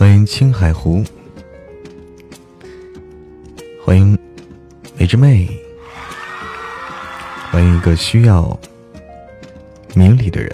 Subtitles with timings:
[0.00, 1.04] 欢迎青海湖，
[3.84, 4.18] 欢迎
[4.96, 5.46] 美之妹，
[7.50, 8.58] 欢迎一个需要
[9.94, 10.50] 明理的人，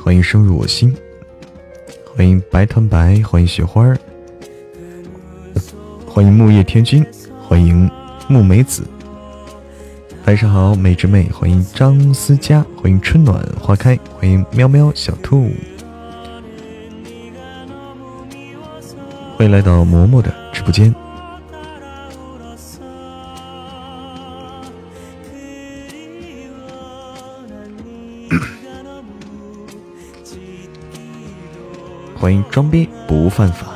[0.00, 0.96] 欢迎深入我心，
[2.14, 3.92] 欢迎白团白，欢迎雪花，
[6.06, 7.04] 欢迎木叶天君，
[7.42, 7.90] 欢迎
[8.28, 8.84] 木梅子，
[10.26, 15.50] 晚上好，美之妹，欢迎张思佳，欢迎春暖花开，欢迎喵喵小兔。
[19.44, 20.90] 欢迎来到嬷嬷的直播间。
[32.16, 33.73] 欢迎装逼不犯法。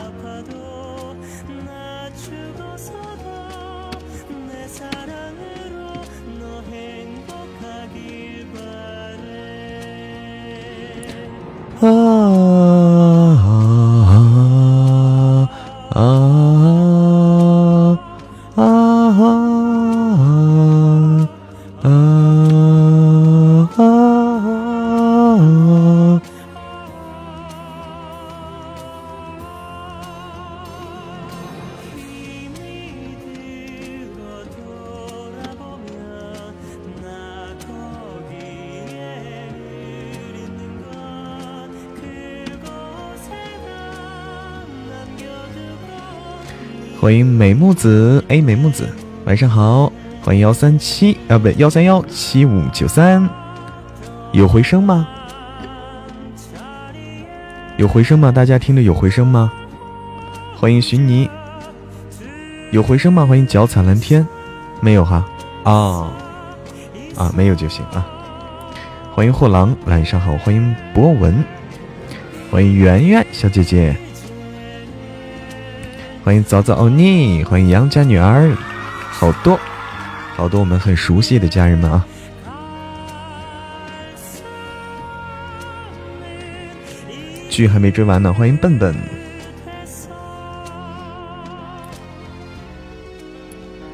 [47.49, 48.87] 美木子，哎，美木子，
[49.25, 49.91] 晚上好！
[50.21, 53.27] 欢迎幺三七啊，不，幺三幺七五九三，
[54.33, 55.09] 有回声吗？
[57.79, 58.31] 有回声吗？
[58.31, 59.51] 大家听着有回声吗？
[60.59, 61.27] 欢迎寻泥，
[62.71, 63.25] 有回声吗？
[63.25, 64.29] 欢迎脚踩蓝天，
[64.83, 65.25] 没有哈？
[65.65, 66.13] 啊
[67.17, 68.07] 啊，没有就行啊。
[69.15, 70.37] 欢迎货郎，晚上好！
[70.37, 71.43] 欢迎博文，
[72.51, 73.97] 欢迎圆圆小姐姐。
[76.29, 78.55] 欢迎早早欧尼，欢迎杨家女儿，
[79.11, 79.59] 好多
[80.37, 82.07] 好多我们很熟悉的家人们啊！
[87.49, 88.95] 剧还没追完呢，欢迎笨笨。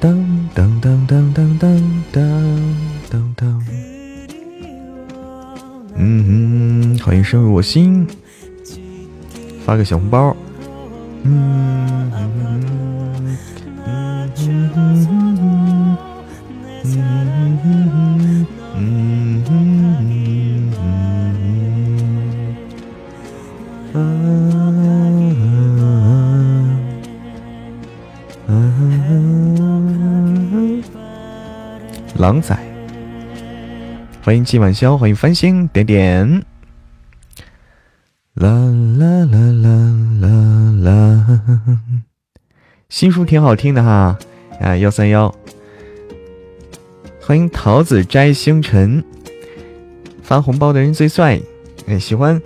[0.00, 2.76] 当当当当当当当
[3.12, 3.64] 当当。
[5.94, 8.04] 嗯哼，欢迎深入我心，
[9.64, 10.36] 发个小红包。
[34.34, 36.42] 欢迎季晚宵，欢迎繁星点点。
[38.34, 39.68] 啦啦啦啦
[40.20, 40.28] 啦
[40.82, 41.80] 啦，
[42.88, 44.18] 新书挺好听的哈，
[44.60, 45.32] 啊幺三幺，
[47.20, 49.04] 欢迎桃子摘星辰，
[50.20, 51.40] 发红包的人最帅，
[51.86, 52.42] 哎喜欢，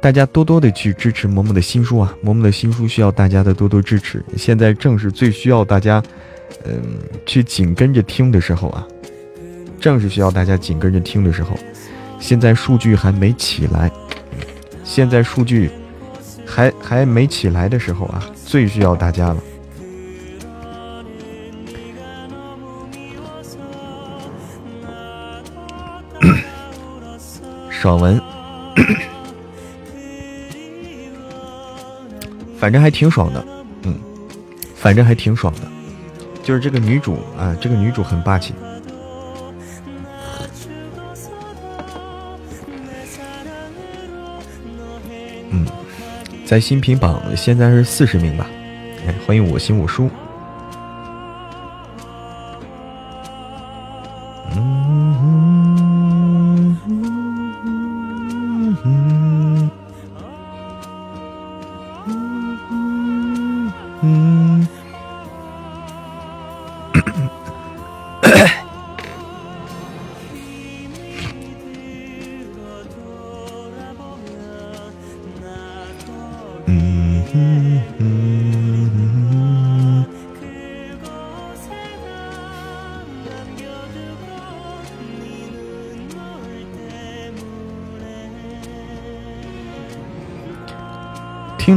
[0.00, 6.00] 大家多多的去支持嬷嬷的新书啊，嬷嬷的新书需要大家的多多支持，现在正是最需要大家，
[6.64, 6.80] 嗯
[7.26, 8.86] 去紧跟着听的时候啊，
[9.82, 11.58] 正是需要大家紧跟着听的时候，
[12.20, 13.90] 现在数据还没起来。
[14.84, 15.72] 现在数据
[16.46, 19.36] 还还没起来的时候啊，最需要大家了。
[27.68, 28.20] 爽文，
[32.56, 33.44] 反正还挺爽的，
[33.82, 33.98] 嗯，
[34.76, 35.62] 反正还挺爽的，
[36.44, 38.54] 就是这个女主啊，这个女主很霸气。
[46.44, 48.46] 在新品榜现在是四十名吧，
[49.06, 50.10] 哎，欢迎我行我书。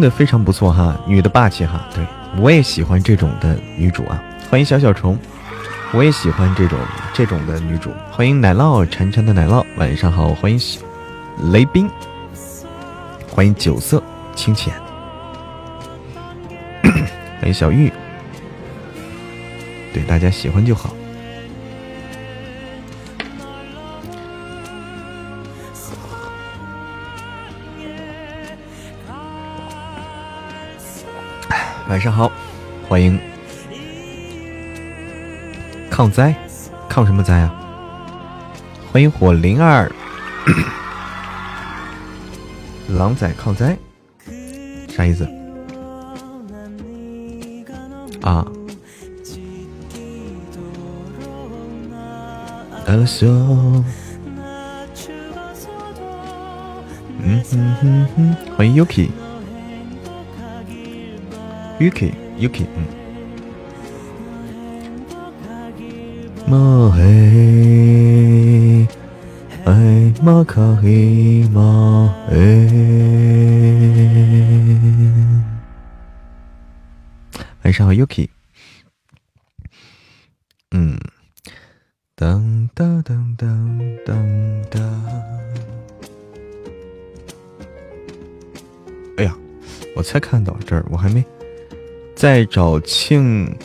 [0.10, 2.06] 非常不错哈，女的霸气哈，对
[2.38, 4.22] 我也喜欢这种的女主啊。
[4.50, 5.18] 欢迎小小虫，
[5.92, 6.78] 我也喜欢这种
[7.14, 7.92] 这种的女主。
[8.12, 10.34] 欢迎奶酪馋馋的奶酪，晚上好。
[10.36, 10.60] 欢迎
[11.52, 11.90] 雷冰，
[13.30, 14.02] 欢迎酒色
[14.36, 14.74] 清浅，
[17.40, 17.92] 欢迎小玉，
[19.94, 20.96] 对大家喜欢就好。
[31.88, 32.32] 晚上好，
[32.88, 33.20] 欢迎
[35.90, 36.36] 抗灾，
[36.90, 37.54] 抗什么灾啊？
[38.92, 39.92] 欢迎火灵儿。
[42.90, 43.78] 狼仔抗灾，
[44.90, 45.26] 啥意思？
[48.22, 48.46] 啊？
[52.88, 53.28] 来了，秀。
[57.28, 59.10] 嗯哼哼哼，欢迎 Uki
[61.80, 62.86] Yuki，Yuki，嗯。
[66.48, 68.88] 莫黑。
[69.66, 72.36] 哎，玛卡伊玛哎，
[77.64, 78.30] 晚上好，Yuki。
[80.72, 80.98] 嗯，
[82.16, 84.16] 当当当当当
[84.70, 84.82] 当。
[89.18, 89.36] 哎呀，
[89.96, 91.26] 我才看到这儿，我还没
[92.26, 93.56] 在找庆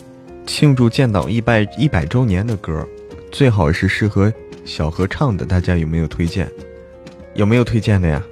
[0.46, 2.86] 庆祝建党一百一百周年的歌，
[3.32, 4.30] 最好是适合。
[4.66, 6.46] 小合唱的，大家有没有推荐？
[7.32, 8.22] 有没有推荐的呀？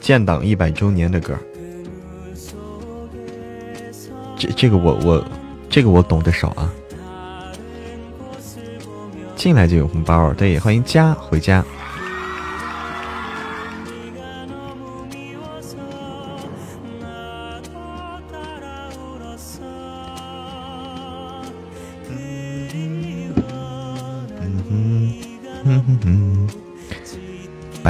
[0.00, 1.36] 建党一百周年的歌，
[4.38, 5.22] 这这个我我
[5.68, 6.72] 这个我懂得少啊。
[9.36, 11.62] 进来就有红包，对，欢迎家回家。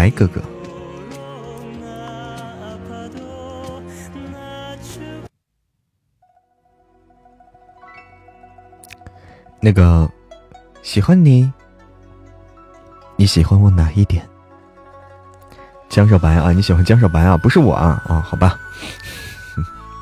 [0.06, 0.40] 白哥哥，
[9.60, 10.08] 那个
[10.84, 11.52] 喜欢你，
[13.16, 14.24] 你喜欢我哪一点？
[15.88, 17.36] 江少白啊，你喜欢江少白啊？
[17.36, 18.00] 不是我啊？
[18.08, 18.56] 哦，好吧。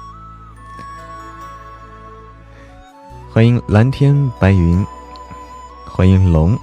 [3.32, 4.86] 欢迎蓝天白云，
[5.86, 6.58] 欢迎龙。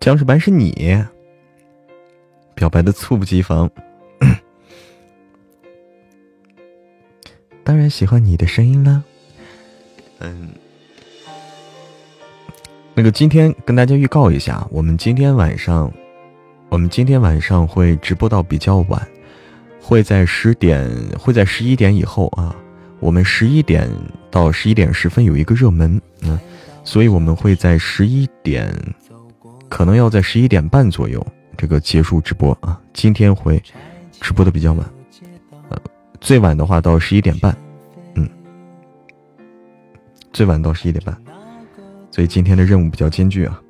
[0.00, 0.96] 江世白是你，
[2.54, 3.70] 表白的猝不及防。
[7.62, 9.04] 当然喜欢你的声音啦。
[10.20, 10.48] 嗯，
[12.94, 15.92] 那个今天跟大家预告一下，我们今天晚上，
[16.70, 19.06] 我们今天晚上会直播到比较晚，
[19.82, 22.56] 会在十点，会在十一点以后啊。
[23.00, 23.86] 我们十一点
[24.30, 26.40] 到十一点十分有一个热门，嗯，
[26.84, 28.74] 所以我们会在十一点。
[29.70, 31.24] 可能要在十一点半左右
[31.56, 33.62] 这个结束直播啊，今天会
[34.20, 34.86] 直播的比较晚，
[35.70, 35.80] 呃，
[36.20, 37.56] 最晚的话到十一点半，
[38.16, 38.28] 嗯，
[40.32, 41.16] 最晚到十一点半，
[42.10, 43.62] 所以今天的任务比较艰巨啊。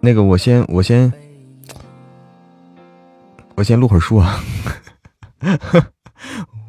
[0.00, 1.12] 那个我先我先
[3.56, 4.42] 我先录会儿书啊，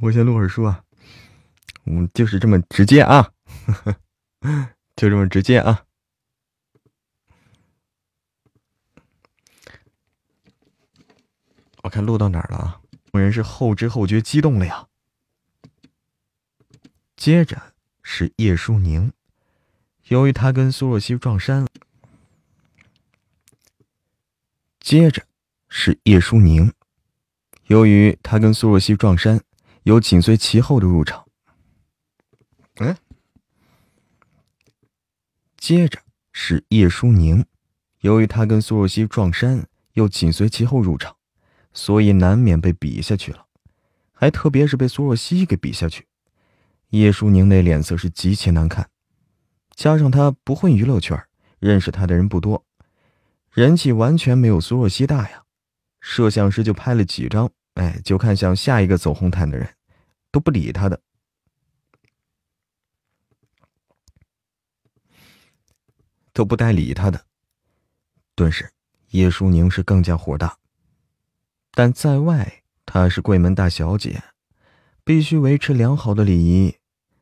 [0.02, 0.82] 我先录会儿书啊。
[1.86, 3.32] 嗯，就是这么直接啊，
[4.96, 5.86] 就这么直接啊。
[11.84, 12.82] 我看录到哪儿了啊？
[13.12, 14.88] 众人是后知后觉激动了呀。
[17.18, 19.12] 接着是叶舒宁，
[20.08, 21.68] 由于他跟苏若曦撞衫了。
[24.80, 25.26] 接着
[25.68, 26.74] 是叶舒宁，
[27.68, 29.42] 由于他跟苏若曦撞衫，
[29.84, 31.28] 有紧随其后的入场。
[32.80, 32.96] 嗯，
[35.58, 36.00] 接着
[36.32, 37.46] 是叶舒宁，
[38.00, 41.16] 由于他跟苏若曦撞衫，又紧随其后入场，
[41.72, 43.46] 所以难免被比下去了，
[44.12, 46.08] 还特别是被苏若曦给比下去，
[46.90, 48.90] 叶舒宁那脸色是极其难看。
[49.76, 51.24] 加上他不混娱乐圈，
[51.60, 52.66] 认识他的人不多，
[53.52, 55.44] 人气完全没有苏若曦大呀。
[56.02, 59.70] 摄像师就拍了几张，哎，就看向下一个走红毯的人，
[60.32, 61.00] 都不理他的。
[66.34, 67.26] 都不带理他的，
[68.36, 68.72] 顿时
[69.12, 70.58] 叶舒宁是更加火大。
[71.72, 74.24] 但在外，她是贵门大小姐，
[75.04, 76.76] 必须维持良好的礼仪。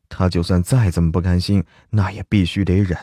[0.08, 2.98] 他就算再怎么不甘心，那也必须得忍。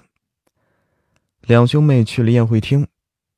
[1.42, 2.88] 两兄妹去了宴会厅，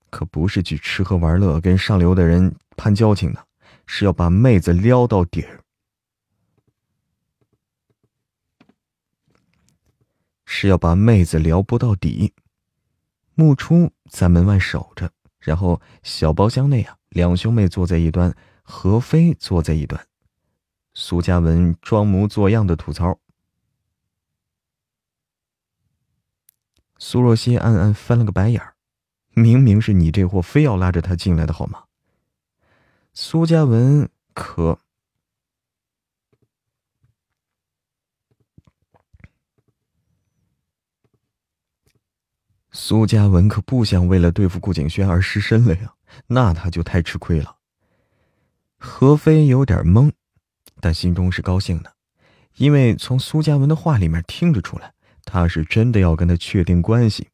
[0.09, 3.47] 可不是去吃喝玩乐、跟上流的人攀交情的，
[3.85, 5.61] 是要把妹子撩到底儿，
[10.45, 12.33] 是要把妹子撩不到底。
[13.41, 20.05] 木初在门外守着，然后小包厢内啊，两兄妹坐在一端，何飞坐在一端，
[20.93, 23.17] 苏嘉文装模作样的吐槽。
[26.99, 28.75] 苏若曦暗暗翻了个白眼儿，
[29.33, 31.85] 明明是你这货非要拉着他进来的好吗？
[33.11, 34.77] 苏嘉文可，
[42.71, 45.93] 苏嘉文可不想为了对付顾景轩而失身了呀，
[46.27, 47.57] 那他就太吃亏了。
[48.77, 50.11] 何飞有点懵，
[50.79, 51.93] 但心中是高兴的，
[52.55, 54.93] 因为从苏嘉文的话里面听得出来。
[55.23, 57.29] 他是真的要跟他确定关系，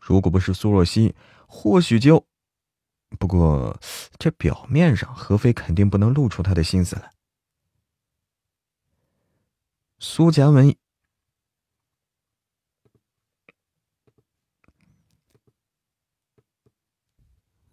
[0.00, 1.14] 如果不是苏若曦，
[1.46, 2.24] 或许就……
[3.18, 3.80] 不过
[4.18, 7.10] 这表面上，何飞肯定不能露出他的心思来。
[9.98, 10.76] 苏嘉文，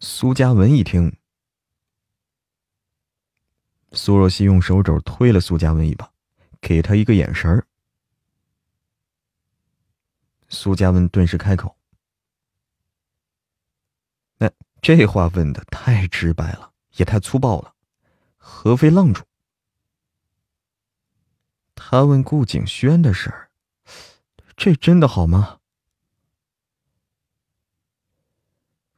[0.06, 1.16] 苏嘉文一听，
[3.92, 6.12] 苏若曦用手肘推了苏嘉文一把，
[6.60, 7.66] 给他一个眼神儿。
[10.50, 11.78] 苏嘉文顿时开口
[14.36, 14.50] ：“那
[14.82, 17.74] 这话问的太直白了，也太粗暴了。”
[18.36, 19.24] 何飞愣住。
[21.74, 23.50] 他问顾景轩的事儿，
[24.54, 25.60] 这真的好吗？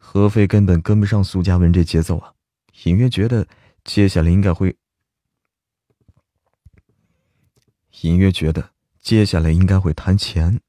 [0.09, 2.33] 何飞根本跟不上苏嘉文这节奏啊，
[2.85, 3.47] 隐约觉得
[3.85, 4.75] 接下来应该会，
[8.01, 8.71] 隐约觉得
[9.03, 10.61] 接下来应该会谈钱。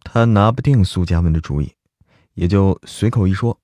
[0.00, 1.72] 他拿不定苏嘉文的主意，
[2.34, 3.58] 也就随口一说。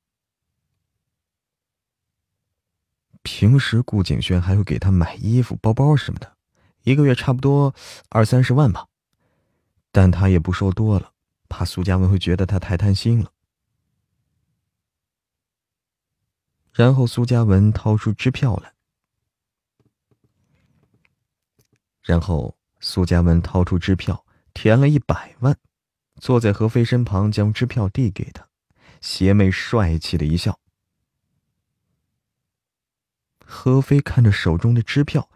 [3.22, 6.36] 平时顾景轩还会给他买衣服、包包什么的，
[6.84, 7.74] 一个月差不多
[8.08, 8.86] 二三十万吧。
[9.90, 11.12] 但他也不说多了，
[11.48, 13.30] 怕苏嘉文会觉得他太贪心了。
[16.74, 18.72] 然后苏嘉文掏出支票来，
[22.02, 25.56] 然后苏嘉文掏出支票，填了一百万。
[26.20, 28.48] 坐在何飞身旁，将支票递给他，
[29.00, 30.58] 邪魅帅气的一笑。
[33.44, 35.28] 何飞看着手中的支票，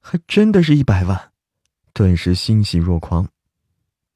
[0.00, 1.32] 还真的是一百万，
[1.92, 3.28] 顿时欣喜若狂。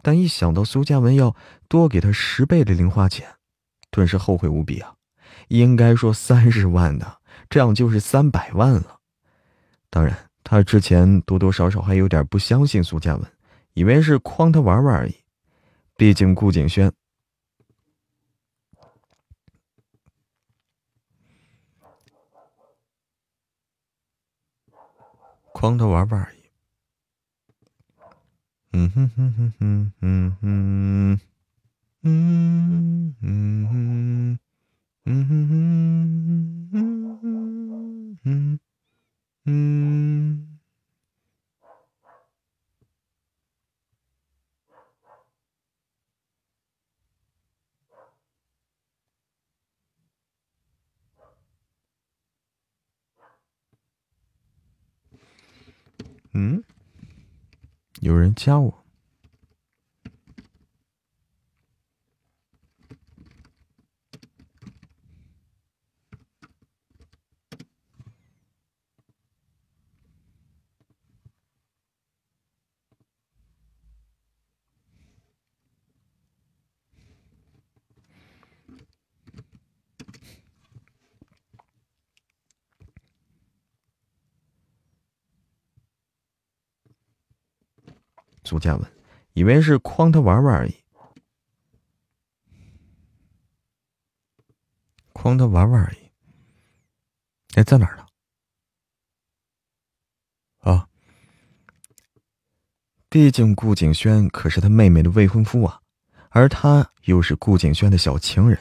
[0.03, 1.37] 但一想到苏嘉文要
[1.69, 3.37] 多给他十倍的零花钱，
[3.91, 4.97] 顿时后悔无比啊！
[5.51, 9.01] 应该说三十万的，这样就是三百万了。
[9.91, 13.27] 当然，他之前多多少少还有点不相信苏嘉文，
[13.75, 15.17] 以为是诓他玩玩而已。
[15.97, 16.93] 毕竟顾景轩
[25.53, 26.39] 诓他玩玩而已。
[28.73, 31.21] 嗯哼哼哼哼哼哼，
[32.03, 34.39] 嗯嗯
[35.13, 35.27] 嗯？
[36.71, 36.71] 嗯？
[36.73, 38.19] 嗯？
[38.23, 38.23] 嗯？
[38.25, 38.61] 嗯？
[39.45, 40.59] 嗯。
[56.33, 56.63] 嗯，
[58.01, 58.80] 有人加我。
[88.51, 88.93] 苏嘉文
[89.35, 90.75] 以为是诓他玩玩而已，
[95.15, 96.11] 诓他玩玩而已。
[97.55, 98.05] 哎，在哪儿呢？
[100.63, 100.89] 啊！
[103.09, 105.81] 毕竟顾景轩可是他妹妹的未婚夫啊，
[106.31, 108.59] 而他又是顾景轩的小情人。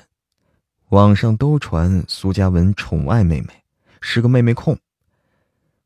[0.90, 3.64] 网上都传苏嘉文宠爱妹妹，
[4.02, 4.78] 是个妹妹控。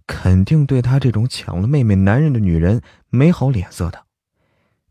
[0.05, 2.81] 肯定对他这种抢了妹妹男人的女人
[3.15, 4.05] 没好脸色的，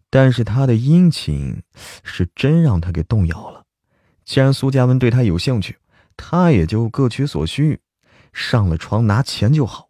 [0.09, 1.65] 但是他的殷勤
[2.05, 3.65] 是真让他给动摇了。
[4.25, 5.77] 既然苏嘉文对他有兴趣，
[6.17, 7.81] 他也就各取所需，
[8.33, 9.89] 上了床拿钱就好。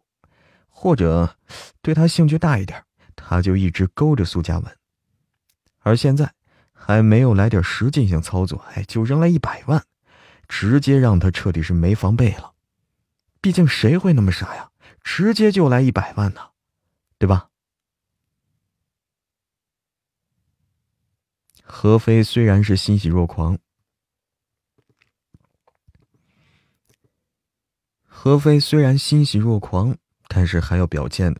[0.67, 1.37] 或者
[1.83, 2.83] 对他兴趣大一点，
[3.15, 4.77] 他就一直勾着苏嘉文。
[5.81, 6.33] 而现在
[6.73, 9.85] 还没有来点实际性操作，哎，就扔了一百万，
[10.47, 12.53] 直接让他彻底是没防备了。
[13.39, 14.71] 毕竟谁会那么傻呀？
[15.03, 16.41] 直接就来一百万呢，
[17.19, 17.49] 对吧？
[21.65, 23.57] 何飞虽然是欣喜若狂，
[28.03, 31.35] 何飞虽然欣喜若狂，但是还要表现。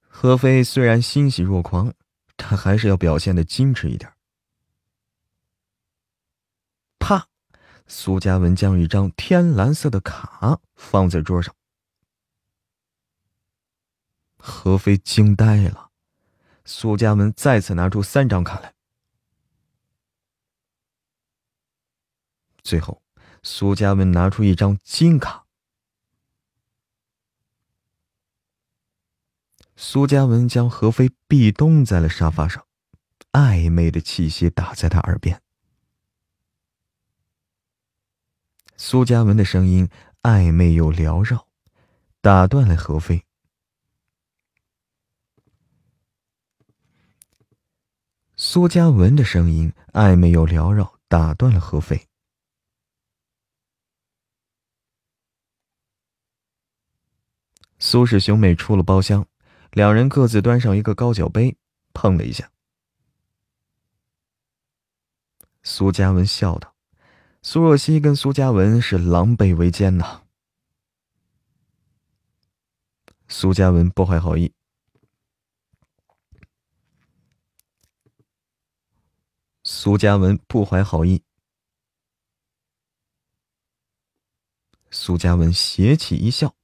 [0.00, 1.92] 何飞虽然欣喜若狂，
[2.36, 4.12] 他还是要表现的矜持一点。
[6.98, 7.28] 啪。
[7.86, 11.54] 苏嘉文将一张天蓝色的卡放在桌上，
[14.38, 15.90] 何飞惊呆了。
[16.66, 18.74] 苏嘉文再次拿出三张卡来，
[22.62, 23.02] 最后，
[23.42, 25.44] 苏嘉文拿出一张金卡。
[29.76, 32.66] 苏嘉文将何飞壁咚在了沙发上，
[33.32, 35.42] 暧昧的气息打在他耳边。
[38.78, 39.90] 苏嘉文的声音
[40.22, 41.46] 暧昧又缭绕，
[42.22, 43.26] 打断了何飞。
[48.46, 52.06] 苏嘉文的声音暧昧又缭绕，打断了何飞。
[57.78, 59.26] 苏氏兄妹出了包厢，
[59.72, 61.56] 两人各自端上一个高脚杯，
[61.94, 62.52] 碰了一下。
[65.62, 66.74] 苏嘉文笑道。
[67.40, 70.22] 苏若曦跟苏嘉文是狼狈为奸呐。
[73.26, 74.52] 苏嘉文不怀好意，
[79.66, 81.22] 苏嘉文不怀好意，
[84.90, 86.54] 苏嘉文邪气一笑。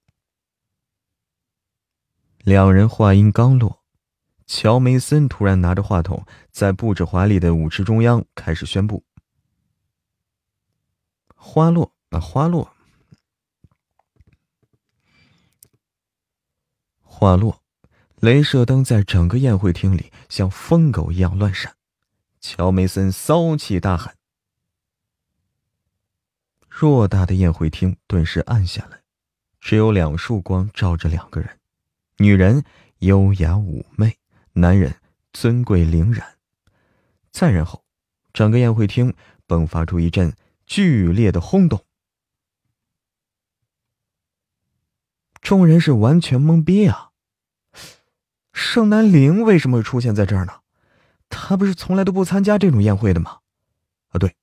[2.40, 3.82] 两人话音刚落，
[4.46, 9.02] 乔梅森突然拿着话筒，在布置华丽的舞池中央开始宣布。
[11.34, 12.76] 花落啊，花落，
[17.00, 17.62] 花落，
[18.20, 21.74] 镭射灯在整个宴会厅里像疯狗一样乱闪。
[22.40, 24.16] 乔梅森骚气大喊
[26.70, 29.02] ：“偌大的宴会厅顿时暗下来，
[29.60, 31.58] 只有两束光照着两个人，
[32.18, 32.64] 女人
[32.98, 34.18] 优雅妩媚，
[34.54, 34.96] 男人
[35.32, 36.38] 尊贵凛然。
[37.30, 37.84] 再然后，
[38.32, 39.14] 整个宴会厅
[39.46, 40.34] 迸发出一阵。”
[40.70, 41.84] 剧烈的轰动，
[45.40, 47.10] 众人是完全懵逼啊！
[48.52, 50.59] 盛南陵为什么会出现在这儿呢？
[51.30, 53.38] 他不是从来都不参加这种宴会的吗？
[54.10, 54.34] 啊，对，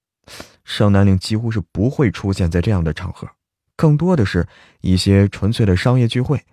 [0.63, 3.29] 盛南陵几乎是不会出现在这样的场合，
[3.75, 4.47] 更多的是
[4.81, 6.43] 一些纯粹的商业聚会，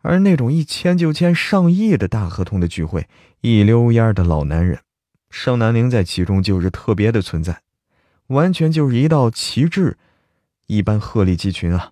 [0.00, 3.06] 而那种一签就签上亿的大合同的聚会，
[3.40, 4.78] 一溜烟的老男人，
[5.28, 7.60] 盛南陵在其中就是特别的存在。
[8.28, 9.98] 完全就是一道旗帜，
[10.66, 11.90] 一般鹤立鸡群啊！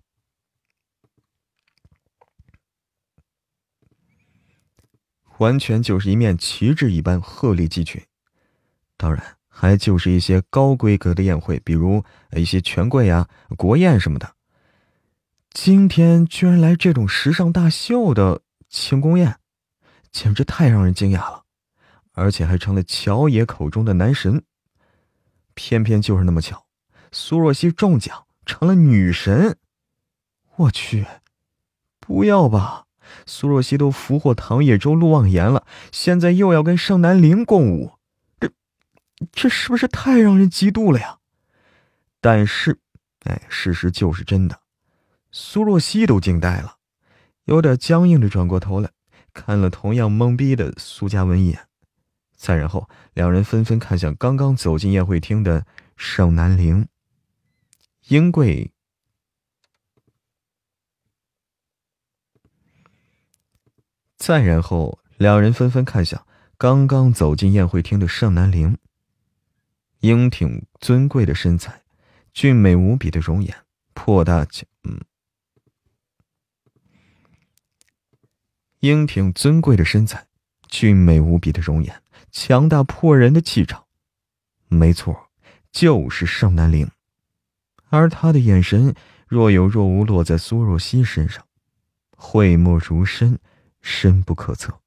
[5.43, 8.01] 完全就是一面旗帜一般鹤立鸡群。
[8.97, 12.05] 当然，还就是一些高规格的宴会，比如
[12.37, 14.37] 一些权贵啊、国宴什么的。
[15.51, 19.37] 今天居然来这种时尚大秀的庆功宴，
[20.13, 21.43] 简直太让人惊讶了！
[22.13, 24.45] 而且还成了乔爷口中的男神。
[25.55, 26.65] 偏偏就是那么巧，
[27.11, 29.59] 苏若曦中奖成了女神。
[30.57, 31.05] 我去，
[31.99, 32.87] 不要吧！
[33.27, 37.93] 苏若曦都俘获唐叶舟、陆望言了，现在又要跟盛南陵共舞，
[38.41, 38.51] 这
[39.33, 41.19] 这是不是太让人嫉妒了呀？
[42.21, 42.79] 但是，
[43.25, 44.61] 哎，事实就是真的。
[45.31, 46.77] 苏若曦都惊呆了，
[47.45, 48.91] 有点僵硬的转过头来，
[49.33, 51.67] 看了同样懵逼的苏嘉文一眼。
[52.37, 55.65] 再然后，两人纷纷看向刚刚走进宴会厅的
[55.97, 56.89] 盛南陵。
[58.09, 58.72] 英贵。
[64.25, 66.25] 再然后，两人纷纷看向
[66.57, 68.79] 刚刚走进宴会厅的盛南陵。
[69.99, 71.83] 英挺尊贵的身材，
[72.33, 73.53] 俊美无比的容颜，
[73.95, 74.47] 破大
[74.85, 75.01] 嗯，
[78.79, 80.29] 英挺尊贵的身材，
[80.69, 82.01] 俊美无比的容颜。
[82.31, 83.87] 强大破人的气场，
[84.69, 85.31] 没错，
[85.73, 86.89] 就是盛南陵。
[87.89, 88.95] 而他的眼神
[89.27, 91.45] 若有若无落在苏若曦身上，
[92.17, 93.41] 讳莫如深，
[93.83, 94.81] 深不可测。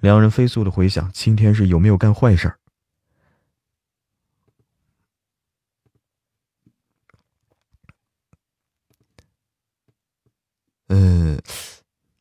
[0.00, 2.58] 两人飞速的回想，今天是有没有干坏事儿？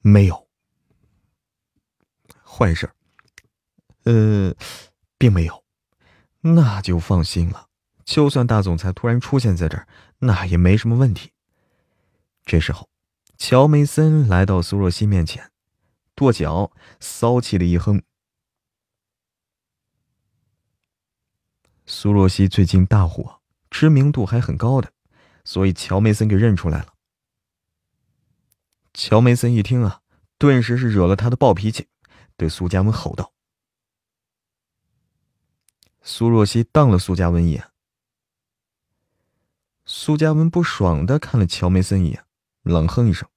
[0.01, 0.47] 没有。
[2.43, 2.89] 坏事
[4.05, 4.55] 呃，
[5.17, 5.65] 并没有。
[6.39, 7.67] 那就放心了。
[8.05, 9.85] 就算大总裁突然出现在这儿，
[10.19, 11.33] 那也没什么问题。
[12.45, 12.87] 这时候，
[13.37, 15.51] 乔梅森来到苏若曦面前，
[16.15, 18.01] 跺脚，骚气的一哼。
[21.85, 24.91] 苏若曦最近大火，知名度还很高的，
[25.45, 26.95] 所以乔梅森给认出来了。
[28.93, 30.01] 乔梅森一听啊，
[30.39, 31.87] 顿时是惹了他的暴脾气，
[32.35, 33.33] 对苏嘉文吼道
[36.01, 37.69] ：“苏若曦，瞪了苏嘉文一眼。”
[39.85, 42.26] 苏嘉文不爽的看了乔梅森一眼。
[42.67, 43.27] 冷哼一声。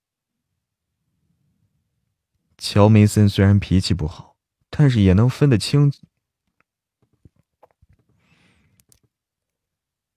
[2.58, 4.36] 乔梅森虽然脾气不好，
[4.68, 5.90] 但是也能分得清。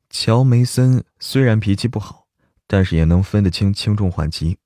[0.09, 2.27] 乔梅森虽然脾气不好，
[2.67, 4.57] 但是也能分得清轻重缓急。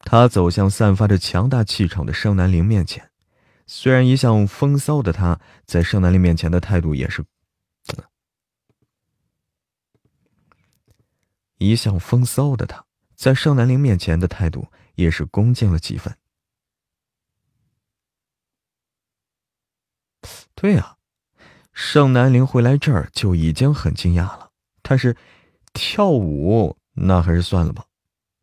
[0.00, 3.10] 他走向散发着强大气场的盛南陵面前，
[3.66, 7.24] 虽然一向风骚的他，在盛南陵面前的态度也是，
[11.56, 12.87] 一向风骚的他。
[13.18, 16.16] 在盛南陵面前的态度也是恭敬了几分。
[20.54, 20.96] 对呀，
[21.72, 24.52] 盛南陵会来这儿就已经很惊讶了，
[24.82, 25.16] 但是
[25.72, 27.86] 跳舞那还是算了吧。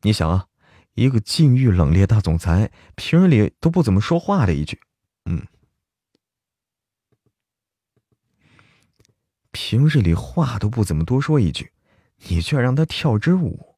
[0.01, 0.47] 你想啊，
[0.93, 4.81] 一个禁欲冷冽大总裁，平日里都不怎么说话的一句，
[5.23, 5.47] 嗯，
[9.51, 11.71] 平日里话都不怎么多说一句，
[12.27, 13.74] 你却让他跳支舞。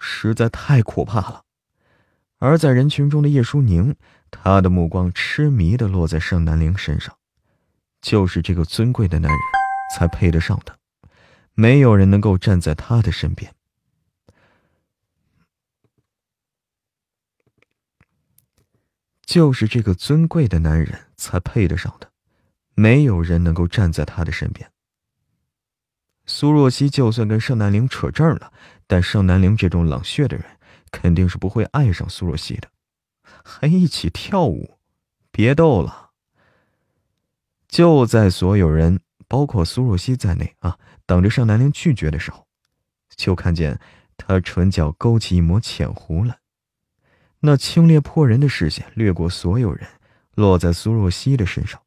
[0.00, 1.44] 实在太可怕了，
[2.38, 3.94] 而在人群中的叶舒宁，
[4.30, 7.16] 他的目光痴迷的落在盛南陵身上，
[8.00, 9.38] 就是这个尊贵的男人，
[9.94, 10.76] 才配得上他，
[11.52, 13.54] 没有人能够站在他的身边，
[19.22, 22.08] 就是这个尊贵的男人才配得上他，
[22.74, 24.72] 没有人能够站在他的身边。
[26.24, 28.52] 苏若曦就算跟盛南陵扯证了。
[28.90, 30.44] 但盛南陵这种冷血的人，
[30.90, 32.68] 肯定是不会爱上苏若曦的，
[33.22, 34.78] 还一起跳舞，
[35.30, 36.10] 别逗了。
[37.68, 38.98] 就在所有人，
[39.28, 40.76] 包括苏若曦在内啊，
[41.06, 42.44] 等着盛南陵拒绝的时候，
[43.14, 43.78] 就看见
[44.16, 46.40] 他唇角勾起一抹浅弧来，
[47.38, 49.88] 那清冽迫人的视线掠过所有人，
[50.34, 51.80] 落在苏若曦的身上，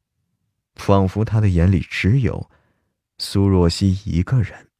[0.76, 2.48] 仿佛他的眼里只有
[3.18, 4.70] 苏若曦一个人。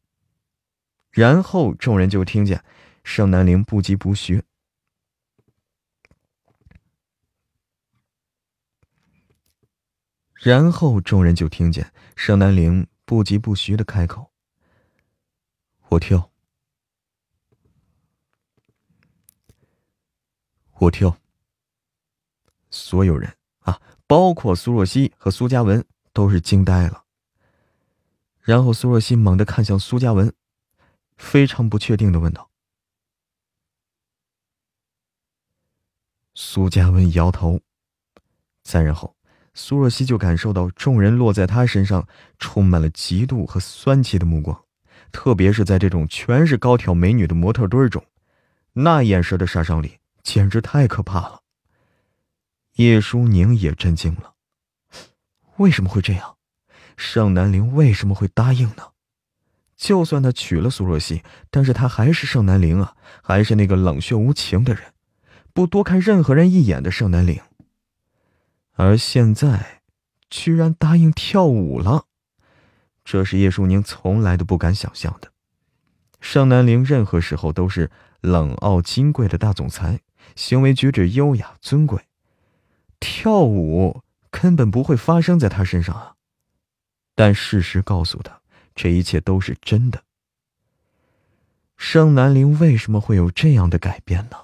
[1.14, 2.64] 然后众人就听见
[3.04, 4.42] 盛南陵不疾不徐。
[10.32, 14.32] 然后众人就听见盛南陵不疾不徐的开口
[15.90, 16.32] ：“我跳，
[20.72, 21.16] 我跳。”
[22.70, 27.04] 所有人啊，包括苏若曦和苏嘉文，都是惊呆了。
[28.40, 30.34] 然后苏若曦猛地看向苏嘉文。
[31.16, 32.50] 非常不确定的问道
[36.34, 37.60] ：“苏嘉文摇头。”
[38.62, 39.16] 再然后，
[39.52, 44.64] 苏若曦就感受到众人落在他身上充满了嫉妒和酸气的目光，
[45.12, 48.04] 特别是在这种全是高挑美女的模特堆中，
[48.72, 51.42] 那眼神的杀伤力简直太可怕了。
[52.76, 54.34] 叶舒宁也震惊了：
[55.58, 56.38] 为什么会这样？
[56.96, 58.93] 盛南陵为什么会答应呢？
[59.76, 64.92] 就算他娶了苏若曦，但是他还是盛南陵啊，还是那个冷血无情的人，
[65.52, 67.40] 不多看任何人一眼的盛南陵。
[68.76, 69.82] 而现在，
[70.30, 72.04] 居然答应跳舞了，
[73.04, 75.32] 这是叶舒宁从来都不敢想象的。
[76.20, 80.00] 盛南陵任何时候都是冷傲金贵的大总裁，
[80.34, 82.00] 行为举止优雅尊贵，
[82.98, 86.14] 跳舞根本不会发生在他身上啊。
[87.14, 88.40] 但事实告诉他。
[88.74, 90.02] 这一切都是真的。
[91.76, 94.36] 盛南陵为什么会有这样的改变呢？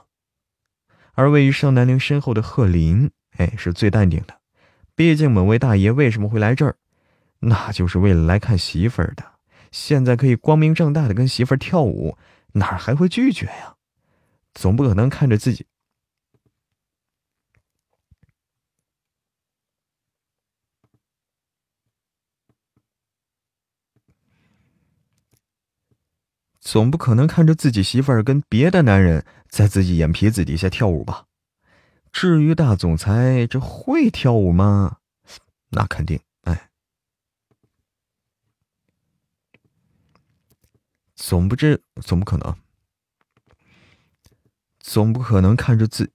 [1.13, 4.41] 而位于盛南陵身后的贺林，哎，是最淡定的。
[4.95, 6.77] 毕竟某位大爷为什么会来这儿？
[7.39, 9.25] 那就是为了来看媳妇儿的。
[9.71, 12.17] 现在可以光明正大的跟媳妇儿跳舞，
[12.53, 13.77] 哪还会拒绝呀？
[14.53, 15.67] 总不可能看着自己。
[26.61, 31.27] 总不可能看着自己媳妇儿跟别的男人在自己眼皮子底下跳舞吧？
[32.13, 34.99] 至于大总裁这会跳舞吗？
[35.71, 36.71] 那肯定，哎，
[41.15, 42.57] 总不知总不可能，
[44.81, 46.11] 总不可能看着自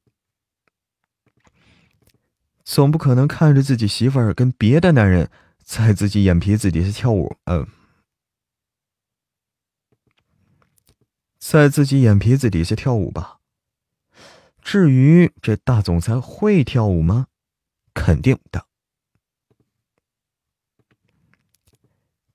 [2.65, 5.29] 总不可能看着自己媳妇儿跟别的男人
[5.63, 7.65] 在自己眼皮子底下跳舞，嗯，
[11.47, 13.39] 在自己眼皮子底下跳舞吧。
[14.62, 17.27] 至于这大总裁会跳舞吗？
[17.93, 18.65] 肯定的，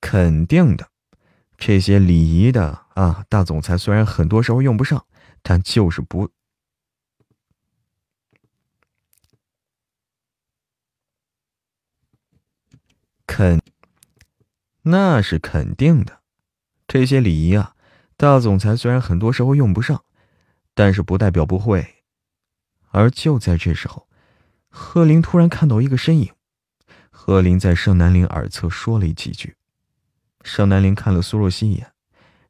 [0.00, 0.90] 肯定的。
[1.58, 5.04] 这些礼仪的啊，大总裁虽然很多时候用不上，
[5.42, 6.30] 但就是不。
[13.26, 13.60] 肯，
[14.82, 16.22] 那是肯定的。
[16.86, 17.76] 这些礼仪啊，
[18.20, 20.04] 大总裁虽然很多时候用不上，
[20.74, 22.04] 但是不代表不会。
[22.90, 24.06] 而就在这时候，
[24.68, 26.34] 贺林突然看到一个身影。
[27.10, 29.56] 贺林在盛南林耳侧说了几句。
[30.42, 31.94] 盛南林看了苏若曦一眼，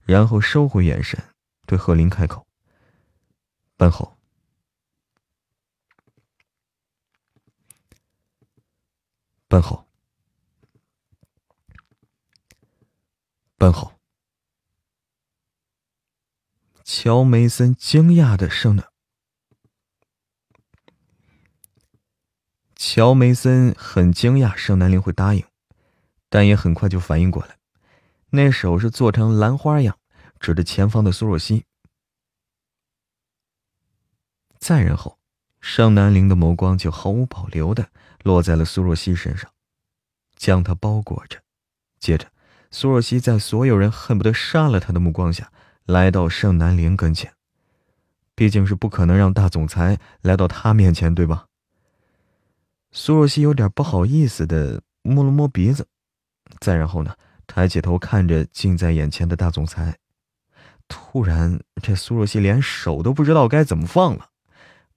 [0.03, 1.23] 然后收回眼神，
[1.67, 2.45] 对贺林开口
[3.79, 4.17] ：“班侯，
[9.47, 9.87] 班侯。”
[13.57, 13.93] 班侯，
[16.93, 18.87] 乔梅森惊讶的声呢。
[22.75, 25.45] 乔梅森很惊讶盛南陵会答应，
[26.29, 27.59] 但也很快就反应过来，
[28.31, 30.01] 那手是做成兰花样，
[30.41, 31.65] 指着前方的苏若曦。
[34.59, 35.21] 再然后，
[35.61, 37.93] 盛南陵的眸光就毫无保留的
[38.25, 39.49] 落在了苏若曦身上，
[40.35, 41.41] 将她包裹着，
[42.01, 42.33] 接着。
[42.73, 45.53] 苏若曦在所有人恨不得杀了他的目光下，
[45.87, 47.33] 来到盛南陵跟前。
[48.35, 51.47] 毕竟是不可能让大总裁来到他面前，对吧？
[52.91, 55.87] 苏若曦有点不好意思的摸了摸鼻子，
[56.59, 57.15] 再然后呢，
[57.47, 59.99] 抬起头看着近在眼前的大总裁。
[60.89, 64.31] 突然，这苏若曦连手都不知道该怎么放了。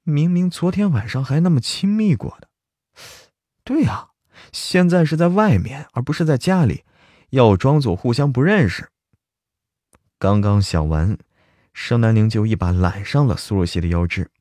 [0.04, 2.48] 明明昨天晚上还那么亲密过的，
[3.64, 4.10] 对呀，
[4.52, 6.84] 现在是在外面，而不是在家里。
[7.30, 8.90] 要装作互相不认识。
[10.24, 11.18] 刚刚想完，
[11.74, 14.32] 盛南宁就一把揽上了苏若曦的腰肢，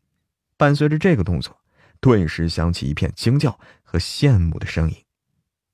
[0.57, 1.59] 伴随着这个动作，
[1.99, 4.97] 顿时响起一片惊叫和羡慕的声音。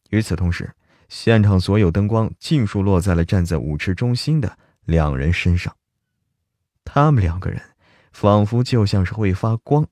[0.09, 0.75] 与此同时，
[1.11, 5.77] 现场所有灯光尽数落在了站在舞池中心的两人身上，
[6.87, 7.61] 他们两个人
[8.11, 9.87] 仿佛就像是会发光。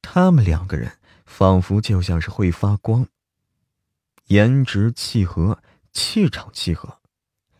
[0.00, 0.92] 他们两个人
[1.26, 3.08] 仿佛就像是会发光。
[4.26, 5.60] 颜值契合，
[5.92, 7.00] 气场契合，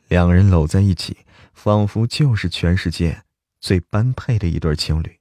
[0.08, 3.24] 两人搂在一起，仿佛就是全世界
[3.60, 5.20] 最般配的一对情侣。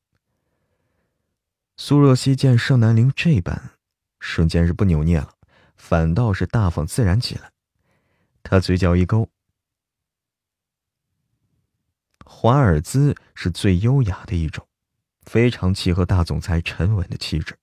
[1.78, 3.72] 苏若曦见盛南陵这般，
[4.20, 5.34] 瞬间是不扭捏了，
[5.76, 7.52] 反倒是大方自然起来。
[8.44, 9.30] 她嘴角一勾，
[12.26, 14.68] 华尔兹是最优雅的一种，
[15.24, 17.58] 非常契合大总裁沉稳的气质。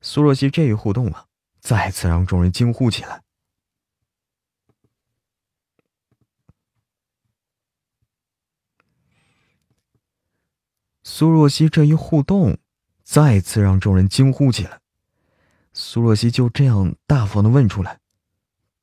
[0.00, 1.26] 苏若曦这一互动啊。
[1.60, 3.20] 再次让众人惊呼起来。
[11.10, 12.58] 苏若曦这一互动，
[13.02, 14.82] 再次让众人惊呼起来。
[15.72, 18.00] 苏若曦就这样大方的问出来：“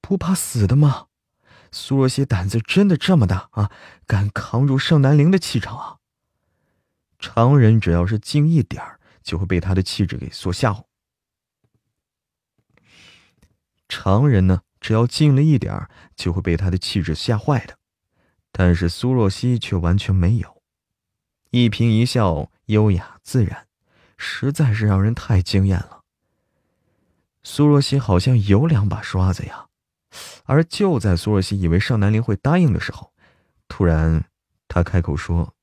[0.02, 1.06] 不怕死的吗？”
[1.72, 3.72] 苏若曦胆子真的这么大啊，
[4.08, 5.98] 敢扛住盛南陵的气场啊！
[7.20, 10.86] 常人只要是近一点儿，就会被他的气质给所吓唬。
[13.88, 17.78] 常人呢，只要近了一点儿，就会被他的气质吓坏的。
[18.52, 20.55] 但是苏若曦却完全没有，
[21.56, 23.66] 一颦一笑优雅自然，
[24.18, 26.02] 实在是让人太惊艳了。
[27.44, 29.70] 苏若曦好像有两把刷子呀。
[30.44, 33.14] 而就在苏若曦以为盛南陵会答应的时候，
[33.70, 34.26] 突然
[34.68, 35.56] 他开口说：“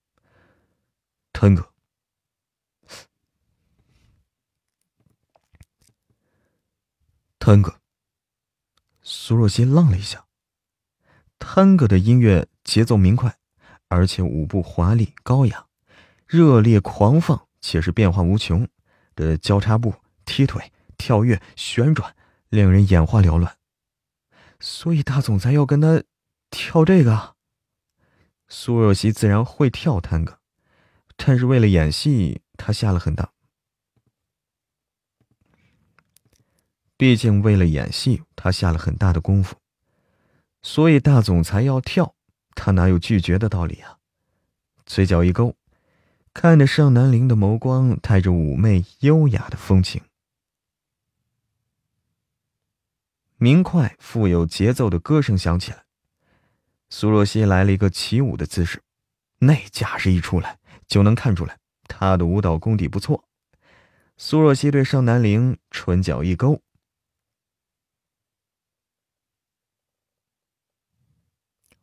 [1.35, 1.71] 腾哥，
[7.39, 7.79] 腾哥。”
[9.05, 10.25] 苏若曦愣了一下，
[11.39, 13.37] 探戈的音乐节奏明快，
[13.89, 15.67] 而且舞步华丽高雅，
[16.33, 18.67] 热烈狂放，且是变化无穷
[19.15, 22.17] 的交叉步、踢腿、跳跃、旋转，
[22.49, 23.59] 令人眼花缭乱。
[24.59, 26.03] 所以大总裁要跟他
[26.49, 27.37] 跳这个。
[28.49, 30.39] 苏若曦自然会跳探戈，
[31.19, 33.31] 但是为了演戏，他下了很大。
[36.97, 39.57] 毕竟为了演戏，他下了很大的功夫，
[40.63, 42.15] 所以大总裁要跳，
[42.55, 43.99] 他哪有拒绝的道理啊？
[44.87, 45.55] 嘴角一勾，
[46.35, 50.03] 看着盛南陵的眸光带着妩媚优雅的风情。
[53.37, 55.85] 明快富有节奏的歌声响起来，
[56.89, 58.83] 苏若曦来了一个起舞的姿势，
[59.41, 63.29] 那架势一出来，就能看出来她的舞蹈功底不错。
[64.17, 66.63] 苏若曦对盛南陵唇角一勾，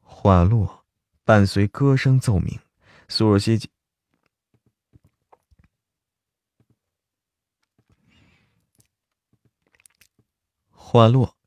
[0.02, 0.86] 话落，
[1.24, 2.60] 伴随歌声奏鸣，
[3.08, 3.70] 苏若曦。
[10.92, 11.38] 话落，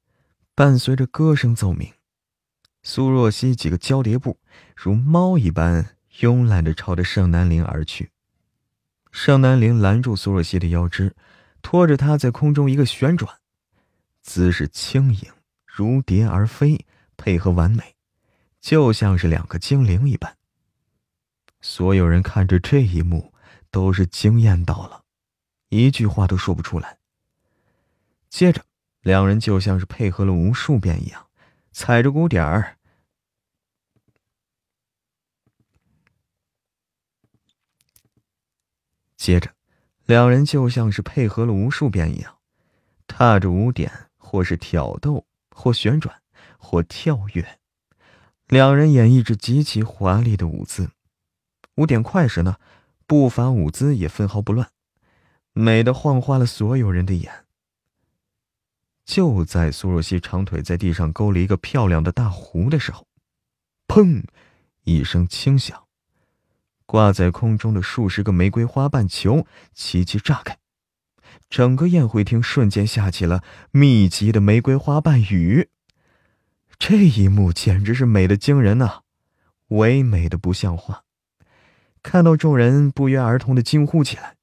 [0.55, 1.95] 伴随着歌声奏鸣，
[2.85, 4.39] 苏若曦几个交叠步，
[4.77, 8.13] 如猫一般慵懒的朝着盛南陵而去。
[9.11, 11.17] 盛南陵拦住苏若曦的腰肢，
[11.61, 13.41] 拖着她在空中一个旋转，
[14.21, 15.33] 姿势轻盈，
[15.67, 17.97] 如蝶而飞，配合完美，
[18.61, 20.37] 就像是两个精灵一般。
[21.61, 23.35] 所有人看着这一幕，
[23.73, 25.03] 都是惊艳到了，
[25.71, 26.99] 一句话都说不出来。
[28.31, 28.65] 接着。
[29.03, 31.27] 两人就像是配合了无数遍一样，
[31.73, 32.79] 踩着鼓点儿。
[39.17, 39.55] 接着，
[40.05, 42.39] 两人就像是配合了无数遍一样，
[43.09, 46.23] 踏着舞点，或是挑逗，或旋转，
[46.57, 47.59] 或跳跃。
[48.47, 50.91] 两人演绎着极其华丽的舞姿。
[51.77, 52.59] 舞点快时呢，
[53.07, 54.71] 步伐舞姿也分毫不乱，
[55.53, 57.42] 美的晃花了所有人的眼。
[59.15, 63.07] 就在苏若曦长腿在地上勾了一个漂亮的大弧的时候，
[63.87, 64.25] 砰！
[64.85, 65.83] 一声轻响，
[66.87, 70.57] 挂在空中的数十个玫瑰花瓣球齐齐炸开，
[71.51, 75.69] 整个宴会厅瞬间下起了密集的玫瑰花瓣雨。
[76.79, 79.01] 这一幕简直是美的惊人呐，
[79.69, 81.05] 唯美的不像话，
[82.03, 84.37] 看到众人不约而同的惊呼起来。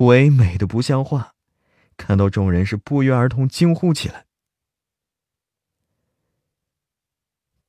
[0.00, 1.34] 唯美的不像话，
[1.96, 4.24] 看到众人是不约而同惊呼起来。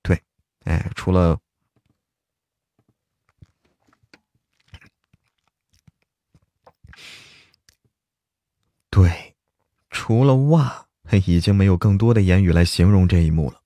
[0.02, 0.24] 对，
[0.64, 1.40] 哎，除了
[8.90, 9.36] 对，
[9.90, 10.88] 除了哇，
[11.26, 13.62] 已经没有更多的言语来形容这一幕了，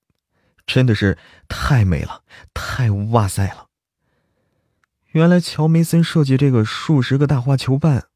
[0.65, 3.69] 真的是太美了，太哇塞了。
[5.11, 8.09] 原来乔梅森设计这个数十个大花球瓣。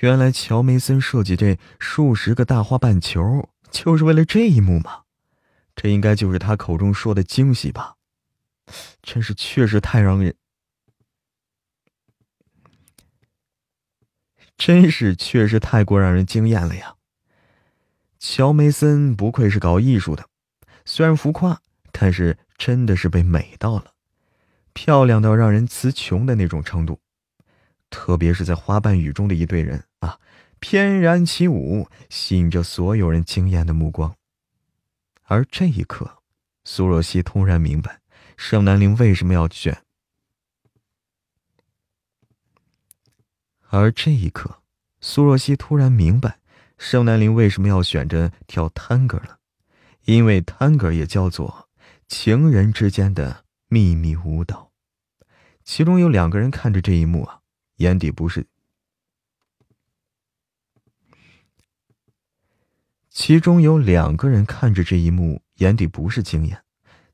[0.00, 5.02] 原来乔梅森设计这数十个大花瓣球，就是为了这一幕吗？
[5.74, 7.96] 这应该就是他口中说的惊喜吧？
[9.02, 10.34] 真是确实太让人，
[14.56, 16.96] 真是确实太过让人惊艳了呀！
[18.18, 20.28] 乔梅森不愧是搞艺术的，
[20.84, 21.60] 虽然浮夸，
[21.92, 23.92] 但是真的是被美到了，
[24.72, 27.00] 漂亮到让人词穷的那种程度。
[27.94, 30.18] 特别是在花瓣雨中的一队人啊，
[30.58, 34.16] 翩然起舞，吸引着所有人惊艳的目光。
[35.22, 36.18] 而这一刻，
[36.64, 38.00] 苏若曦突然明白，
[38.36, 39.84] 盛南陵为什么要选。
[43.70, 44.60] 而这一刻，
[45.00, 46.40] 苏若曦突然明白，
[46.76, 49.38] 盛南陵为什么要选着跳探戈了，
[50.06, 51.68] 因为探戈也叫做
[52.08, 54.72] 情人之间的秘密舞蹈。
[55.62, 57.42] 其中有两个人看着这一幕啊。
[57.76, 58.46] 眼底不是，
[63.10, 66.64] 其中有两个人看着这一幕，眼底不是惊艳。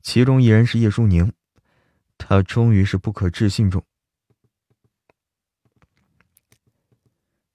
[0.02, 1.32] 其中一人是叶舒宁，
[2.18, 3.84] 他终于是不可置信中，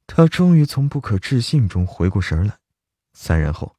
[0.07, 2.57] 他终于从不可置信中回过神来，
[3.13, 3.75] 三人后，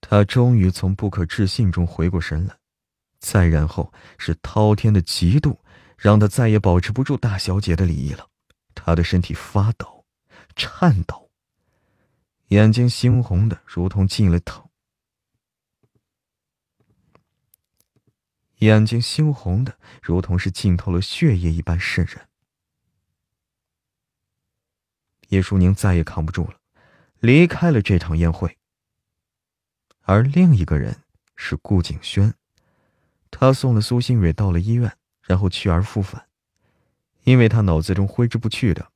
[0.00, 2.61] 他终于从不可置信中回过神来。
[3.22, 5.56] 再然后是滔天的嫉妒，
[5.96, 8.28] 让他再也保持不住大小姐的礼仪了。
[8.74, 10.04] 他的身体发抖、
[10.56, 11.30] 颤抖，
[12.48, 14.68] 眼睛猩红的如同进了头，
[18.56, 22.28] 眼睛猩红的如同是浸透了血液一般渗人。
[25.28, 26.56] 叶淑宁再也扛不住了，
[27.20, 28.58] 离开了这场宴会。
[30.00, 31.04] 而另一个人
[31.36, 32.34] 是顾景轩。
[33.34, 36.28] 他送了苏新蕊到了医院，然后去而复返，
[37.24, 38.92] 因为他脑子中挥之不去的，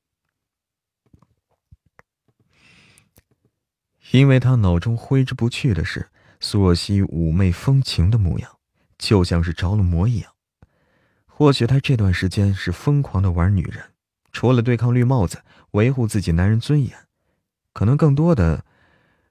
[4.12, 8.58] 因为他脑中挥之不去的是苏若曦妩媚风情的模样，
[8.98, 10.32] 就像是着了魔一样。
[11.26, 13.94] 或许他这段时间是疯狂的玩女人，
[14.30, 17.08] 除了对抗绿帽子、维护自己男人尊严，
[17.72, 18.64] 可能更多的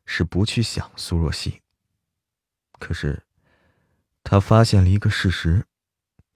[0.06, 1.62] 是不去想苏若曦。
[2.80, 3.25] 可是。
[4.26, 5.66] 他发现了一个事实，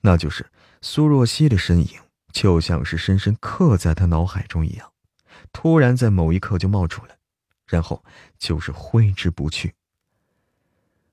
[0.02, 0.46] 那就是
[0.80, 2.00] 苏若曦的身影
[2.32, 4.94] 就像是深深刻在他脑海中一样，
[5.52, 7.18] 突然在某一刻就冒出来，
[7.66, 8.04] 然后
[8.38, 9.74] 就是挥之不去。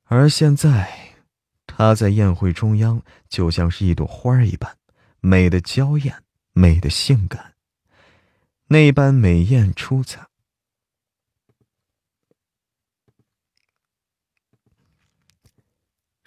[0.04, 1.16] 而现在，
[1.66, 4.76] 他在宴会中央，就像是一朵花一般，
[5.20, 6.22] 美的娇艳，
[6.52, 7.54] 美的性感，
[8.68, 10.28] 那般美艳出彩，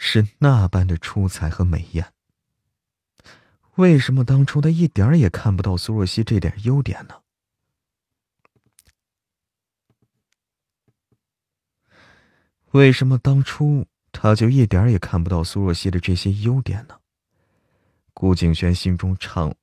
[0.01, 2.13] 是那般的出彩和美艳。
[3.75, 7.21] 为什么当初他一点也看不到苏若曦这点优点呢？
[12.71, 16.99] 为什么当初他就一点也看不到苏若曦的这些优点呢？
[18.13, 19.53] 顾景轩心中长，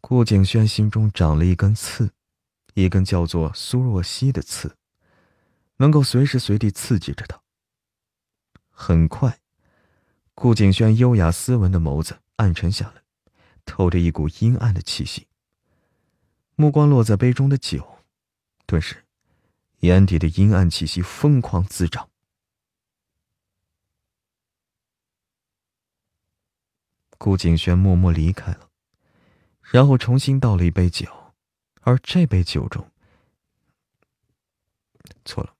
[0.00, 2.10] 顾景轩心中长了一根刺，
[2.74, 4.76] 一根叫做苏若曦的刺，
[5.76, 7.40] 能够随时随地刺激着他。
[8.70, 9.40] 很快。
[10.34, 13.02] 顾景轩优雅斯文的眸子暗沉下来，
[13.64, 15.28] 透着一股阴暗的气息。
[16.56, 18.04] 目光落在杯中的酒，
[18.66, 19.06] 顿时，
[19.78, 22.10] 眼底的阴暗气息疯狂滋长。
[27.16, 28.68] 顾景轩默默离开了，
[29.62, 31.10] 然后重新倒了一杯酒，
[31.80, 32.90] 而这杯酒中，
[35.24, 35.55] 错了。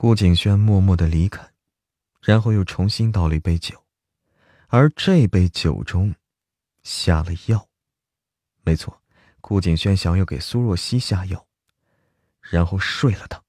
[0.00, 1.50] 顾景轩默默的离开，
[2.22, 3.84] 然后又重新倒了一杯酒，
[4.68, 6.14] 而这杯酒中
[6.84, 7.68] 下了药。
[8.62, 9.02] 没错，
[9.40, 11.44] 顾景轩想要给苏若曦下药，
[12.40, 13.42] 然后睡了她。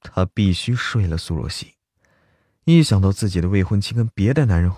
[0.00, 1.74] 他必须睡了苏若曦。
[2.62, 4.72] 一想到自己的未婚妻跟别的男人，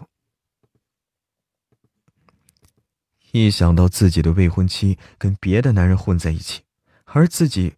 [3.32, 6.62] 一想到自己的未婚妻跟别的男人混在一起，
[7.04, 7.74] 而自己。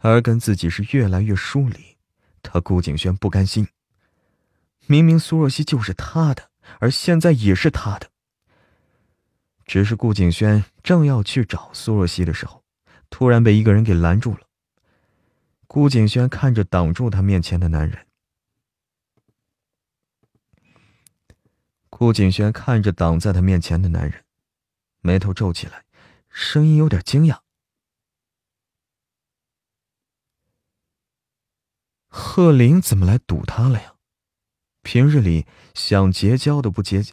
[0.00, 1.96] 而跟自己是越来越疏离，
[2.42, 3.68] 他顾景轩不甘心。
[4.86, 8.08] 明明苏若曦就是他的，而现在也是他的。
[9.64, 12.64] 只是顾景轩正要去找苏若曦的时候，
[13.08, 14.40] 突然被一个人给拦住了。
[15.68, 18.06] 顾景轩看着挡住他面前的男人，
[21.88, 24.24] 顾景轩看着挡在他面前的男人，
[25.00, 25.84] 眉头皱起来，
[26.28, 27.38] 声音有点惊讶。
[32.12, 33.94] 贺林怎么来堵他了呀？
[34.82, 37.12] 平日里想结交的不结交，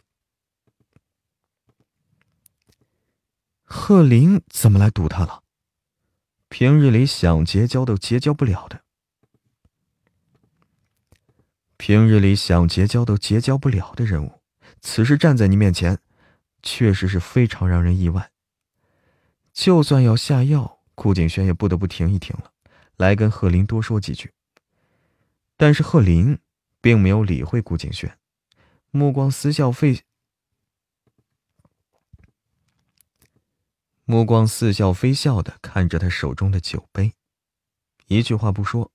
[3.62, 5.44] 贺林怎么来堵他了？
[6.48, 8.82] 平日里想结交都结交不了的，
[11.76, 14.40] 平日里想结交都结交不了的人物，
[14.80, 16.00] 此时站在你面前，
[16.60, 18.32] 确实是非常让人意外。
[19.52, 22.50] 就算要下药，顾景轩也不得不停一停了，
[22.96, 24.32] 来跟贺林多说几句。
[25.58, 26.38] 但是贺林
[26.80, 28.16] 并没有理会顾景轩，
[28.92, 30.02] 目光似笑非
[34.04, 37.12] 目光似笑非笑的看着他手中的酒杯，
[38.06, 38.92] 一句话不说，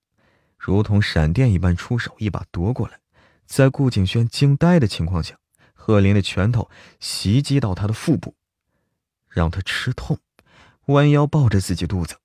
[0.58, 3.02] 如同闪电一般出手，一把夺过来，
[3.46, 5.38] 在顾景轩惊呆的情况下，
[5.74, 8.36] 贺林的拳头袭击到他的腹部，
[9.28, 10.18] 让他吃痛，
[10.86, 12.16] 弯腰抱着自己肚子。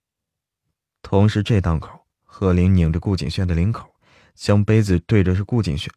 [1.02, 3.87] 同时，这档口，贺林拧着顾景轩的领口。
[4.38, 5.92] 将杯子对着是顾景轩，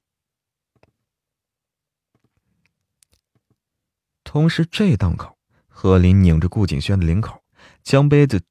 [4.24, 5.38] 同时这档口，
[5.68, 7.44] 贺林拧着顾景轩的领口，
[7.84, 8.42] 将杯子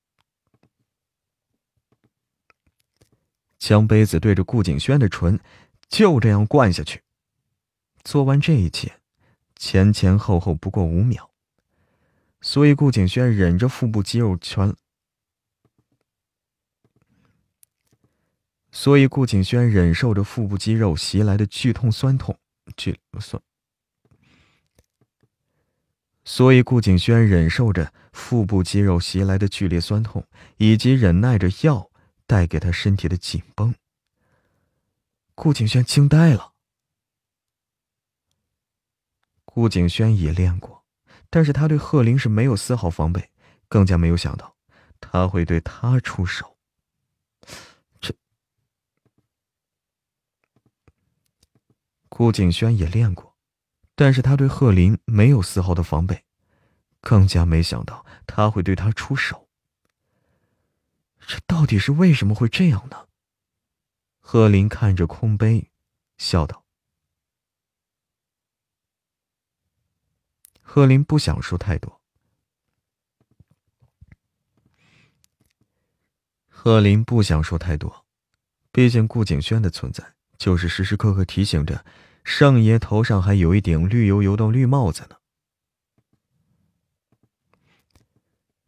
[3.58, 5.40] 将杯子对着顾景轩的唇，
[5.88, 7.02] 就这样灌下去。
[8.04, 9.00] 做完这一切，
[9.56, 11.32] 前前后后不过五秒，
[12.40, 14.72] 所以顾景轩忍着腹部肌肉全。
[18.72, 22.38] 所以，顾景轩忍受着腹部肌肉袭来的剧痛酸痛，
[22.76, 23.42] 剧酸。
[26.24, 30.24] 所以，顾景轩忍受着腹部肌肉袭来的剧烈酸痛，
[30.58, 31.90] 以及忍耐着药
[32.26, 33.74] 带给他身体的紧绷。
[35.34, 36.52] 顾景轩惊呆了。
[39.44, 40.84] 顾景轩也练过，
[41.28, 43.30] 但是他对贺林是没有丝毫防备，
[43.68, 44.54] 更加没有想到
[45.00, 46.56] 他会对他出手。
[52.20, 53.34] 顾景轩也练过，
[53.94, 56.26] 但是他对贺林没有丝毫的防备，
[57.00, 59.48] 更加没想到他会对他出手。
[61.26, 63.08] 这到底是为什么会这样呢？
[64.18, 65.70] 贺林看着空杯，
[66.18, 66.66] 笑道
[70.60, 72.02] ：“贺林不想说太多。”
[76.46, 78.04] 贺林不想说太多，
[78.70, 81.82] 毕竟顾景轩的存在，就是时时刻刻提醒着。
[82.24, 85.16] 圣爷头上还有一顶绿油油的绿帽子呢。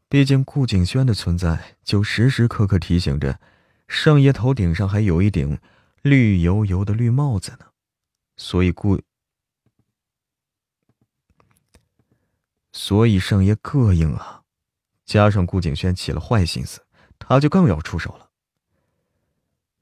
[0.08, 3.40] 毕竟顾景轩的存在，就时时刻刻提醒着，
[3.88, 5.58] 圣爷头顶上还有一顶
[6.02, 7.66] 绿油油的绿帽子呢。
[8.36, 9.00] 所以顾，
[12.72, 14.42] 所以圣爷膈应啊！
[15.04, 16.84] 加上顾景轩起了坏心思，
[17.18, 18.30] 他就更要出手了。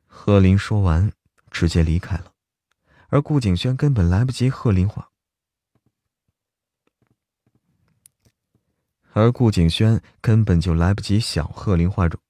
[0.07, 1.13] 贺林说完，
[1.51, 2.33] 直接离开了，
[3.11, 5.11] 而顾景轩根本来不及贺林话。
[9.13, 12.21] 而顾景轩根本就来不及想贺林话中，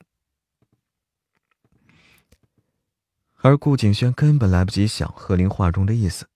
[3.34, 6.26] 而顾景轩根本来不及想贺林话中的意思，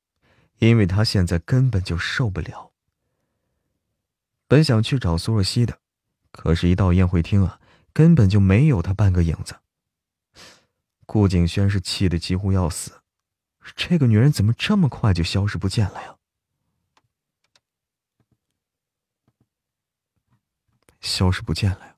[0.58, 2.72] 因为他现在根本就受不了。
[4.46, 5.78] 本想去找苏若曦的，
[6.30, 7.58] 可是，一到宴会厅啊，
[7.94, 9.56] 根本就没有他半个影子。
[11.06, 13.00] 顾景轩是气得几乎要死，
[13.74, 16.16] 这个女人怎么这么快就消失不见了呀？
[21.00, 21.93] 消失不见了呀！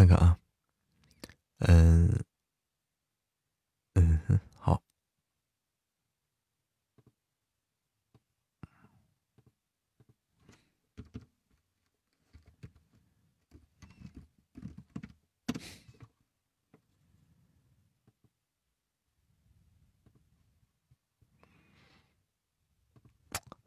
[0.00, 0.38] 看看啊，
[1.58, 2.08] 嗯，
[3.94, 4.80] 嗯，好，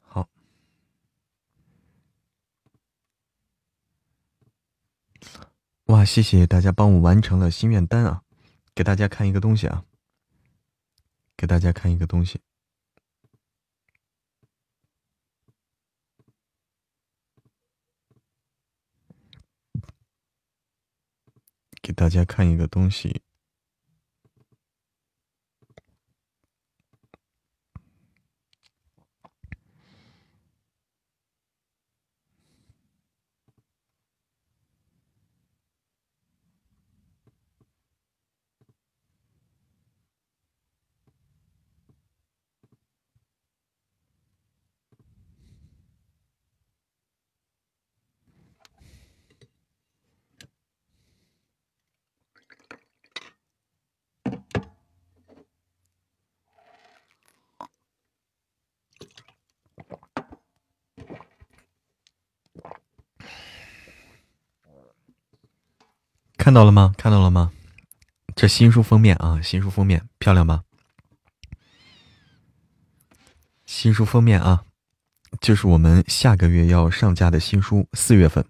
[0.01, 0.27] 好。
[6.05, 8.23] 谢谢大家帮我完成了心愿单啊！
[8.75, 9.85] 给大家看一个东西啊！
[11.37, 12.39] 给大家看一个东西，
[21.81, 23.21] 给大家看一个东西。
[66.53, 66.93] 看到了吗？
[66.99, 67.51] 看到了吗？
[68.35, 70.63] 这新书封面啊，新书封面漂亮吧？
[73.65, 74.63] 新书封面啊，
[75.41, 78.45] 就是我们下个月要上架的新书，四月份，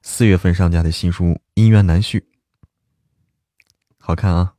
[0.00, 1.24] 四月份上架的新书
[1.56, 2.20] 《姻缘难续》，
[3.98, 4.54] 好看啊！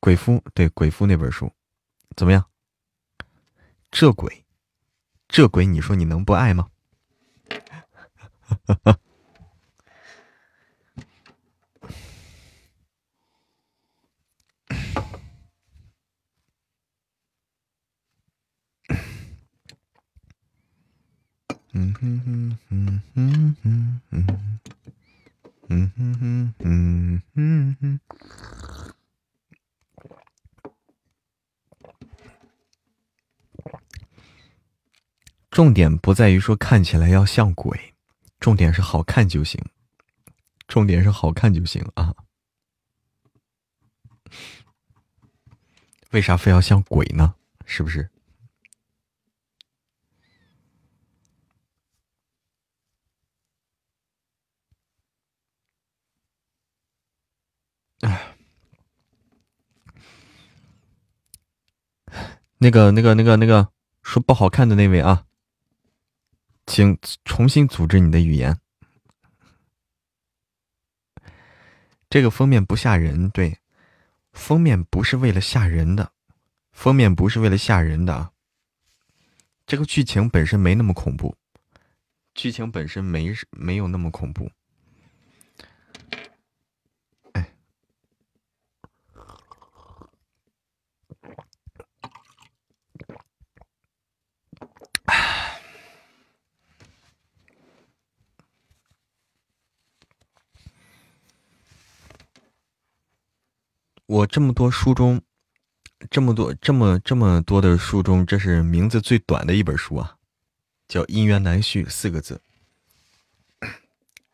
[0.00, 1.52] 鬼夫对鬼夫那本书
[2.16, 2.44] 怎么样？
[3.92, 4.44] 这鬼，
[5.28, 6.68] 这鬼，你说你能不爱吗？
[21.76, 24.26] 嗯哼哼哼哼哼哼，
[25.68, 28.00] 嗯哼哼哼哼哼。
[35.50, 37.94] 重点不在于说看起来要像鬼，
[38.38, 39.60] 重点是好看就行。
[40.68, 42.14] 重点是好看就行啊！
[46.12, 47.34] 为啥非要像鬼呢？
[47.66, 48.10] 是不是？
[62.64, 63.68] 那个、那个、那个、那个
[64.02, 65.26] 说不好看的那位啊，
[66.64, 68.58] 请重新组织你的语言。
[72.08, 73.58] 这个封面不吓人，对，
[74.32, 76.12] 封面不是为了吓人的，
[76.72, 78.30] 封面不是为了吓人的啊，
[79.66, 81.36] 这个剧情本身没那么恐怖，
[82.32, 84.50] 剧情本身没没有那么恐怖。
[104.06, 105.20] 我这么多书中，
[106.10, 110.16] 这么多这么这么多的书中，这是名字最短的一本书啊，
[110.86, 112.40] 叫《姻缘难续》四个字，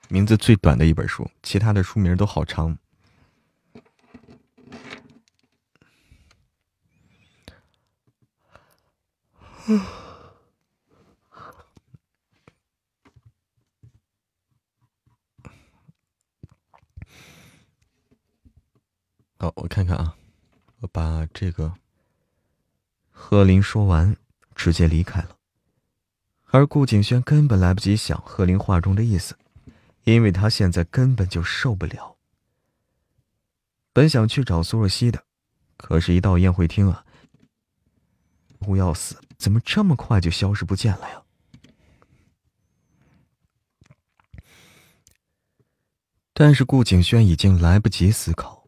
[0.09, 2.79] 名字最短的一本书，其他的书名都好长。
[19.43, 20.15] 好，我看看啊，
[20.81, 21.73] 我把这个
[23.11, 24.15] 贺林说完，
[24.55, 25.39] 直接离开了。
[26.49, 29.39] 而顾景轩根本来不及想贺林话中的意思，
[30.05, 32.19] 因为他现在根本就受不了。
[33.95, 35.25] 本想去找苏若曦的，
[35.79, 37.07] 可是，一到宴会厅啊，
[38.59, 41.23] 不要死，怎么这么快就消失不见了呀？
[46.35, 48.60] 但是顾景轩已经来不及思考。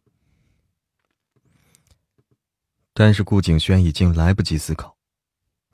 [2.94, 4.96] 但是顾景轩已经来不及思考，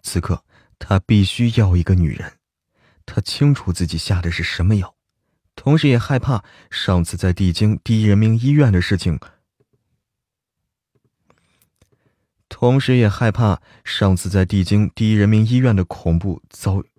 [0.02, 0.44] 此刻
[0.78, 2.38] 他必须要一个女人。
[3.04, 4.94] 他清楚自己下的是什么药，
[5.56, 9.18] 同时也害怕上次在帝京第一人民医院的事情，
[12.48, 16.90] 同时也害怕上次在帝京第一人民医院的恐怖遭遇，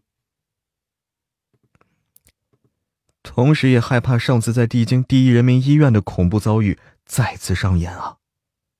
[3.21, 8.17] 同时也害怕上次在帝京第一人民医院的恐怖遭遇再次上演啊！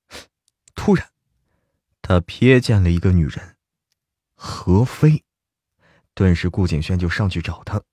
[0.76, 1.08] 突然。
[2.10, 3.56] 他瞥见了一个女人，
[4.34, 5.24] 何飞。
[6.16, 7.84] 顿时，顾景轩就上去找他。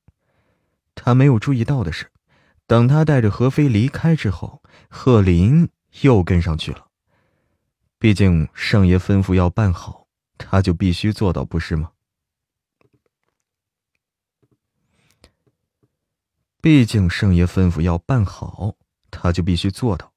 [0.94, 2.10] 他没有注意到的是，
[2.66, 5.68] 等他带着何飞离开之后，贺林
[6.00, 6.88] 又跟上去了。
[7.98, 10.08] 毕竟圣爷吩咐要办好，
[10.38, 11.92] 他就必须做到，不是吗？
[16.62, 18.76] 毕竟圣爷吩咐要办好，
[19.10, 20.14] 他就必须做到。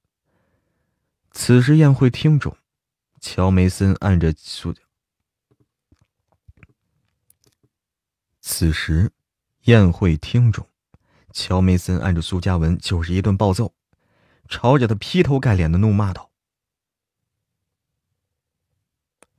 [1.32, 2.56] 此时宴会厅中。
[3.20, 4.74] 乔梅森按着苏。
[8.40, 9.12] 此时，
[9.64, 10.68] 宴会厅中，
[11.32, 13.74] 乔梅森按着苏嘉文就是一顿暴揍，
[14.48, 16.32] 朝着他劈头盖脸的怒骂道：“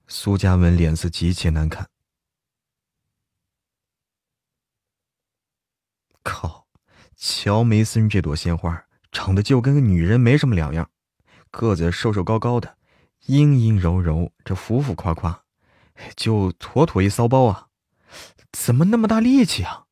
[0.07, 1.91] 苏嘉文脸色极其难看。
[6.23, 6.67] 靠，
[7.17, 10.91] 乔梅森这朵鲜花长得就跟个女人没什么两样，
[11.51, 12.77] 个子瘦瘦高高的。”
[13.31, 15.45] 阴阴柔柔，这浮浮夸夸，
[16.17, 17.69] 就妥妥一骚包啊！
[18.51, 19.87] 怎么那么大力气啊？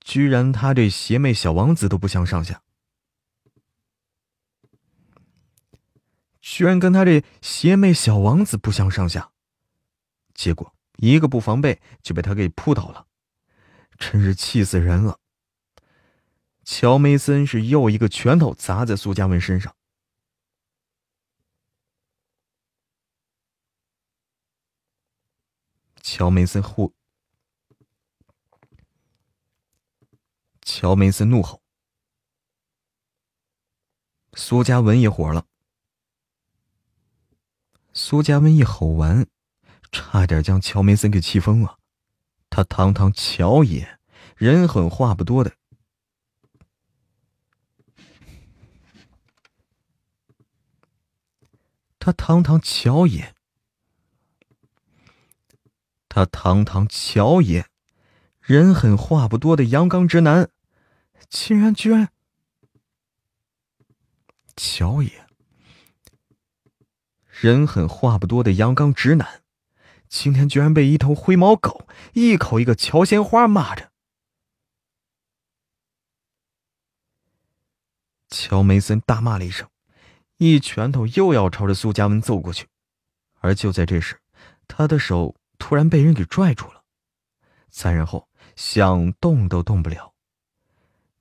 [0.00, 2.62] 居然他这邪魅小王子都不相上下，
[6.40, 9.30] 居然跟他这邪魅小王子不相上下，
[10.34, 13.06] 结果一个不防备就被他给扑倒了，
[13.98, 15.20] 真是气死人了！
[16.64, 19.72] 乔梅森是又一个拳头砸在苏嘉文身上。
[26.10, 26.94] 乔梅森呼，
[30.62, 31.60] 乔梅森怒吼。
[34.32, 35.46] 苏嘉文也火了。
[37.92, 39.28] 苏嘉文一吼完，
[39.92, 41.78] 差点将乔梅森给气疯了。
[42.48, 43.98] 他堂堂乔爷，
[44.38, 45.54] 人狠话不多的。
[51.98, 53.34] 他堂堂乔爷。
[56.08, 57.66] 他堂堂乔爷，
[58.40, 60.50] 人狠话不多的阳刚直男，
[61.28, 62.10] 竟然居然
[64.56, 65.26] 乔爷，
[67.28, 69.42] 人狠话不多的阳刚直男，
[70.08, 73.92] 今天居然被一头灰毛狗一口一个乔鲜花骂着。
[78.30, 79.68] 乔梅森大骂了一声，
[80.38, 82.66] 一拳头又要朝着苏嘉文揍过去，
[83.40, 84.20] 而就在这时，
[84.66, 85.36] 他的手。
[85.58, 86.84] 突然被人给拽住了，
[87.68, 90.14] 再然后想动都动不了。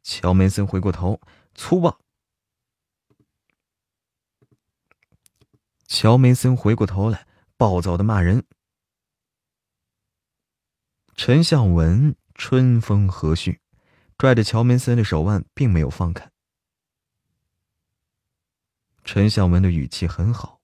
[0.04, 1.20] 乔梅森回过头，
[1.54, 2.00] 粗暴。
[5.86, 7.28] 乔梅森回过头来，
[7.58, 8.46] 暴躁的骂人。
[11.16, 13.60] 陈向文春风和煦，
[14.18, 16.32] 拽着乔梅森的手腕，并没有放开。
[19.04, 20.62] 陈向文的语气很好，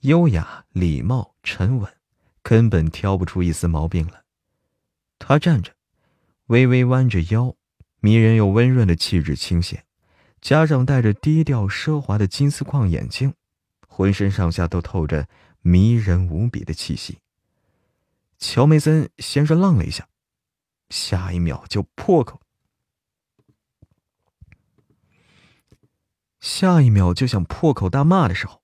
[0.00, 1.95] 优雅、礼貌、沉稳。
[2.48, 4.22] 根本挑不出一丝毛病来。
[5.18, 5.74] 他站着，
[6.46, 7.56] 微微弯着腰，
[7.98, 9.80] 迷人又温润的气质倾泻，
[10.40, 13.34] 加上戴着低调奢华的金丝框眼镜，
[13.88, 15.28] 浑身上下都透着
[15.62, 17.18] 迷人无比的气息。
[18.38, 20.06] 乔梅森先是愣了一下，
[20.88, 22.40] 下一秒就破口，
[26.38, 28.62] 下一秒就想破口大骂的时候，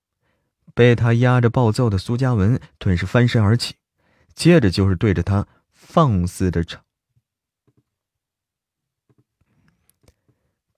[0.73, 3.75] 被他压着暴揍的苏嘉文顿时翻身而起，
[4.33, 5.47] 接着就是对着他。
[5.85, 6.79] 放肆的嘲，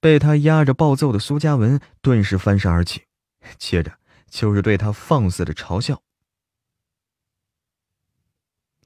[0.01, 3.05] 被他压着暴揍的苏嘉文顿时翻身而起，
[3.57, 6.03] 接着就是对他放肆的嘲笑。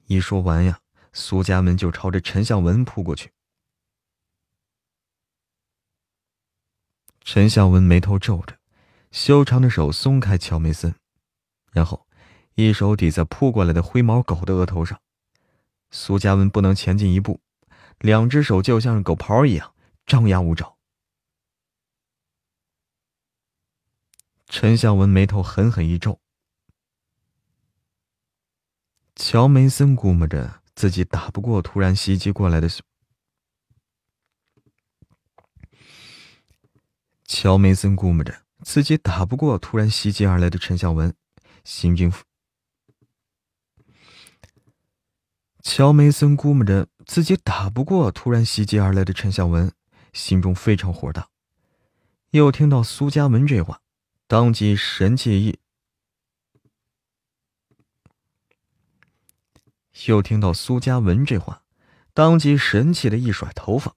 [0.06, 0.80] 一说完呀，
[1.12, 3.32] 苏嘉文就朝着陈向文扑过去。
[7.24, 8.59] 陈向文眉头皱着，
[9.10, 10.94] 修长的手松开乔梅森，
[11.72, 12.06] 然后
[12.54, 15.00] 一手抵在扑过来的灰毛狗的额头上。
[15.90, 17.40] 苏嘉文不能前进一步，
[17.98, 19.74] 两只手就像狗刨一样
[20.06, 20.76] 张牙舞爪。
[24.46, 26.20] 陈向文眉头狠狠一皱，
[29.16, 32.68] 乔梅森估摸着自己打不过突然袭击过来的
[37.24, 41.14] 乔梅森估摸着自己打不过突然袭击而来的陈向文，
[41.64, 42.12] 心中。
[45.62, 49.72] 乔梅森估摸着自己打不过突然袭击而来的陈向文，
[50.12, 51.28] 心中非常火大。
[52.30, 53.80] 又听到苏嘉文这话，
[54.26, 55.58] 当即神气一；
[60.06, 61.64] 又听到苏嘉文这话，
[62.14, 63.96] 当即神气的一甩头发，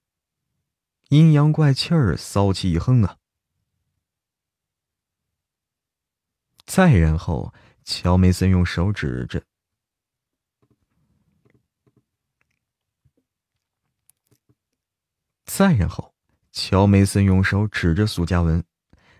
[1.09, 3.17] 阴阳怪气儿，骚气一哼啊！
[6.75, 7.53] 再然后，
[7.85, 9.43] 乔梅森用手指着。
[15.45, 16.15] 再然后，
[16.51, 18.65] 乔梅森用手指着苏嘉文，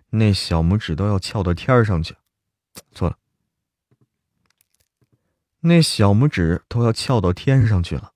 [0.10, 2.18] 那小拇指都要翘到天上去。
[2.92, 3.20] 错了，
[5.60, 8.16] 那小拇指都要翘到天上去了。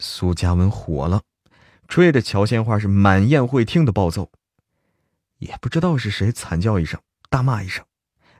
[0.00, 1.22] 苏嘉文火了，
[1.94, 4.32] 吹着乔鲜花是满宴会厅的暴揍。
[5.38, 7.84] 也不知道是谁惨叫一声，大骂一声，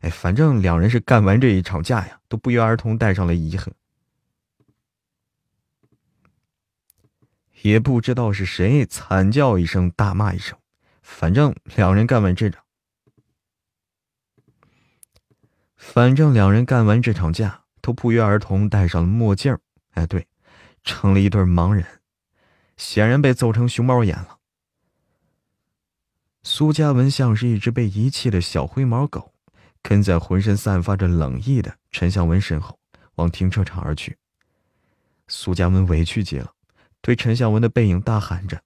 [0.01, 3.73] 哎，反正两人是干完这一场架呀，都不约而同带上了遗憾。
[7.63, 10.59] 也不知道是谁惨叫一声，大骂一声，
[11.01, 12.65] 反正两人干完这场，
[15.77, 19.57] 反正两人干完这场架，都不约而同戴上了墨镜
[19.93, 20.27] 哎，对，
[20.83, 21.87] 成了一对盲人，
[22.77, 24.39] 显然被揍成熊猫眼了。
[26.43, 29.33] 苏嘉文像是一只被遗弃的小灰毛狗，
[29.83, 32.79] 跟在浑身散发着冷意的陈向文身后，
[33.15, 34.19] 往停车场而去。
[35.29, 36.53] 苏嘉文委屈极了。
[37.01, 38.63] 对陈向文的背影大喊着，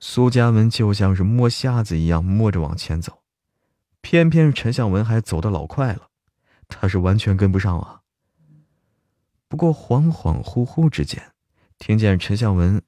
[0.00, 3.22] 苏嘉文就像是摸瞎子一样摸着往前走，
[4.00, 6.08] 偏偏陈向文还走得老快了，
[6.66, 8.00] 他是完全跟不上啊。
[9.54, 11.32] 不过恍恍惚惚之间，
[11.78, 12.82] 听见陈向文，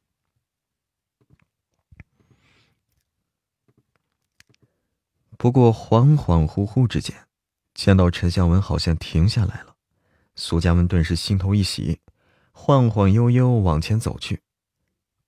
[5.39, 7.29] 不过恍恍惚惚之间，
[7.73, 9.77] 见到陈向文好像停下来了，
[10.35, 12.01] 苏家文顿时心头一喜。
[12.51, 14.43] 晃晃悠悠往前走去，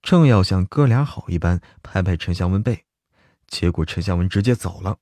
[0.02, 2.84] 正要像哥俩好一般拍拍陈向文背，
[3.46, 4.98] 结果陈向文直接走了。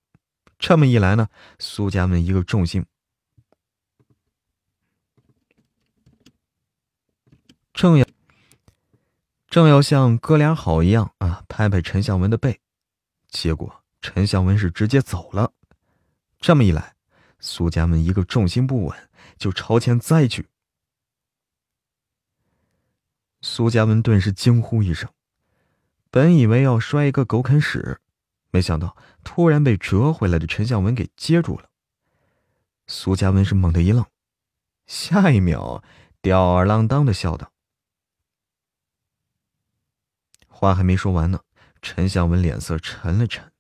[0.59, 2.85] 这么一来呢，苏家文一个重心，
[7.77, 8.07] 正要
[9.49, 12.59] 正要像哥俩好一样啊拍拍陈向文的背，
[13.29, 15.53] 结果陈向文是直接走了。
[16.41, 16.95] 这么一来，
[17.39, 20.49] 苏家文一个重心不稳，就朝前栽去。
[23.43, 25.11] 苏家文顿时惊呼一声，
[26.11, 28.01] 本以为要摔一个狗啃屎，
[28.51, 31.69] 没想到突然被折回来的陈向文给接住了。
[32.87, 34.07] 苏家文是猛地一愣，
[34.87, 35.85] 下一秒
[36.23, 37.53] 吊儿郎当的笑道
[40.59, 41.43] ：“话还没说完呢，
[41.83, 43.53] 陈向文脸色沉了沉。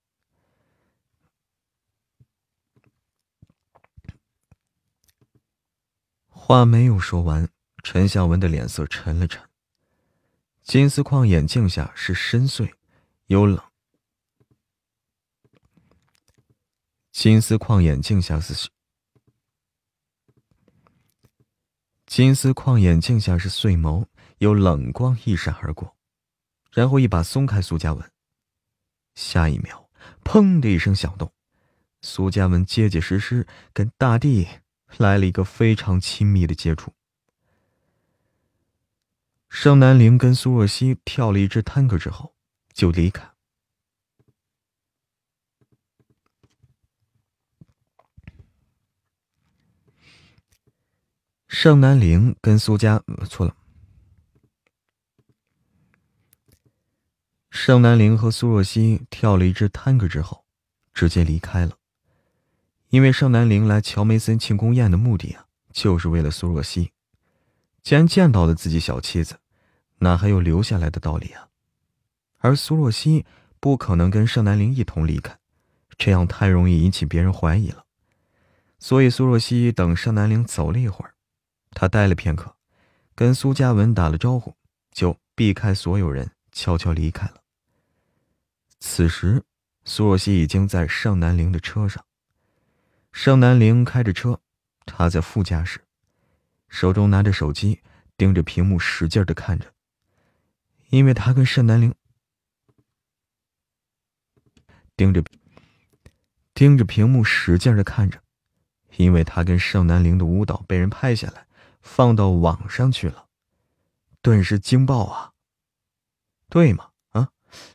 [6.26, 7.51] 话没有说完，
[7.82, 9.47] 陈向文的脸色沉了沉。”
[10.64, 12.72] 金丝框眼镜下是深邃，
[13.26, 13.62] 又冷。
[17.12, 18.70] 金丝框眼镜下是
[22.07, 24.07] 金丝框眼镜下是碎眸，
[24.38, 25.95] 有冷光一闪而过，
[26.77, 28.12] 然后一把松开苏嘉文。
[29.14, 29.89] 下一秒，
[30.22, 31.33] 砰的一声响动，
[32.03, 34.47] 苏嘉文结结实实跟大地
[34.99, 36.93] 来了一个非常亲密的接触。
[39.49, 42.35] 盛南陵跟苏若曦跳了一支探戈之后，
[42.74, 43.27] 就离开。
[51.49, 53.57] 盛南陵跟苏家错了。
[57.59, 60.44] 盛南陵和苏若曦跳了一支探戈之后，
[60.92, 61.78] 直接离开了。
[62.90, 66.92] 因为盛南陵来乔梅森庆功宴的目的啊，就是为了苏若曦。
[67.82, 69.38] 既然见到了自己小妻子，
[70.00, 71.48] 哪还有留下来的道理啊？
[72.40, 73.24] 而苏若曦
[73.59, 75.38] 不可能跟盛南陵一同离开，
[75.96, 77.86] 这样太容易引起别人怀疑了。
[78.78, 81.14] 所以苏若曦等盛南陵走了一会儿，
[81.70, 82.54] 她待了片刻，
[83.14, 84.54] 跟苏嘉文打了招呼，
[84.92, 87.36] 就避开所有人，悄悄离开了。
[88.79, 89.43] 此时，
[89.85, 92.05] 苏若曦已经在盛南陵的车上。
[93.12, 94.41] 盛南陵开着车，
[94.85, 95.85] 他在副驾驶，
[96.68, 97.83] 手中拿着手机，
[98.16, 99.72] 盯着屏幕使劲的看着。
[100.91, 101.95] 因为他跟盛南陵
[104.95, 105.24] 盯着
[106.55, 108.22] 盯着屏幕使劲的看着，
[108.97, 111.47] 因为他跟盛南陵的舞蹈被人拍下来，
[111.81, 113.29] 放到网上去了，
[114.22, 115.33] 顿时惊爆啊！
[116.49, 116.91] 对吗？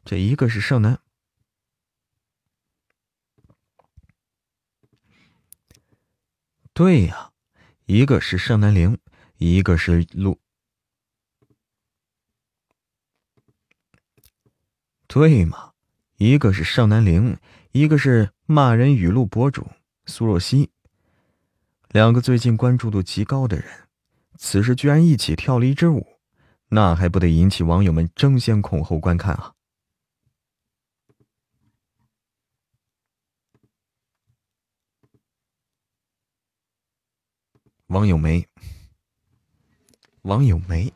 [0.03, 0.99] 这一个是盛南，
[6.74, 7.32] 对呀，
[7.86, 8.97] 一个是盛南陵，
[9.38, 10.39] 一个是陆。
[15.07, 15.74] 对嘛，
[16.17, 17.38] 一个是盛南陵，
[17.72, 19.67] 一个是骂人语录博主
[20.05, 20.72] 苏若曦，
[21.89, 23.89] 两个最近关注度极高的人，
[24.38, 26.19] 此时居然一起跳了一支舞，
[26.69, 29.53] 那还不得引起网友们争先恐后观看啊！
[37.92, 38.48] 王咏梅
[40.22, 40.94] 王咏梅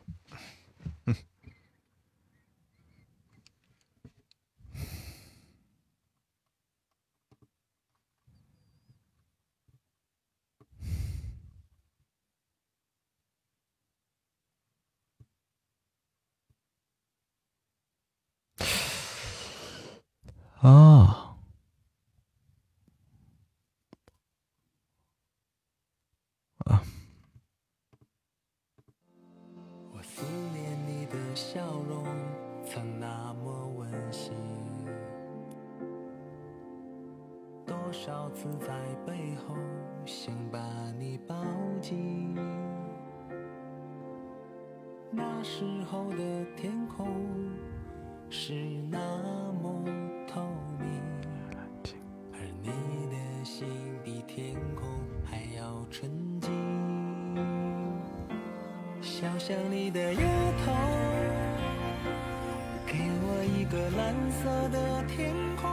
[20.62, 21.25] 啊。
[37.86, 38.74] 多少次在
[39.06, 39.54] 背后
[40.04, 40.58] 想把
[40.98, 41.36] 你抱
[41.80, 42.34] 紧，
[45.12, 47.06] 那时候的天空
[48.28, 48.54] 是
[48.90, 48.98] 那
[49.62, 49.84] 么。
[50.26, 50.42] 透
[50.80, 51.00] 明，
[52.32, 52.70] 而你
[53.08, 53.68] 的心
[54.02, 54.88] 比天空
[55.24, 56.10] 还要纯
[56.40, 56.50] 净。
[59.00, 60.20] 小巷里的丫
[60.64, 60.72] 头，
[62.84, 65.70] 给我一个蓝色的天空，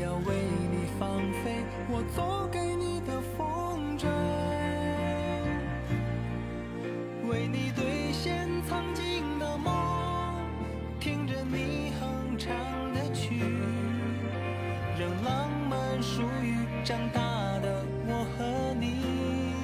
[0.00, 0.34] 要为
[0.70, 4.06] 你放飞我做给你的风筝，
[7.28, 9.72] 为你兑现曾经的梦，
[11.00, 12.52] 听着你哼唱
[12.94, 13.40] 的曲。
[14.98, 17.20] 让浪漫属于长大
[17.60, 19.54] 的我和你。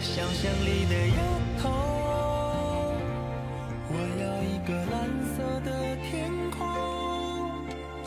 [0.00, 0.94] 想象里的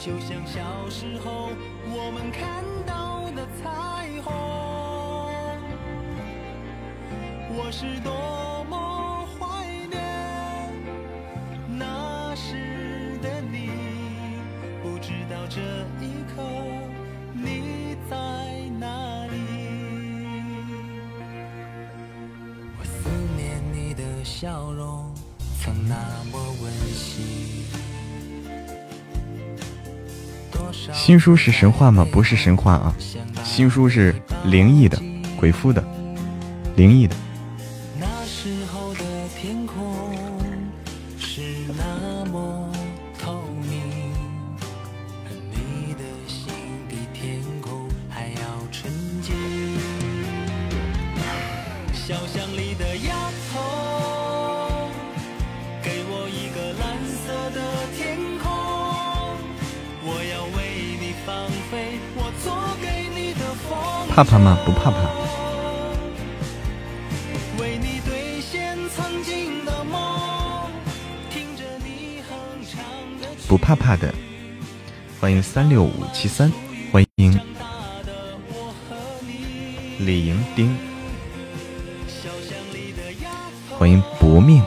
[0.06, 1.47] 就像小时候
[1.86, 4.34] 我们看到的彩虹。
[7.56, 8.53] 我是多
[30.92, 32.06] 新书是神话吗？
[32.12, 32.94] 不是神话啊，
[33.44, 34.14] 新书是
[34.46, 35.00] 灵异的，
[35.38, 35.84] 鬼夫的，
[36.76, 37.16] 灵异的。
[64.16, 64.59] 怕怕吗？
[64.64, 64.97] 不怕怕。
[73.47, 74.14] 不怕怕的。
[75.20, 76.51] 欢迎三六五七三，
[76.91, 77.39] 欢迎
[79.97, 80.78] 李莹丁，
[83.80, 84.64] 欢迎薄命。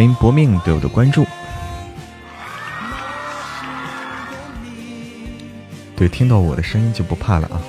[0.00, 1.26] 欢迎搏命对我的关注。
[5.94, 7.60] 对，听到我的声音就不怕了啊！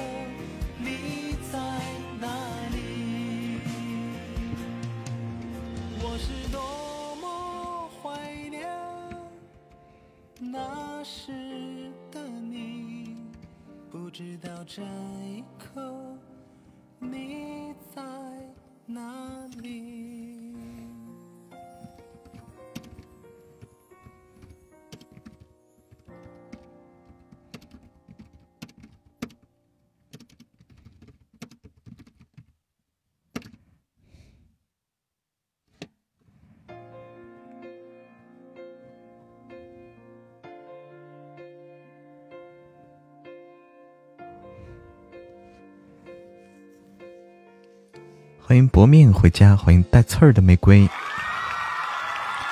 [49.22, 50.90] 回家，欢迎带刺儿的玫瑰，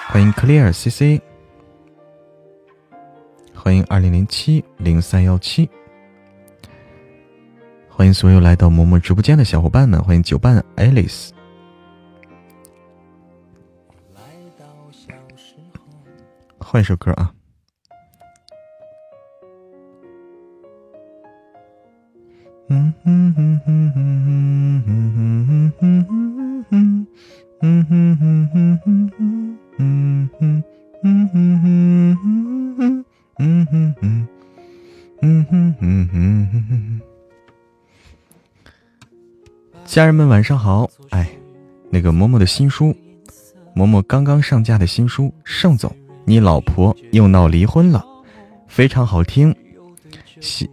[0.09, 1.19] 欢迎 Clear CC，
[3.55, 5.67] 欢迎二零零七零三幺七，
[7.89, 11.31] 欢迎所有来到嬷嬷直播间的小伙伴们，欢迎酒伴 Alice，
[16.59, 17.33] 换一首歌啊。
[22.67, 24.28] 嗯哼哼哼哼。
[39.89, 41.27] 家人们晚上好，哎，
[41.89, 42.95] 那个嬷嬷的新书，
[43.75, 45.91] 嬷嬷刚刚上架的新书，盛总，
[46.25, 48.05] 你老婆又闹离婚了，
[48.67, 49.53] 非常好听，
[50.39, 50.69] 喜。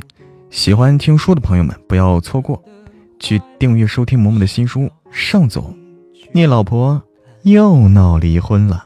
[0.50, 2.62] 喜欢听书的朋友们，不要错过，
[3.18, 5.74] 去订阅收听嬷嬷的新书《盛总，
[6.32, 7.02] 你老婆
[7.42, 8.84] 又闹离婚了》。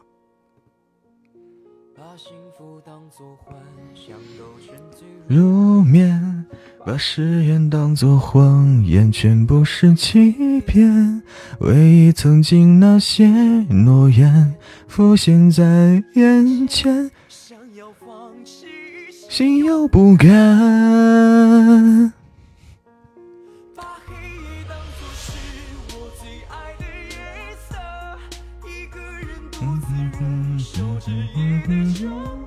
[5.27, 6.40] 入眠，
[6.85, 11.23] 把誓言当作谎言，全部是欺骗。
[11.59, 13.29] 唯一曾经那些
[13.69, 14.55] 诺言，
[14.89, 18.67] 浮现在眼前，想要放弃，
[19.29, 20.29] 心有不甘。
[23.77, 25.33] 把黑夜当做是
[25.91, 27.21] 我最爱的颜
[27.69, 27.77] 色，
[28.67, 29.91] 一个人独自
[32.01, 32.40] 着。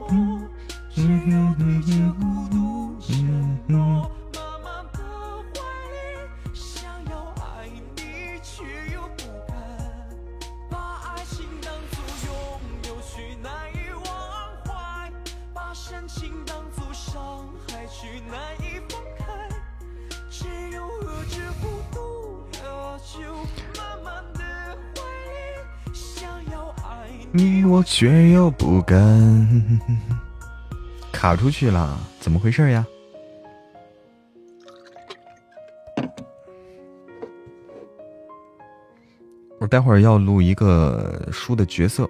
[27.36, 29.81] 你我却又不敢，
[31.11, 32.86] 卡出去了，怎么回事呀？
[39.59, 42.07] 我待会儿要录一个书的角色。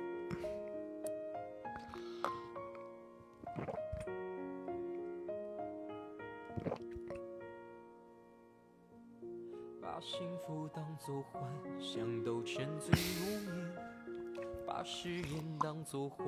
[15.94, 16.26] 所谎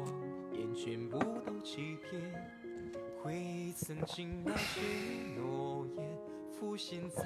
[0.53, 2.21] 言全部都欺骗
[3.23, 4.79] 回忆曾经那些
[5.35, 6.05] 诺言
[6.51, 7.23] 浮现在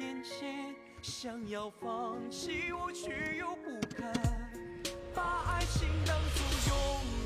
[0.00, 4.12] 眼前想要放弃我却又不敢
[5.14, 6.74] 把爱情当作拥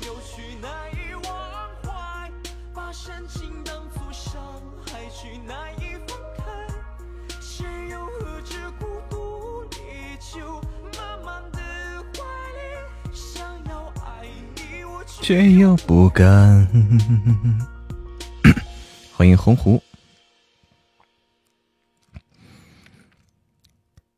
[0.05, 2.31] 有却难以忘怀
[2.71, 6.67] 把深情当作伤害却难以放开？
[7.41, 10.61] 谁又喝着孤独烈酒
[15.19, 16.65] 却又不敢
[19.13, 19.81] 欢迎洪湖，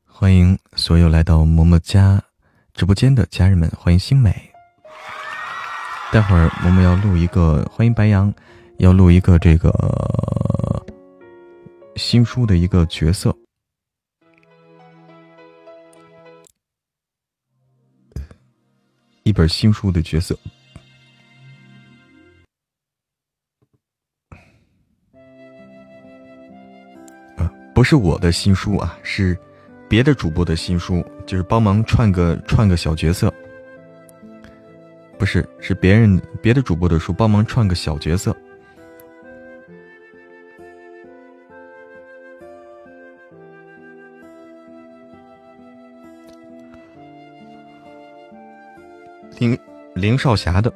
[0.06, 2.22] 欢迎所有来到嬷嬷家
[2.74, 4.52] 直播间的家人们，欢迎新美。
[6.12, 8.34] 待会儿嬷嬷要录一个，欢迎白羊，
[8.78, 9.72] 要录一个这个
[11.96, 13.36] 新书的一个角色，
[19.24, 20.38] 一本新书的角色。
[27.84, 29.38] 不是我的新书啊，是
[29.90, 33.30] 别的主播的新书，就是帮忙串个串个小角色。
[35.20, 38.34] 不是，是别人别的主播的书，帮忙串个小角色。
[49.40, 49.60] 林
[49.94, 50.74] 林少霞的，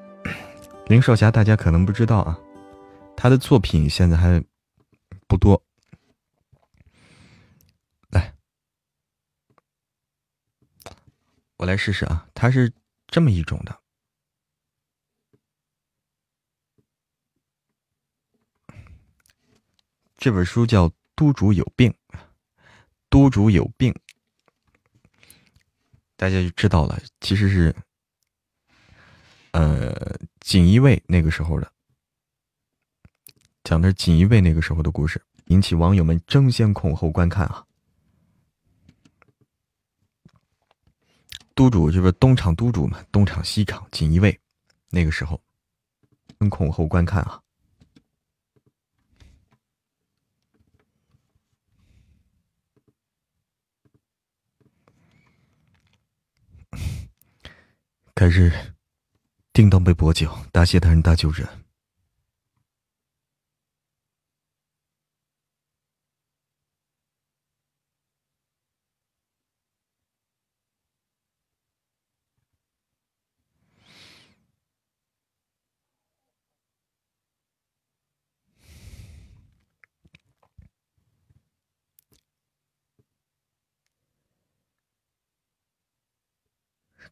[0.87, 2.37] 林少霞，大家可能不知道啊，
[3.15, 4.43] 他的作品现在还
[5.25, 5.63] 不多。
[8.09, 8.33] 来，
[11.57, 12.71] 我来试试啊，它是
[13.07, 13.79] 这么一种的。
[20.15, 21.93] 这本书叫《督主有病》，
[23.09, 23.93] 督主有病，
[26.15, 27.75] 大家就知道了，其实是。
[29.51, 31.71] 呃，锦衣卫那个时候的，
[33.63, 37.66] 讲的锦衣卫那个时候的故事，引起网友们争先恐后观看啊。
[41.57, 44.39] 督主就是东厂督主嘛，东厂西厂锦衣卫，
[44.91, 45.41] 那个时候，
[46.37, 47.41] 争恐后观看啊。
[58.13, 58.51] 开始。
[59.51, 61.66] 叮当被薄酒，答谢大人大救人。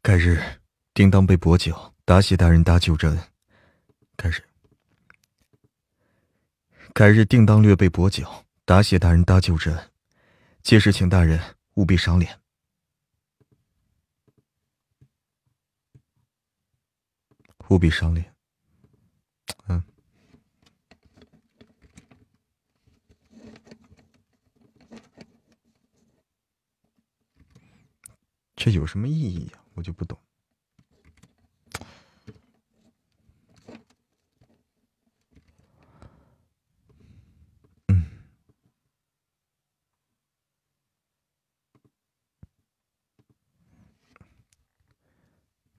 [0.06, 0.39] 改日，
[0.93, 1.95] 定当被跛脚。
[2.06, 3.20] 答谢大人搭救之恩。
[4.16, 4.47] 开始。
[6.93, 9.91] 改日定当略备薄酒，答谢大人搭救之恩。
[10.62, 11.39] 届时请大人
[11.74, 12.39] 务必赏脸。
[17.70, 18.32] 务必赏脸。
[19.68, 19.84] 嗯。
[28.56, 29.64] 这有什么意义呀？
[29.76, 30.17] 我就不懂。
[37.88, 38.05] 嗯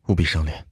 [0.09, 0.67] 务必赏脸。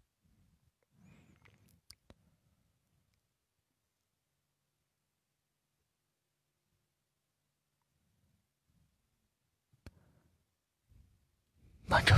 [11.87, 12.15] 慢着，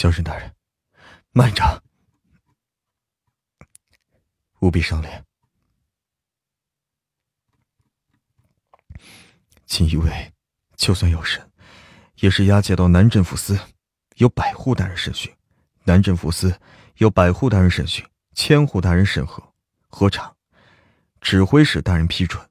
[0.00, 0.56] 小沈大人，
[1.32, 1.82] 慢着，
[4.60, 5.26] 务必赏脸。
[9.66, 10.32] 锦衣卫
[10.74, 11.52] 就算要审，
[12.14, 13.60] 也是押解到南镇抚司，
[14.14, 15.30] 由百户大人审讯。
[15.84, 16.58] 南镇抚司
[16.94, 18.02] 由百户大人审讯，
[18.34, 19.52] 千户大人审核
[19.88, 20.34] 核查，
[21.20, 22.48] 指挥使大人批准。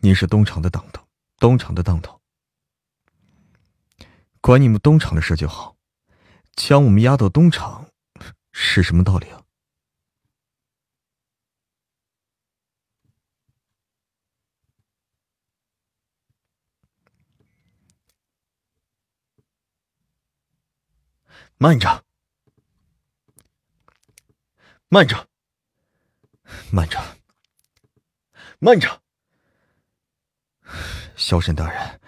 [0.00, 1.04] 您是东厂的当头，
[1.38, 2.20] 东厂的当头，
[4.40, 5.76] 管你们东厂的事就好，
[6.54, 7.90] 将我们押到东厂，
[8.52, 9.44] 是什么道理啊？
[21.62, 22.06] 慢着，
[24.88, 25.28] 慢着，
[26.70, 27.18] 慢着，
[28.58, 29.02] 慢着！
[31.16, 32.00] 萧沈大人，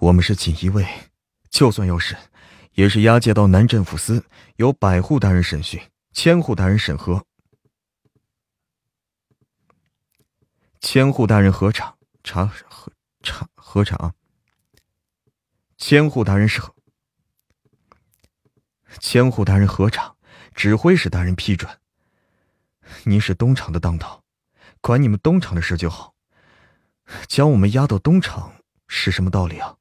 [0.00, 1.08] 我们是锦衣卫，
[1.50, 2.18] 就算要审，
[2.74, 4.24] 也是押解到南镇抚司，
[4.56, 5.80] 由百户大人审讯，
[6.12, 7.24] 千户大人审核，
[10.80, 12.92] 千户大人核查查核
[13.22, 14.12] 查核查，
[15.76, 16.62] 千户大人审。
[19.00, 20.14] 千户大人核查，
[20.54, 21.80] 指挥使大人批准。
[23.04, 24.22] 您是东厂的当头，
[24.80, 26.14] 管你们东厂的事就好。
[27.26, 28.54] 将我们押到东厂
[28.86, 29.76] 是什么道理啊？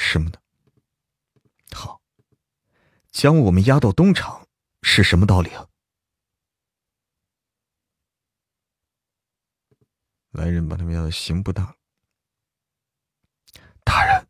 [0.00, 0.40] 什么呢？
[1.72, 2.00] 好，
[3.10, 4.48] 将我们押到东厂
[4.80, 5.68] 是什么道理啊？
[10.30, 11.76] 来人，把他们押到刑部大。
[13.84, 14.27] 大人，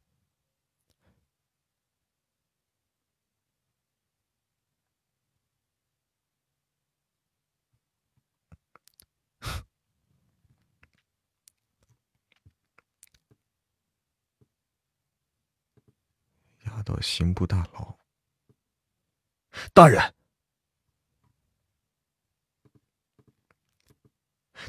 [16.89, 17.99] 到刑部大牢。
[19.75, 20.15] 大人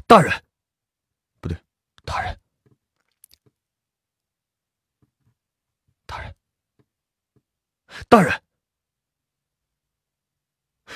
[0.06, 0.30] 大人，
[1.40, 1.56] 不对，
[2.04, 2.38] 大人。
[6.06, 6.34] 大人
[8.08, 8.42] 大人。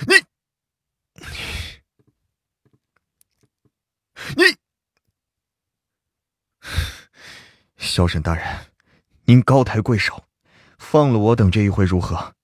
[0.06, 0.14] 你。
[4.36, 4.58] 你。
[7.78, 8.72] 小沈大人，
[9.24, 10.23] 您高抬贵手。
[10.94, 12.36] 放了我等这一回如何？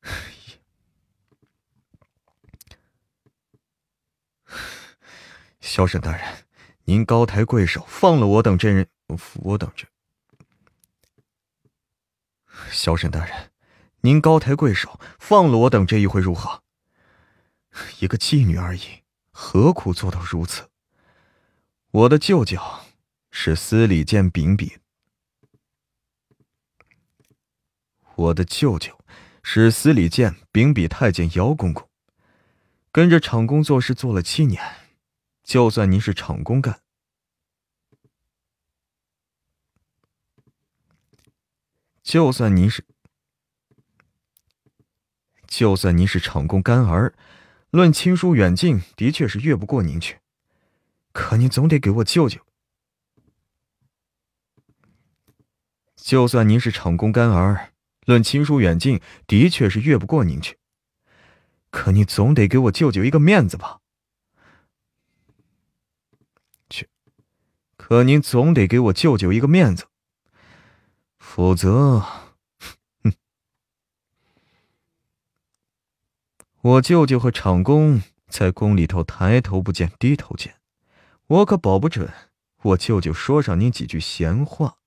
[5.60, 6.46] 萧沈大人，
[6.86, 8.88] 您高抬贵手，放了我等这人，
[9.42, 9.86] 我等这。
[12.70, 13.50] 萧沈大人，
[14.00, 16.62] 您高抬贵手，放了我等这一回如何？
[17.98, 20.70] 一个妓女而已，何苦做到如此？
[21.90, 22.58] 我的舅舅
[23.30, 24.78] 是司礼监秉笔，
[28.16, 28.98] 我的舅舅
[29.42, 31.88] 是司礼监秉笔太监姚公公，
[32.90, 34.62] 跟着厂公做事做了七年。
[35.44, 36.80] 就算您是厂公干，
[42.02, 42.84] 就算您是，
[45.46, 47.14] 就算您是厂公干儿，
[47.70, 50.18] 论亲疏远近，的确是越不过您去。
[51.12, 52.40] 可您总得给我舅舅。
[55.94, 57.72] 就算您是厂公干儿，
[58.06, 60.58] 论亲疏远近，的确是越不过您去。
[61.70, 63.80] 可你总得给我舅舅一个面子吧。
[66.70, 66.88] 去
[67.76, 69.86] 可您总得给我舅舅一个面子，
[71.18, 72.00] 否则，
[73.02, 73.12] 哼！
[76.62, 80.60] 我舅舅和厂公在宫里头抬头不见低头见，
[81.26, 82.12] 我可保不准
[82.62, 84.78] 我舅舅说上您几句闲话。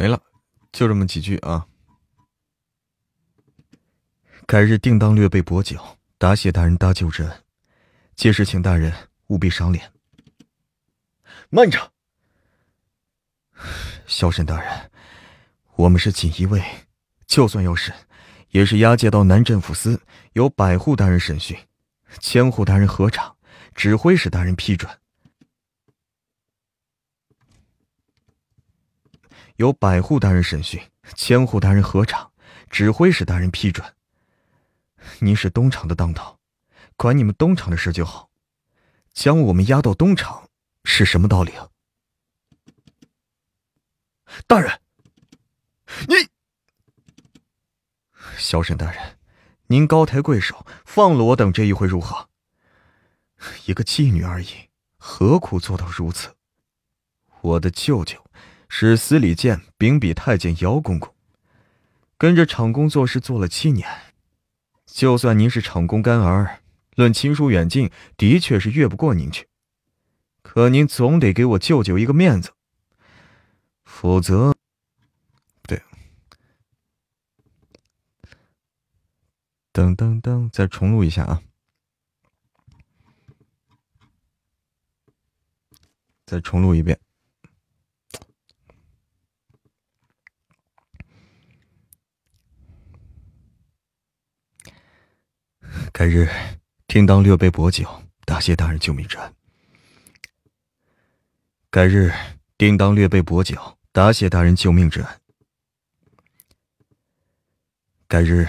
[0.00, 0.18] 没了，
[0.72, 1.66] 就这么几句啊。
[4.46, 7.44] 改日定当略备薄酒，答谢大人搭救之恩，
[8.16, 8.90] 届时请大人
[9.26, 9.92] 务必赏脸。
[11.50, 11.92] 慢着，
[14.06, 14.90] 萧沈大人，
[15.76, 16.64] 我们是锦衣卫，
[17.26, 17.94] 就算要审，
[18.52, 20.00] 也是押解到南镇抚司，
[20.32, 21.54] 由百户大人审讯，
[22.20, 23.36] 千户大人核查，
[23.74, 24.90] 指挥使大人批准。
[29.60, 30.80] 由百户大人审讯，
[31.14, 32.30] 千户大人核查，
[32.70, 33.94] 指挥使大人批准。
[35.18, 36.38] 您是东厂的当头，
[36.96, 38.30] 管你们东厂的事就好。
[39.12, 40.48] 将我们押到东厂，
[40.84, 41.68] 是什么道理啊？
[44.46, 44.80] 大人，
[46.08, 46.14] 你，
[48.38, 49.18] 小沈大人，
[49.66, 52.30] 您高抬贵手，放了我等这一回如何？
[53.66, 56.34] 一个妓女而已，何苦做到如此？
[57.42, 58.24] 我的舅舅。
[58.72, 61.12] 是司礼监秉笔太监姚公公，
[62.16, 63.86] 跟着厂公做事做了七年。
[64.86, 66.60] 就算您是厂公干儿，
[66.94, 69.48] 论亲疏远近，的确是越不过您去。
[70.42, 72.52] 可您总得给我舅舅一个面子，
[73.82, 74.54] 否则……
[75.64, 75.82] 对，
[79.72, 81.42] 噔噔噔，再重录一下啊！
[86.24, 86.98] 再重录一遍。
[95.92, 96.28] 改日，
[96.86, 99.34] 定当略备薄酒，答谢大人救命之恩。
[101.70, 102.12] 改日，
[102.56, 105.08] 定当略备薄酒，答谢大人救命之恩。
[108.08, 108.48] 改日，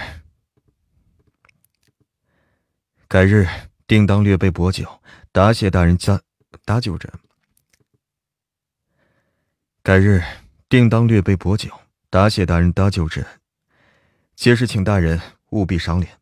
[3.07, 3.47] 改日，
[3.85, 6.21] 定当略备薄酒，答谢大人加
[6.65, 7.19] 搭救之恩。
[9.83, 10.23] 改日，
[10.69, 11.69] 定当略备薄酒，
[12.09, 13.41] 答谢大人搭救之恩。
[14.35, 16.20] 届时，请大人务必赏脸。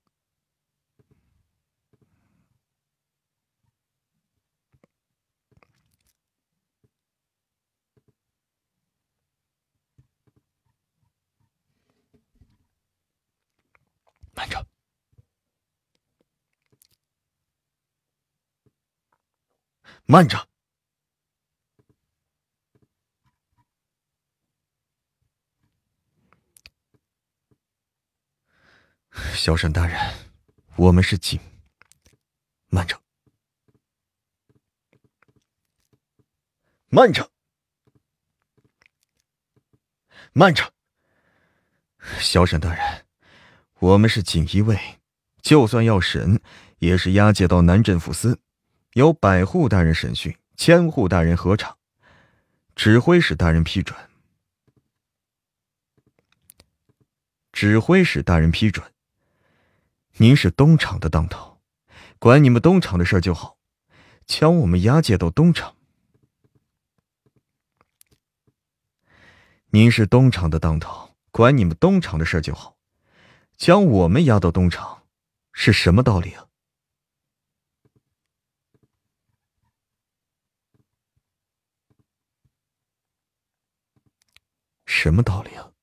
[14.39, 14.65] 慢着。
[20.05, 20.47] 慢着！
[29.35, 29.99] 小沈大人，
[30.77, 31.37] 我们是警。
[32.67, 32.97] 慢着！
[36.87, 37.29] 慢着！
[40.31, 40.73] 慢着！
[42.21, 43.05] 小沈大人，
[43.79, 44.77] 我们是锦衣卫，
[45.41, 46.41] 就算要审，
[46.79, 48.37] 也是押解到南镇抚司，
[48.93, 51.77] 由百户大人审讯，千户大人核查，
[52.75, 53.97] 指挥使大人批准。
[57.53, 58.85] 指挥使大人批准。
[60.17, 61.61] 您是东厂的当头，
[62.19, 63.57] 管你们东厂的事就好，
[64.25, 65.77] 将我们押解到东厂。
[69.69, 72.75] 您是东厂的当头，管你们东厂的事就好，
[73.59, 75.05] 将我们押到东厂，
[75.51, 76.47] 是什么道理啊？
[84.85, 85.73] 什么道理啊？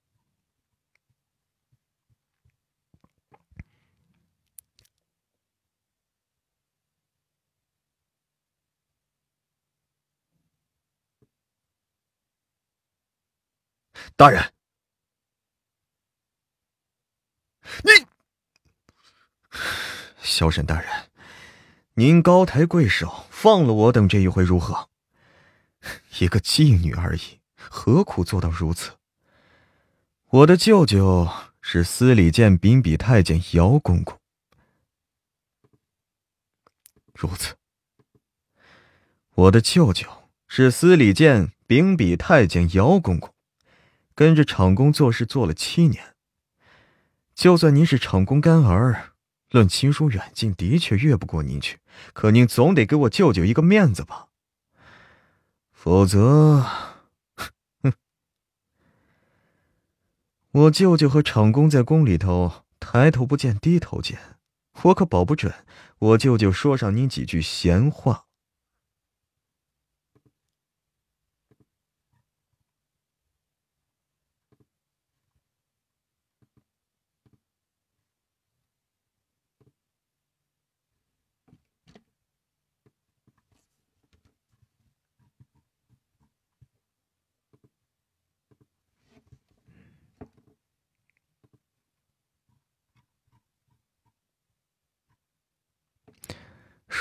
[14.16, 14.55] 大人，
[17.82, 18.06] 你，
[20.20, 21.10] 萧沈大人，
[21.94, 24.88] 您高抬贵手，放了我等这一回如何？
[26.18, 28.92] 一个妓女而已，何苦做到如此？
[30.30, 31.28] 我的舅舅
[31.60, 34.18] 是司礼监秉笔太监姚公公，
[37.14, 37.56] 如此。
[39.34, 43.32] 我的舅舅是司礼监秉笔太监姚公公。
[44.14, 46.15] 跟着厂工做事做了七年，
[47.36, 49.12] 就算您是厂公干儿，
[49.50, 51.78] 论亲疏远近，的确越不过您去。
[52.14, 54.28] 可您总得给我舅舅一个面子吧，
[55.70, 56.64] 否则，
[57.82, 57.92] 哼！
[60.50, 64.18] 我舅舅和厂公在宫里头抬头不见低头见，
[64.84, 65.52] 我可保不准
[65.98, 68.25] 我舅舅说上您几句闲话。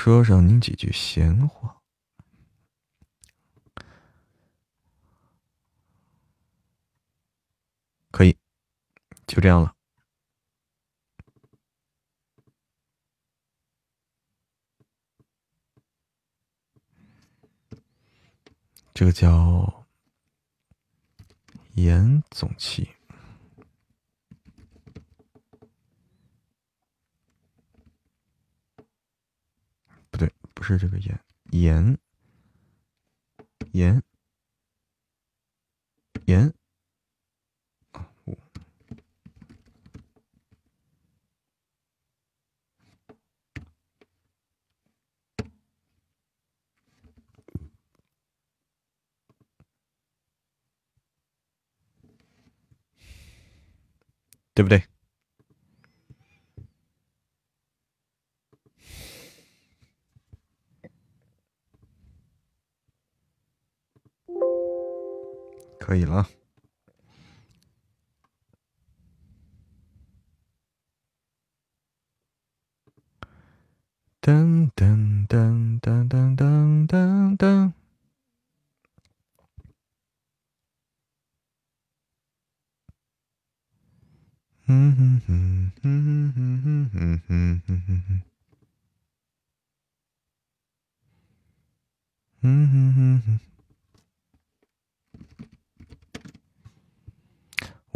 [0.06, 1.82] 说上您几句闲话，
[8.12, 8.38] 可以，
[9.26, 9.74] 就这样了。
[18.94, 19.84] 这个叫
[21.74, 22.88] 严总气。
[30.54, 31.20] 不是这个盐，
[31.52, 31.96] 盐，
[33.72, 34.02] 盐，
[36.24, 36.52] 盐，
[54.52, 54.82] 对不对？
[65.86, 66.26] 可以了。
[74.20, 77.72] 噔噔噔噔噔噔噔噔。
[84.66, 88.22] 嗯哼哼哼哼哼哼哼哼哼。
[92.42, 93.55] 嗯哼哼哼。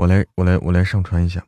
[0.01, 1.45] 我来，我来，我来上传一下。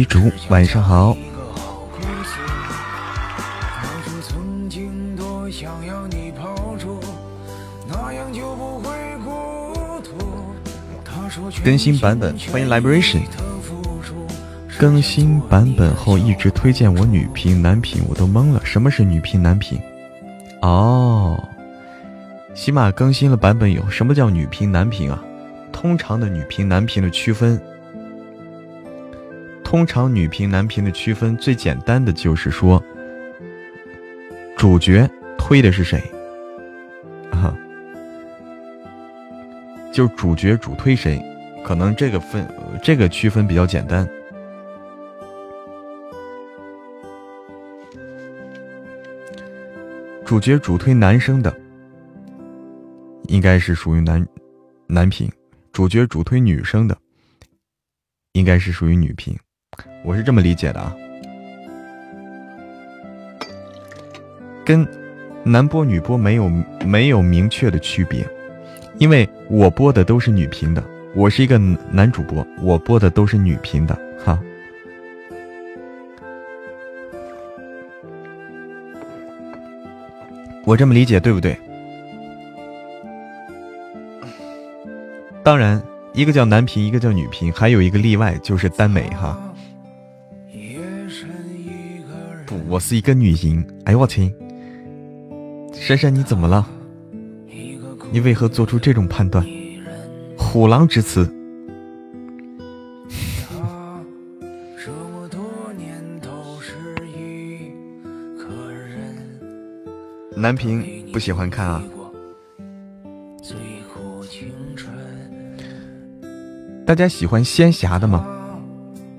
[0.00, 1.14] 李竹，晚上好。
[11.62, 13.20] 更新版本，欢迎 Liberation。
[14.78, 18.62] 更新版本后一直推荐我女频男频，我都懵了。
[18.64, 19.78] 什么是女频男频？
[20.62, 21.46] 哦，
[22.54, 23.86] 起码更新了版本有。
[23.90, 25.22] 什么叫女频男频啊？
[25.70, 27.60] 通常的女频男频的区分。
[29.70, 32.82] 通常女频男频的区分最简单的就是说，
[34.56, 36.02] 主角推的是谁
[37.30, 37.56] 啊？
[39.92, 41.22] 就主角主推谁，
[41.64, 42.44] 可能这个分
[42.82, 44.04] 这个区分比较简单。
[50.24, 51.56] 主角主推男生的，
[53.28, 54.26] 应该是属于男
[54.88, 55.28] 男频；
[55.70, 56.98] 主角主推女生的，
[58.32, 59.38] 应该是属于女频。
[60.02, 60.96] 我是这么理解的啊，
[64.64, 64.86] 跟
[65.44, 66.50] 男播女播没有
[66.84, 68.26] 没有明确的区别，
[68.98, 70.82] 因为我播的都是女频的，
[71.14, 71.58] 我是一个
[71.90, 74.40] 男主播，我播的都是女频的哈。
[80.64, 81.58] 我这么理解对不对？
[85.42, 85.82] 当然，
[86.12, 89.38] 一个叫男频，一个叫女频，还有一个例外就是耽美哈。
[92.68, 94.32] 我是一个女人，哎呦我天！
[95.72, 96.66] 珊珊你怎么了？
[98.12, 99.46] 你为何做出这种判断？
[100.36, 101.30] 虎狼之词。
[110.36, 111.82] 男频不喜欢看啊？
[116.86, 118.26] 大家喜欢仙侠的吗？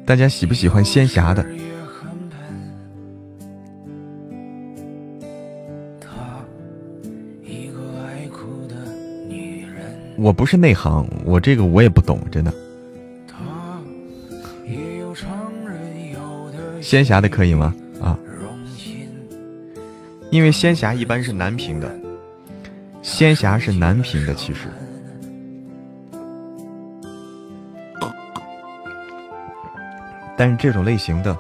[0.06, 1.46] 大家喜不喜欢仙侠的？
[10.22, 12.54] 我不是内行，我这个我也不懂，真的。
[16.80, 17.74] 仙侠的可以吗？
[18.00, 18.16] 啊，
[20.30, 21.92] 因为仙侠一般是男频的，
[23.02, 24.68] 仙侠是男频的，其实。
[30.38, 31.36] 但是这种类型的，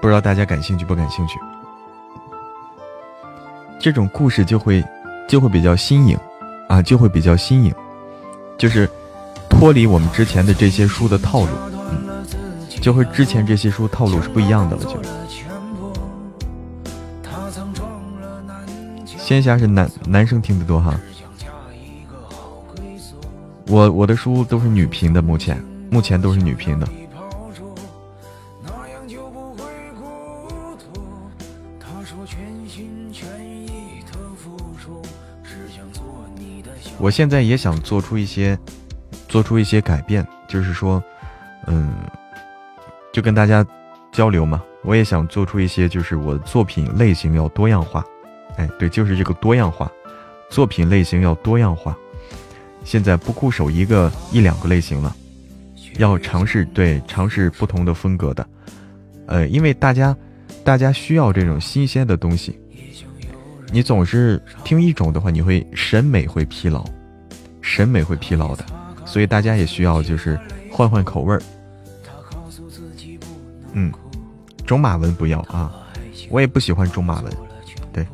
[0.00, 1.40] 不知道大家感兴趣不感兴趣？
[3.80, 4.84] 这种故事就会
[5.28, 6.16] 就会比较新颖，
[6.68, 7.74] 啊，就会比较新颖。
[8.62, 8.88] 就是
[9.50, 11.48] 脱离我们之前的这些书的套路，
[11.90, 12.24] 嗯，
[12.80, 14.84] 就和之前这些书套路是不一样的了。
[14.84, 15.02] 就
[19.18, 20.94] 仙侠是男男生听得多哈，
[23.66, 25.60] 我我的书都是女频的，目前
[25.90, 26.86] 目前都是女频的。
[37.02, 38.56] 我现在也想做出一些，
[39.26, 41.02] 做出一些改变，就是说，
[41.66, 41.92] 嗯，
[43.12, 43.66] 就跟大家
[44.12, 44.62] 交流嘛。
[44.84, 48.04] 我也想做出一些，就是我的作品类型要多样化。
[48.56, 49.90] 哎，对，就是这个多样化，
[50.48, 51.98] 作品类型要多样化。
[52.84, 55.12] 现在不固守一个一两个类型了，
[55.98, 58.48] 要尝试对尝试不同的风格的。
[59.26, 60.16] 呃，因为大家
[60.62, 62.61] 大家需要这种新鲜的东西。
[63.72, 66.84] 你总是听一种的话，你会审美会疲劳，
[67.62, 68.62] 审美会疲劳的，
[69.06, 70.38] 所以大家也需要就是
[70.70, 71.42] 换换口味儿。
[73.72, 73.90] 嗯，
[74.66, 75.72] 中马文不要啊，
[76.28, 77.32] 我也不喜欢中马文，
[77.94, 78.06] 对，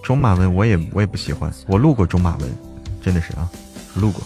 [0.00, 2.48] 中马文我也我也不喜欢，我录过中马文，
[3.02, 3.50] 真的是啊，
[3.96, 4.22] 录过。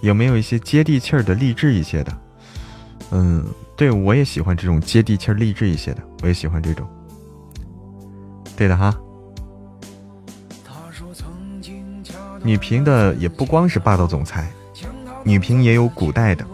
[0.00, 2.18] 有没有一些接地气儿的励志一些的？
[3.10, 3.44] 嗯，
[3.76, 6.88] 对我也喜欢这种接地气儿励志一些的，我也喜欢这种。
[8.62, 8.96] 对的哈，
[12.44, 14.48] 女频的也不光是霸道总裁，
[15.24, 16.46] 女频也有古代的，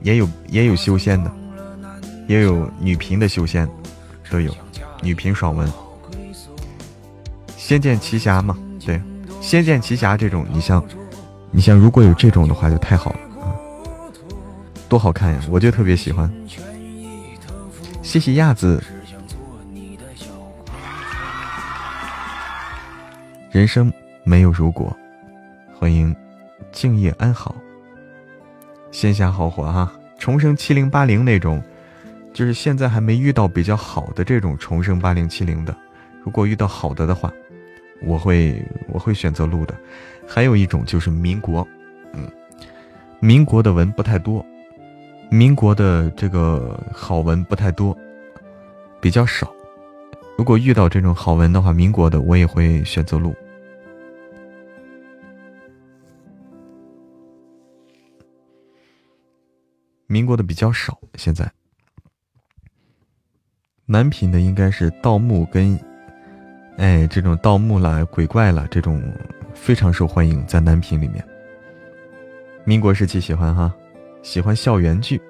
[0.00, 1.30] 也有也有修仙的，
[2.26, 3.68] 也有女频的修仙，
[4.30, 4.50] 都有
[5.02, 5.70] 女频爽文，
[7.58, 8.98] 仙剑奇侠嘛，对，
[9.42, 10.82] 仙剑奇侠这种，你像
[11.50, 13.52] 你像如果有这种的话就太好了啊，
[14.88, 16.32] 多好看呀，我就特别喜欢，
[18.02, 18.82] 谢谢亚子。
[23.50, 23.90] 人生
[24.24, 24.94] 没有如果，
[25.74, 26.14] 欢迎
[26.70, 27.56] 静夜安好。
[28.90, 31.62] 仙侠好火哈，重生七零八零那种，
[32.34, 35.74] 就是现在还没遇到比较好的这种重生八零七零的。
[36.22, 37.32] 如果遇到好的的话，
[38.02, 39.74] 我会我会选择录的。
[40.26, 41.66] 还有一种就是民国，
[42.12, 42.30] 嗯，
[43.18, 44.44] 民国的文不太多，
[45.30, 47.96] 民国的这个好文不太多，
[49.00, 49.50] 比较少。
[50.38, 53.34] 如果遇到这种好文的话，民国的我也会选择录。
[60.06, 61.50] 民国的比较少，现在
[63.84, 65.76] 男频的应该是盗墓跟，
[66.76, 69.02] 哎，这种盗墓了、鬼怪了，这种
[69.54, 71.22] 非常受欢迎，在男频里面。
[72.64, 73.74] 民国时期喜欢哈，
[74.22, 75.20] 喜欢校园剧。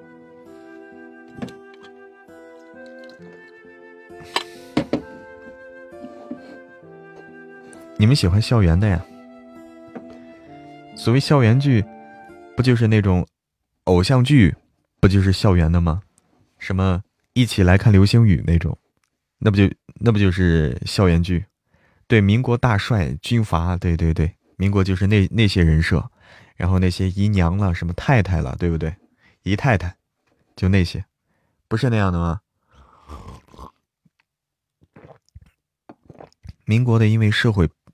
[8.01, 9.05] 你们喜欢校园的呀？
[10.97, 11.85] 所谓校园剧，
[12.57, 13.27] 不就是那种
[13.85, 14.55] 偶像剧？
[15.01, 16.03] 不就是校园的吗？
[16.59, 17.03] 什么
[17.33, 18.79] 一起来看流星雨那种，
[19.39, 21.47] 那不就那不就是校园剧？
[22.07, 26.09] 对，民国大帅军阀，对对对，民国就是那那些人设，
[26.55, 28.95] 然后那些姨娘了，什么太太了，对不对？
[29.43, 29.97] 姨太太，
[30.55, 31.05] 就那些，
[31.67, 32.43] 不是那样的吗？
[36.65, 37.69] 民国的因为社会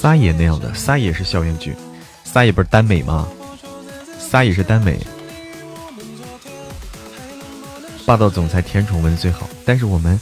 [0.00, 1.76] 撒野那样的，撒野是校园剧，
[2.24, 3.28] 撒野不是耽美吗？
[4.18, 4.98] 撒野是耽美。
[8.06, 10.18] 霸道总裁甜宠文最好，但是我们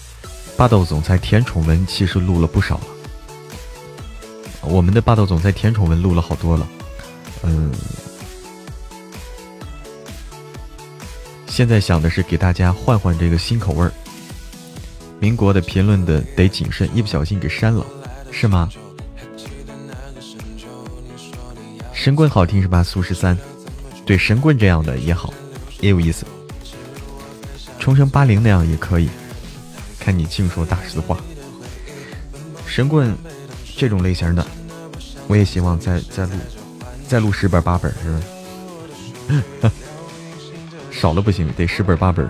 [0.56, 2.84] 霸道总裁甜宠文其实录了不少了。
[4.62, 6.68] 我们的霸道总裁甜宠文录了好多了，
[7.44, 7.70] 嗯，
[11.46, 13.92] 现在想的是给大家换换这个新口味儿。
[15.20, 17.86] 民国的评论的得谨慎，一不小心给删了，
[18.32, 18.68] 是吗？
[22.08, 22.82] 神棍好听是吧？
[22.82, 23.36] 苏十三，
[24.06, 25.30] 对神棍这样的也好，
[25.80, 26.24] 也有意思。
[27.78, 29.10] 重生八零那样也可以，
[30.00, 31.18] 看你净说大实话。
[32.66, 33.14] 神棍
[33.76, 34.42] 这种类型的，
[35.26, 36.32] 我也希望再再录，
[37.06, 38.10] 再录十本八本，是
[39.60, 39.70] 吧？
[40.90, 42.26] 少了不行，得十本八本。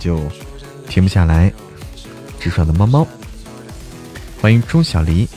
[0.00, 0.20] 就
[0.88, 1.52] 停不下来。
[2.40, 3.06] 直爽的猫猫，
[4.40, 5.28] 欢迎钟小黎。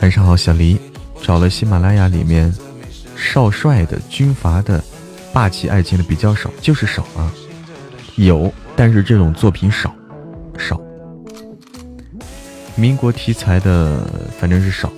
[0.00, 0.78] 晚上好，小黎。
[1.22, 2.54] 找了喜马拉雅里面
[3.16, 4.84] 少帅的、军阀的、
[5.32, 7.32] 霸气爱情的比较少，就是少啊。
[8.16, 9.94] 有，但是这种作品少，
[10.58, 10.78] 少。
[12.74, 14.06] 民国题材的
[14.38, 14.92] 反正是少。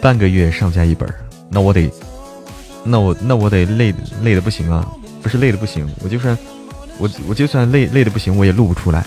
[0.00, 1.08] 半个月上架一本，
[1.48, 1.88] 那我得，
[2.84, 4.86] 那我那我得累累的不行啊！
[5.22, 6.36] 不是累的不行，我就算
[6.98, 9.04] 我我就算累累的不行，我也录不出来。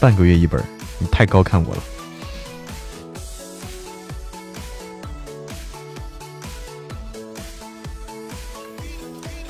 [0.00, 0.62] 半个月一本，
[0.98, 1.82] 你太高看我了。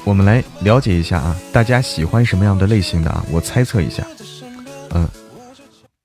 [0.05, 3.25] 我们来了解一下啊，大家喜欢什么样的类型的啊？
[3.31, 4.07] 我猜测一下，
[4.95, 5.07] 嗯，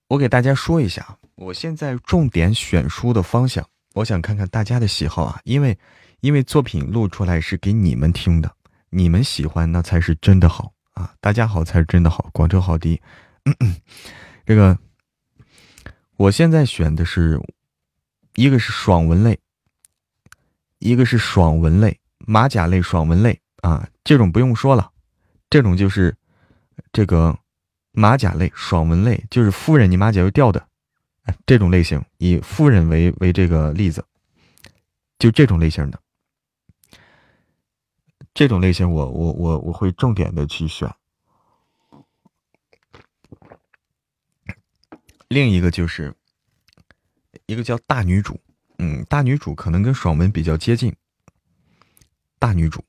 [0.10, 5.78] 我给大家说一下啊，我现在重点选书的方向，我想看看大家的喜好啊，因为
[6.22, 8.56] 因为作品录出来是给你们听的，
[8.90, 12.30] 你们喜欢那才是真的好啊，大家好才是真的好。
[12.34, 13.02] 广州好迪，
[14.46, 14.78] 这个
[16.18, 17.40] 我现在选的是
[18.36, 19.40] 一个是爽文类，
[20.80, 23.40] 一个是爽文类，马甲类、爽文类。
[23.64, 24.92] 啊，这种不用说了，
[25.50, 26.14] 这种就是
[26.92, 27.34] 这个
[27.94, 30.68] 马甲类、爽文类，就是夫人你马甲又掉的，
[31.46, 34.06] 这种类型，以夫人为为这个例子，
[35.20, 36.00] 就这种类型的，
[38.34, 40.94] 这种类型我我我我会重点的去选。
[45.28, 46.14] 另一个就是
[47.48, 48.40] 一个叫大女主，
[48.78, 50.96] 嗯，大女主可能跟爽文比较接近，
[52.40, 52.84] 大女主。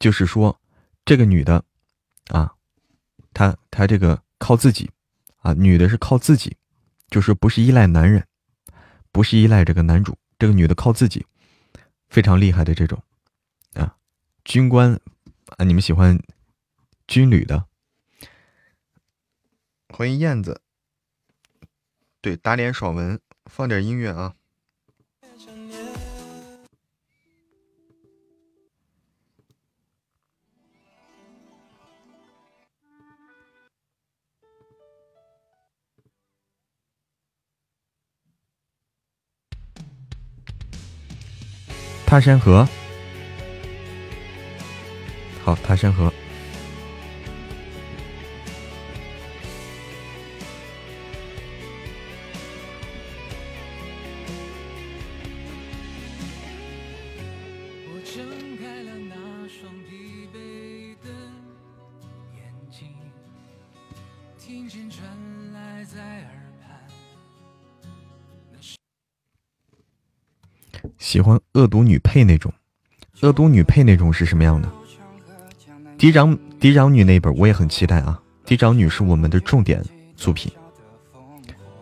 [0.00, 0.60] 就是说，
[1.06, 1.64] 这个女的，
[2.26, 2.52] 啊，
[3.32, 4.90] 她她这个靠自己，
[5.38, 6.54] 啊，女的是靠自己，
[7.14, 8.26] 就是不是依赖男人，
[9.12, 11.24] 不是依赖这个男主，这个女的靠自己，
[12.08, 13.00] 非常厉害的这种，
[13.74, 13.96] 啊，
[14.42, 14.98] 军官，
[15.56, 16.18] 啊，你们喜欢
[17.06, 17.68] 军旅的，
[19.90, 20.60] 欢迎燕子，
[22.20, 24.34] 对，打脸爽文，放点音乐啊。
[42.14, 42.64] 踏山河，
[45.44, 46.12] 好，踏山河。
[64.38, 65.04] 听见传
[65.52, 66.43] 来在耳
[71.04, 72.50] 喜欢恶毒女配那种，
[73.20, 74.66] 恶毒女配那种是什么样的？
[75.98, 78.18] 嫡长嫡长女那本我也很期待啊！
[78.46, 79.84] 嫡长女是我们的重点
[80.16, 80.50] 作品，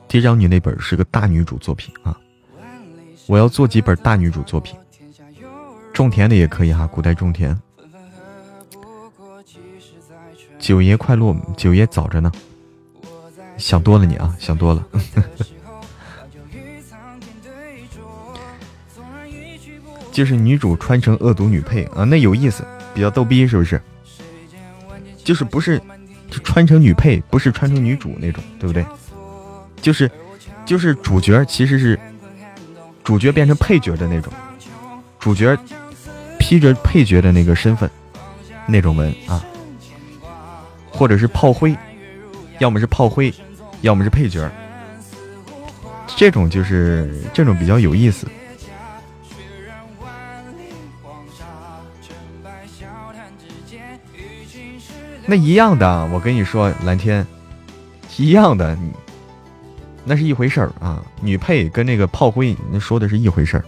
[0.09, 2.19] 嫡长女那本是个大女主作品啊！
[3.29, 4.77] 我要做几本大女主作品，
[5.93, 7.57] 种田的也可以哈，古代种田。
[10.59, 12.33] 九爷快落，九爷早着呢，
[13.57, 14.85] 想多了你啊，想多了。
[20.13, 22.63] 就是女主穿成恶毒女配啊，那有意思，
[22.95, 23.81] 比较逗逼，是不是？
[25.25, 25.81] 就是不是
[26.45, 28.85] 穿成女配，不是穿成女主那种，对不对？
[29.81, 30.11] 就是
[30.67, 31.99] 就是主角其实是
[33.03, 34.33] 主角变成配角的那种，
[35.19, 35.57] 主角
[36.39, 37.91] 披着配角的那个身份
[38.67, 39.43] 那种文啊，
[40.91, 41.75] 或者是炮灰，
[42.59, 43.33] 要么是炮灰，
[43.81, 44.49] 要么是配角，
[46.17, 48.27] 这种就是这种比较有意思。
[55.25, 57.27] 那一样的，我跟你说，蓝天，
[58.17, 58.77] 一样的，
[60.05, 61.03] 那是一回事儿啊。
[61.21, 63.65] 女配跟那个炮灰，那说的是一回事儿。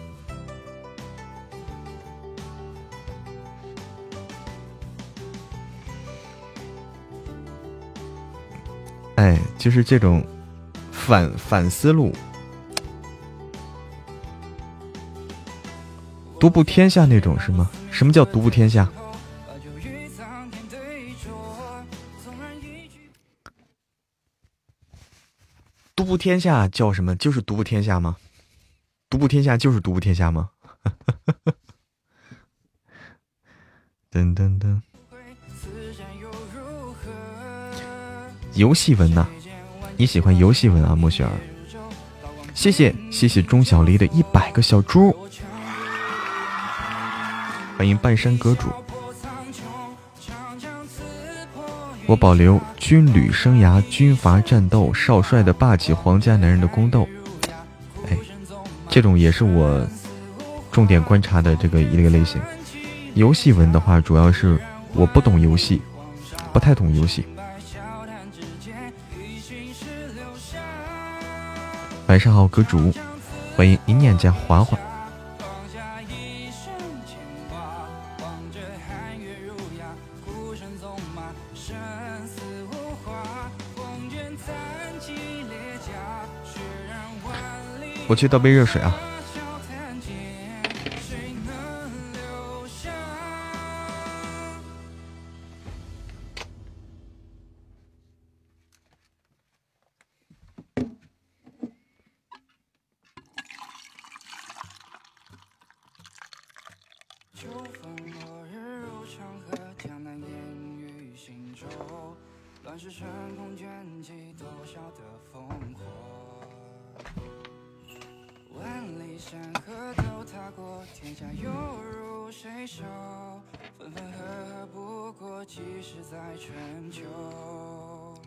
[9.15, 10.23] 哎，就是这种
[10.91, 12.13] 反反思路，
[16.39, 17.71] 独步天下那种是吗？
[17.91, 18.87] 什么叫独步天下？
[25.97, 27.15] 独步天下叫什么？
[27.15, 28.17] 就是独步天下吗？
[29.09, 30.51] 独步天下就是独步天下吗？
[34.11, 34.81] 噔噔噔！
[38.55, 39.27] 游戏文呐，
[39.97, 40.95] 你喜欢游戏文啊？
[40.97, 41.31] 莫雪儿，
[42.55, 45.17] 谢谢谢谢钟小黎的一百个小猪，
[47.77, 48.69] 欢迎半山阁主。
[52.07, 57.09] 我保留军旅生涯、军阀战斗、少帅的霸气、皇家男人的宫斗。
[58.09, 58.19] 哎，
[58.89, 59.87] 这种也是我
[60.71, 62.41] 重点观察的这个一个类型。
[63.15, 64.61] 游戏文的话，主要是
[64.93, 65.81] 我不懂游戏，
[66.53, 67.25] 不太懂游戏。
[72.07, 72.93] 晚上好，阁主，
[73.57, 74.79] 欢迎一念家华华。
[88.07, 89.14] 我去倒杯热水啊。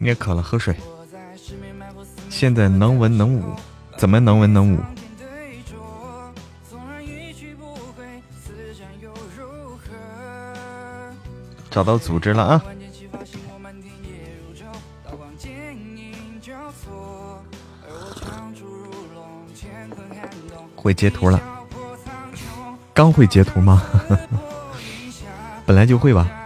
[0.08, 0.74] 也渴了，喝水。
[2.30, 3.54] 现在能文能武，
[3.98, 4.80] 怎么能文能武？
[11.70, 12.64] 找到组织了啊！
[20.76, 21.42] 会截图了，
[22.94, 23.84] 刚会截图吗？
[25.68, 26.37] 本来就会吧。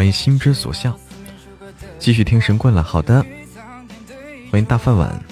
[0.00, 0.98] 欢迎心之所向，
[1.98, 2.82] 继续听神棍了。
[2.82, 3.22] 好的，
[4.50, 5.22] 欢迎大饭碗。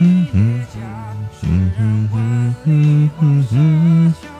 [0.00, 2.54] 嗯嗯嗯。
[2.64, 4.31] 嗯嗯嗯。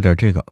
[0.00, 0.42] 录点这个，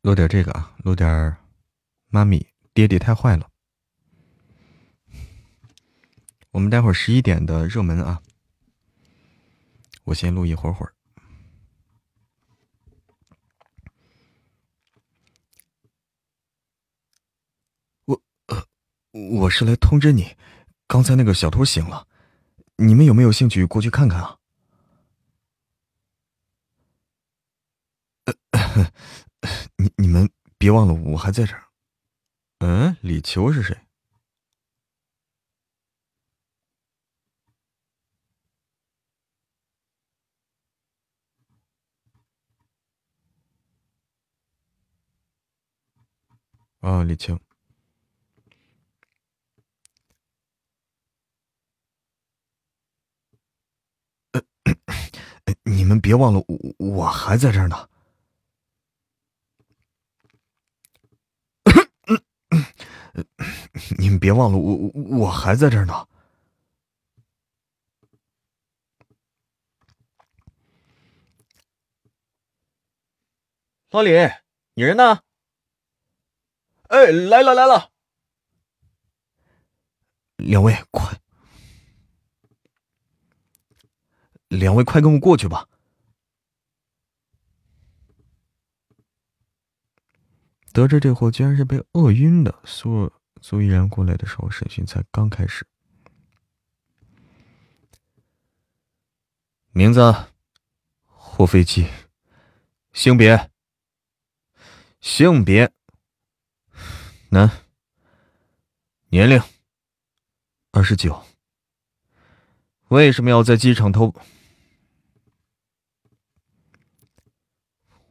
[0.00, 1.36] 录点这个啊，录点
[2.08, 3.50] 妈咪爹爹太坏了。
[6.52, 8.22] 我们待会儿十一点的热门啊，
[10.04, 10.94] 我先录一会儿会儿。
[19.12, 20.36] 我是来通知你，
[20.86, 22.06] 刚才那个小偷醒了，
[22.76, 24.38] 你们有没有兴趣过去看看啊？
[29.76, 31.56] 你你们别忘了我还在这。
[32.58, 33.76] 嗯，李秋是谁？
[46.80, 47.38] 啊，李秋。
[55.68, 57.88] 你们别忘了，我我还在这儿呢。
[63.98, 66.08] 你们别忘了，我我还在这儿呢。
[73.90, 74.10] 老李，
[74.74, 75.22] 你人呢？
[76.88, 77.90] 哎，来了来了！
[80.36, 81.20] 两位快，
[84.48, 85.68] 两位快跟我过去吧。
[90.72, 95.66] 得知这货居然是被饿晕的，苏苏依然过来的时候，审讯才刚开始。
[99.72, 100.14] 名字：
[101.04, 101.88] 霍飞机，
[102.92, 103.50] 性别：
[105.00, 105.72] 性别
[107.30, 107.50] 男，
[109.08, 109.40] 年龄
[110.70, 111.24] 二十九。
[112.88, 114.14] 为什么要在机场偷？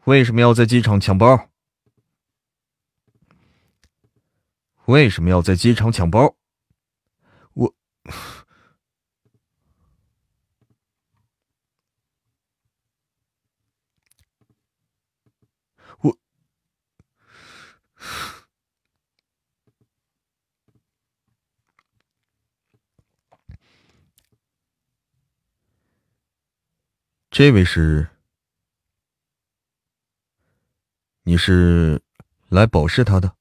[0.07, 1.49] 为什么要在机场抢包？
[4.85, 6.38] 为什么要在机场抢包？
[7.51, 7.75] 我，
[15.99, 16.17] 我，
[27.29, 28.07] 这位是？
[31.28, 32.02] 你是
[32.48, 33.36] 来保释他的？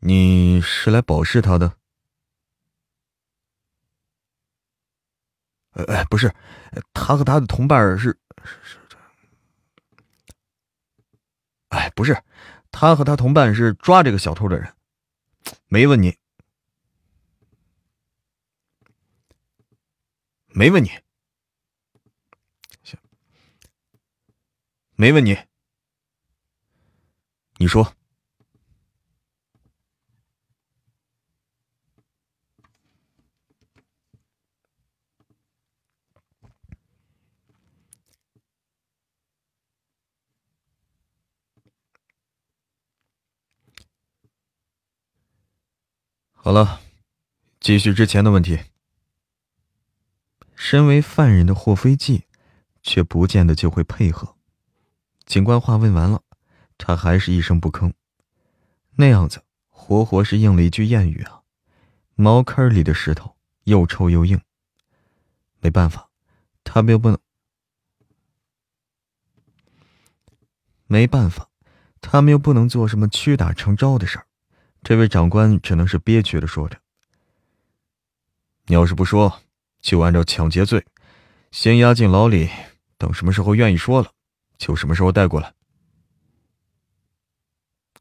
[0.00, 1.78] 你是来保释他的？
[5.88, 6.30] 哎，不是，
[6.92, 8.78] 他和他的同伴是是是，
[11.68, 12.22] 哎，不是，
[12.70, 14.70] 他和他同伴是抓这个小偷的人，
[15.68, 16.14] 没问你，
[20.48, 20.90] 没问你，
[22.82, 22.98] 行，
[24.98, 25.36] 没问你，
[27.58, 27.94] 你说。
[46.32, 46.80] 好了，
[47.60, 48.60] 继续之前的问题。
[50.54, 52.24] 身为犯人的霍飞记，
[52.82, 54.35] 却不见得就会配合。
[55.26, 56.22] 警官话问完了，
[56.78, 57.92] 他还是一声不吭，
[58.94, 61.42] 那样子活活是应了一句谚语啊
[62.14, 64.40] ：“茅坑里的石头又臭又硬。”
[65.60, 66.08] 没办法，
[66.62, 67.18] 他们又不能。
[70.86, 71.50] 没办法，
[72.00, 74.26] 他们又不能做什么屈打成招的事儿。
[74.84, 76.80] 这位长官只能是憋屈的说着
[78.66, 79.42] ：“你要是不说，
[79.80, 80.86] 就按照抢劫罪，
[81.50, 82.48] 先押进牢里，
[82.96, 84.12] 等什么时候愿意说了，
[84.58, 85.52] 就什么时候带过来。”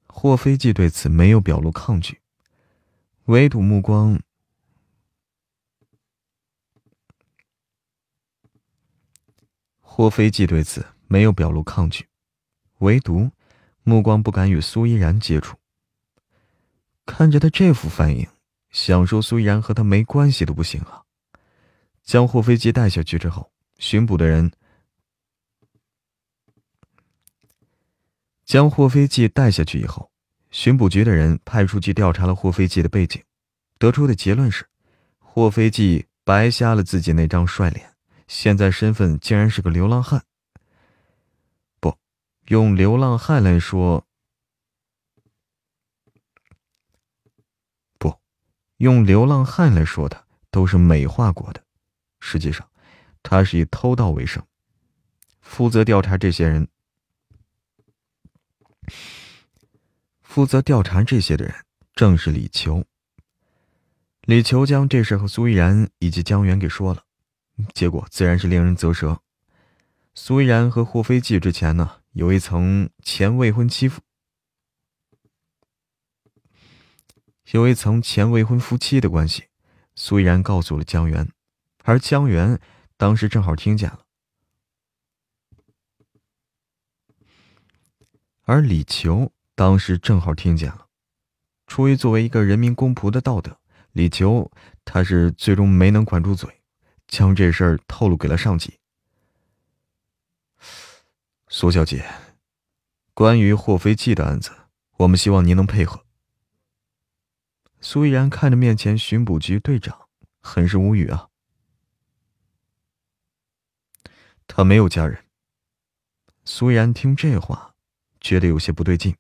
[0.08, 2.22] 霍飞记对此没有表露抗拒，
[3.26, 4.20] 唯独目光。
[9.82, 12.08] 霍飞记对此没有表露抗拒，
[12.80, 13.30] 唯独
[13.84, 15.58] 目光不敢与苏依然接触。
[17.06, 18.28] 看着他这副反应，
[18.72, 21.04] 想说苏依然和他没关系都不行啊！
[22.04, 24.52] 将霍飞机带下去之后，巡捕的人
[28.46, 30.12] 将霍飞记带下去以后，
[30.52, 33.22] 巡捕局的人派出去调查了霍飞记的背景，
[33.80, 34.68] 得出的结论是，
[35.18, 37.96] 霍飞记白瞎了自己那张帅脸，
[38.28, 40.24] 现在身份竟然是个流浪汉。
[41.80, 41.98] 不
[42.48, 44.06] 用流浪汉来说。
[47.98, 48.20] 不
[48.78, 51.64] 用流浪汉来说的都是美化过的，
[52.20, 52.70] 实际上，
[53.24, 54.46] 他是以偷盗为生。
[55.42, 56.68] 负责调查这些人，
[60.22, 61.56] 负责调查这些的人
[61.94, 62.84] 正是李求。
[64.22, 67.04] 李求将这事和苏依然以及江源给说了，
[67.74, 69.22] 结果自然是令人啧舌。
[70.14, 74.02] 苏依然和霍飞记之前呢，有一层前未婚妻夫。
[77.52, 79.44] 有一层前未婚夫妻的关系，
[79.94, 81.30] 苏依然告诉了江源，
[81.84, 82.60] 而江源
[82.98, 84.05] 当时正好听见了。
[88.46, 90.88] 而李求当时正好听见了，
[91.66, 93.60] 出于作为一个人民公仆的道德，
[93.92, 94.52] 李求
[94.86, 96.62] 他是最终没能管住嘴，
[97.08, 98.80] 将这事儿透露给了上级。
[101.48, 102.08] 苏小姐，
[103.14, 104.52] 关于霍飞记的案子，
[104.98, 106.06] 我们希望您能配合。
[107.82, 110.08] 苏依然看着面前巡捕局队长，
[110.40, 111.30] 很是无语啊。
[114.48, 115.26] 他没有家人。
[116.44, 117.75] 苏依然听这话，
[118.26, 119.16] 觉得有些不对劲。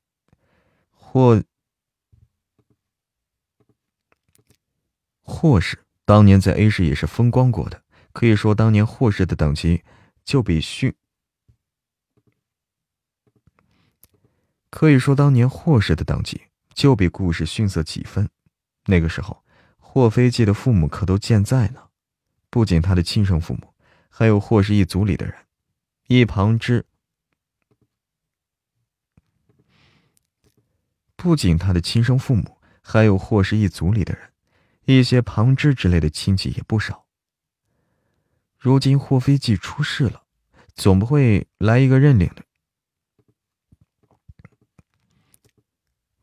[0.89, 1.43] 霍
[5.21, 9.83] 霍氏当年在 A 市也是风光过的，可以说当年霍氏的等级
[10.23, 10.95] 就比逊，
[14.71, 16.41] 可以说当年霍氏的等级
[16.73, 18.27] 就比顾氏逊色几分。
[18.85, 19.43] 那个时候，
[19.77, 21.89] 霍飞记的父母可都健在呢，
[22.49, 23.75] 不仅他的亲生父母，
[24.09, 25.35] 还有霍氏一族里的人。
[26.07, 26.87] 一旁之，
[31.15, 34.31] 不仅他的亲生父母，还有霍氏一族里的人。
[34.85, 37.05] 一些旁支之类的亲戚也不少。
[38.59, 40.23] 如今霍飞记出事了，
[40.75, 42.43] 总不会来一个认领的，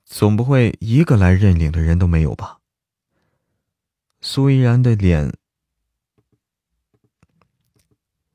[0.04, 2.60] 总不会一个来认领的人都没有吧？
[4.20, 5.32] 苏依然的脸，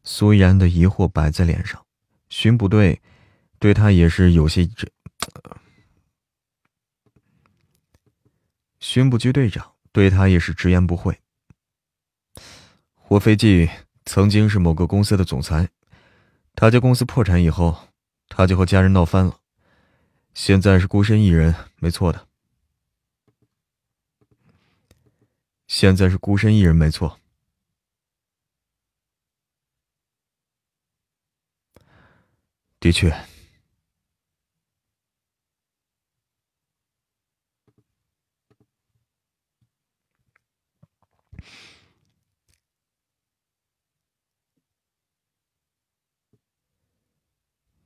[0.03, 1.85] 苏依然的疑惑摆在脸上。
[2.29, 3.01] 巡捕队
[3.59, 4.85] 对他也是有些这，
[8.79, 9.73] 巡捕局队长。
[9.93, 11.19] 对他也是直言不讳。
[12.93, 13.67] 霍飞记
[14.05, 15.69] 曾经是某个公司的总裁，
[16.53, 17.87] 他家公司破产以后，
[18.29, 19.39] 他就和家人闹翻了，
[20.35, 22.27] 现在是孤身一人，没错的。
[25.65, 27.19] 现在是孤身一人，没错。
[32.79, 33.26] 的确。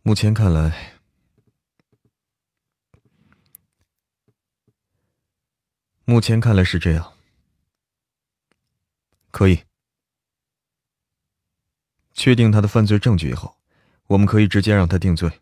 [0.04, 0.94] 目前看来，
[6.06, 7.14] 目前看来是这样。
[9.30, 9.64] 可以
[12.14, 13.56] 确定他的犯罪证据以后，
[14.08, 15.40] 我们可以直接让他定罪。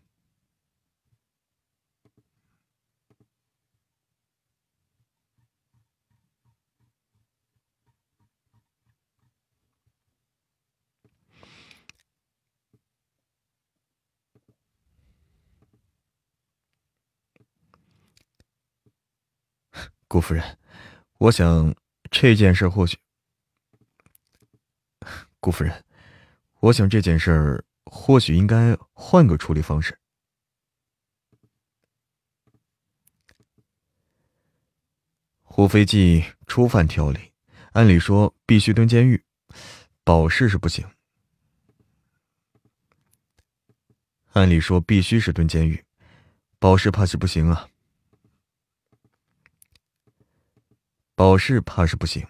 [20.10, 20.58] 顾夫人，
[21.18, 21.72] 我想
[22.10, 22.98] 这件事或许……
[25.38, 25.84] 顾夫人，
[26.58, 29.96] 我想这件事或许应该换个处理方式。
[35.44, 37.32] 胡飞记初犯条例，
[37.70, 39.24] 按理说必须蹲监狱，
[40.02, 40.84] 保释是不行。
[44.32, 45.84] 按理说必须是蹲监狱，
[46.58, 47.69] 保释怕是不行啊。
[51.20, 52.26] 保释怕是不行。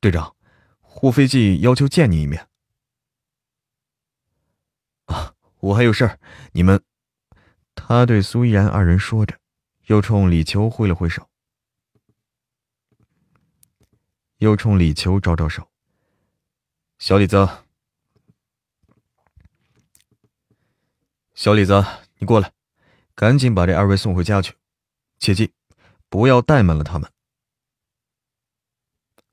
[0.00, 0.34] 队长，
[0.80, 2.48] 霍飞记要求见你一面。
[5.04, 6.18] 啊，我还有事儿，
[6.52, 6.82] 你们。
[7.74, 9.38] 他对苏依然二人说着，
[9.88, 11.28] 又冲李秋挥了挥手，
[14.38, 15.70] 又冲李秋招招手。
[16.98, 17.67] 小李子。
[21.38, 21.72] 小李子，
[22.16, 22.52] 你过来，
[23.14, 24.52] 赶紧把这二位送回家去，
[25.20, 25.52] 切记
[26.08, 27.08] 不要怠慢了他们。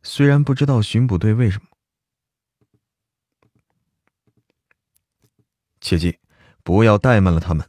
[0.03, 1.67] 虽然不知道巡捕队为什么，
[5.81, 6.19] 切记
[6.61, 7.67] 不要怠慢了他们。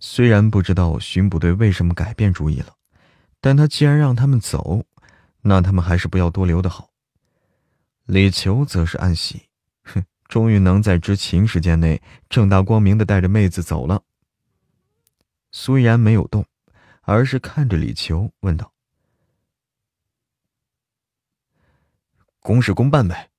[0.00, 2.74] 虽然不知道巡捕队为什么改变主意了，
[3.40, 4.84] 但他既然让他们走，
[5.42, 6.90] 那他们还是不要多留的好。
[8.06, 9.45] 李求则是暗喜。
[10.28, 14.02] 终于能在知勤时间内正大光明的带着妹子走了。
[15.52, 16.44] 苏依然没有动，
[17.02, 18.72] 而是看着李求问道
[22.40, 23.30] ：“公事公办呗，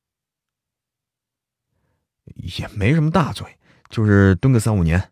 [2.25, 3.59] 也没什么大罪，
[3.89, 5.11] 就是蹲个三五年。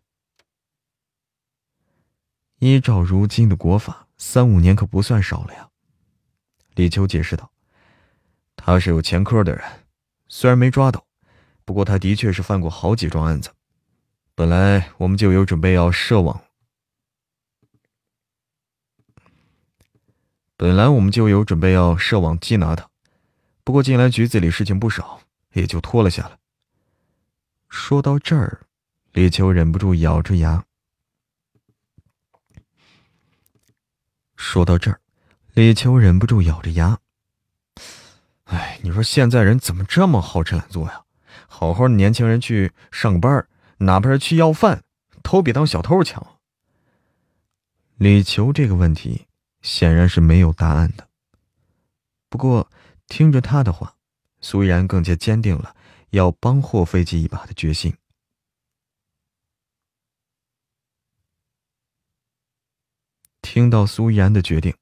[2.58, 5.70] 依照如今的国法，三五年可不算少了呀。”
[6.74, 7.52] 李秋解释道
[8.56, 9.86] ：“他是有前科的人，
[10.28, 11.05] 虽然没抓到。”
[11.66, 13.50] 不过他的确是犯过好几桩案子，
[14.36, 16.44] 本来我们就有准备要设网，
[20.56, 22.88] 本来我们就有准备要设网缉拿他，
[23.64, 25.20] 不过近来局子里事情不少，
[25.54, 26.38] 也就拖了下来。
[27.68, 28.60] 说到这儿，
[29.10, 30.64] 李秋忍不住咬着牙。
[34.36, 35.00] 说到这儿，
[35.54, 37.00] 李秋忍不住咬着牙，
[38.44, 41.02] 哎，你说现在人怎么这么好吃懒做呀？
[41.58, 44.84] 好好的年轻人去上班，哪怕是去要饭，
[45.22, 46.38] 都比当小偷强。
[47.96, 49.26] 李求这个问题
[49.62, 51.08] 显然是没有答案的。
[52.28, 52.70] 不过
[53.06, 53.96] 听着他的话，
[54.42, 55.74] 苏依然更加坚定了
[56.10, 57.96] 要帮霍飞机一把的决心。
[63.40, 64.76] 听到苏依然的决定，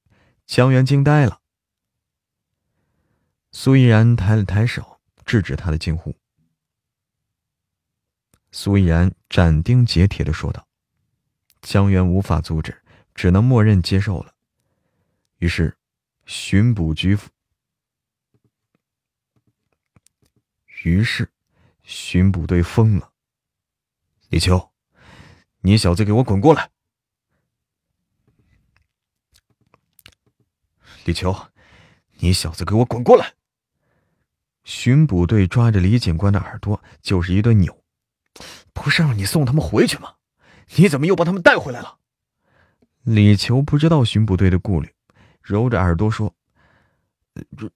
[0.45, 1.41] 江源惊呆了。
[3.53, 6.17] 苏依然抬了抬手，制止他的惊呼。
[8.57, 10.65] 苏依然斩钉截铁的说道
[11.61, 12.81] ：“江源无法阻止，
[13.13, 14.33] 只能默认接受了。”
[15.39, 15.77] 于是，
[16.25, 17.19] 巡捕局，
[20.85, 21.29] 于是，
[21.83, 23.11] 巡捕队疯了。
[24.29, 24.73] 李秋，
[25.63, 26.71] 你小子给我滚过来！
[31.05, 31.51] 李秋，
[32.19, 33.35] 你小子给我滚过来！
[34.63, 37.84] 巡捕队抓着李警官的耳朵就是一顿扭，
[38.73, 40.15] 不是让你送他们回去吗？
[40.77, 41.99] 你怎么又把他们带回来了？
[43.03, 44.95] 李求不知道巡捕队的顾虑，
[45.43, 46.35] 揉着耳朵说：“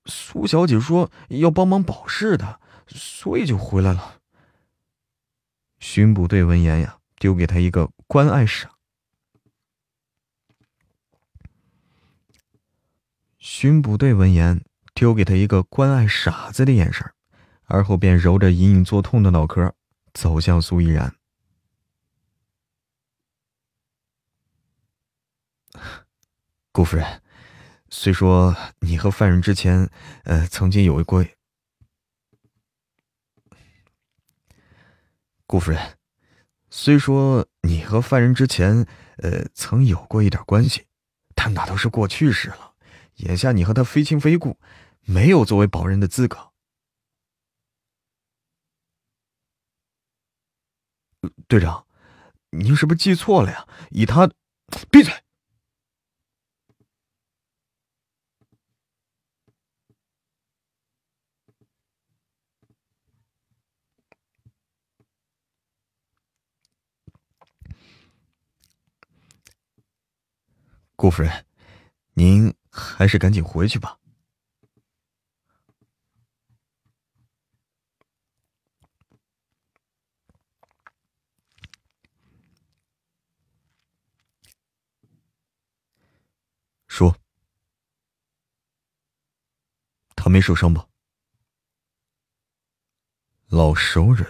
[0.07, 4.21] 苏小姐说要帮忙保释的，所以就回来了。”
[5.81, 8.71] 巡捕队闻言呀，丢给他一个关爱傻。
[13.39, 14.63] 巡捕队闻言。
[14.95, 17.09] 丢给他一个关爱傻子的眼神，
[17.67, 19.73] 而后便揉着隐隐作痛的脑壳，
[20.19, 21.15] 走向苏依然。
[26.73, 27.23] 顾夫人，
[27.89, 29.89] 虽说你和犯人之前，
[30.25, 31.25] 呃，曾经有过。
[35.47, 35.97] 顾夫人，
[36.69, 38.85] 虽说你和犯人之前，
[39.19, 40.85] 呃，曾有过一点关系，
[41.37, 42.75] 但那都是过去式了。
[43.19, 44.59] 眼下你和他非亲非故。
[45.05, 46.51] 没有作为保人的资格，
[51.49, 51.87] 队长，
[52.51, 53.67] 您是不是记错了呀？
[53.89, 54.31] 以他，
[54.91, 55.11] 闭嘴！
[70.97, 71.47] 顾夫人，
[72.13, 73.99] 您还是赶紧回去吧。
[86.89, 87.15] 说，
[90.21, 90.89] 他没受伤吧？
[93.47, 94.27] 老熟人。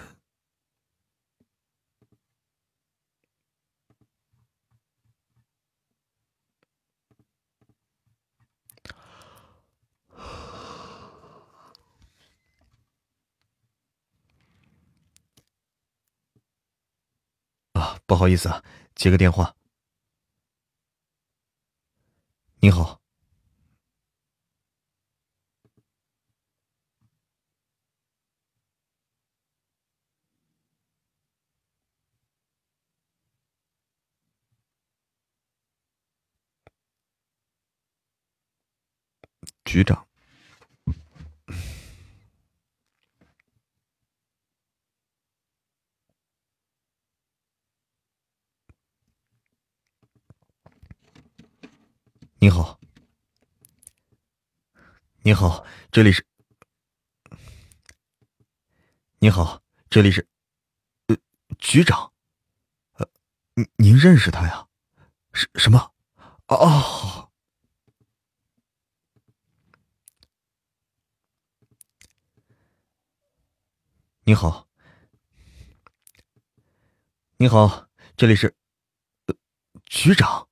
[17.72, 18.62] 啊，不好意思啊，
[18.94, 19.56] 接个电话。
[22.60, 22.97] 你好，
[39.68, 40.08] 局长。
[52.40, 52.80] 你好，
[55.18, 56.24] 你好，这里是。
[59.18, 60.26] 你好，这里是，
[61.08, 61.16] 呃，
[61.58, 62.10] 局长，
[62.94, 63.06] 呃，
[63.52, 64.66] 您您认识他呀？
[65.34, 65.92] 什什么？
[66.46, 67.27] 哦。
[74.28, 74.68] 你好，
[77.38, 78.54] 你好，这里是，
[79.24, 79.34] 呃，
[79.86, 80.46] 局长。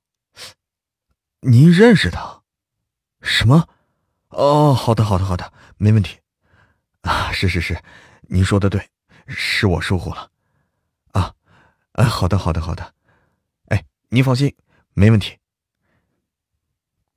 [1.41, 2.41] 您认识他？
[3.21, 3.69] 什么？
[4.29, 6.19] 哦，好的，好的，好的，没问题。
[7.01, 7.79] 啊，是是是，
[8.21, 8.89] 您说的对，
[9.27, 10.31] 是我疏忽了。
[11.11, 11.35] 啊，
[11.91, 12.95] 啊，好的，好的，好的。
[13.65, 14.55] 哎，您放心，
[14.95, 15.37] 没问题。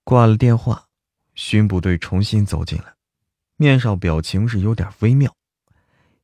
[0.05, 0.91] 挂了电话，
[1.35, 2.97] 巡捕队重新走进来，
[3.57, 5.35] 面上表情是有点微妙，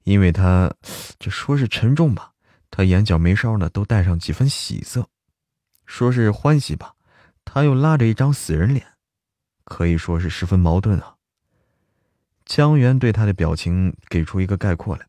[0.06, 0.72] 因为他
[1.18, 2.32] 这说是沉重吧，
[2.70, 5.02] 他眼角眉梢呢都带上几分喜色；
[5.84, 6.94] 说是欢喜吧。
[7.44, 8.86] 他又拉着一张死人脸，
[9.64, 11.16] 可以说是十分矛盾啊。
[12.44, 15.08] 江源对他的表情给出一个概括来，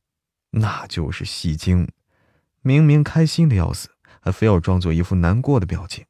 [0.50, 1.88] 那就是戏精。
[2.62, 6.04] 明明开心的要死，还非要装作一副难过的表情，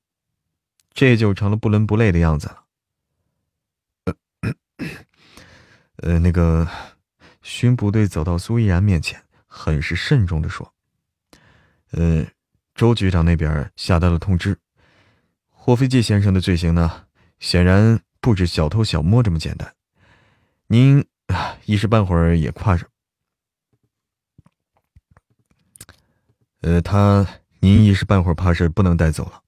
[0.94, 2.64] 这就成了不伦不类的样子了。
[5.98, 6.66] 呃，那个
[7.48, 10.74] 巡捕队走到苏依然面前，很是慎重的说
[11.92, 12.28] ：“呃，
[12.76, 14.60] 周局长那边下达了通知，
[15.48, 17.08] 霍飞季先生的罪行呢，
[17.40, 19.74] 显然不止小偷小摸这么简单。
[20.68, 21.08] 您
[21.64, 22.90] 一时半会儿也跨上，
[26.60, 27.26] 呃，他
[27.62, 29.42] 您一时半会儿怕是不能带走了。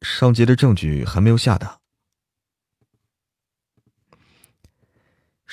[0.00, 1.78] 上级的证据还没有下达。”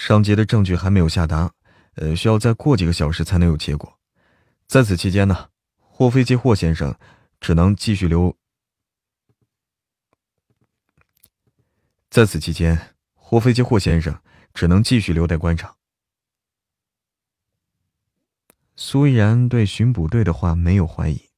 [0.02, 1.52] 上级的证据还没有下达，
[1.96, 4.00] 呃，需要再过几个小时才能有结果。
[4.66, 6.98] 在此期间呢，霍飞机霍先生
[7.42, 8.34] 只能继续留。
[12.10, 14.18] 在此期间，霍飞机霍先生
[14.54, 15.76] 只能继续留待观察。
[18.78, 21.30] 苏依然对巡捕队的话没有怀疑，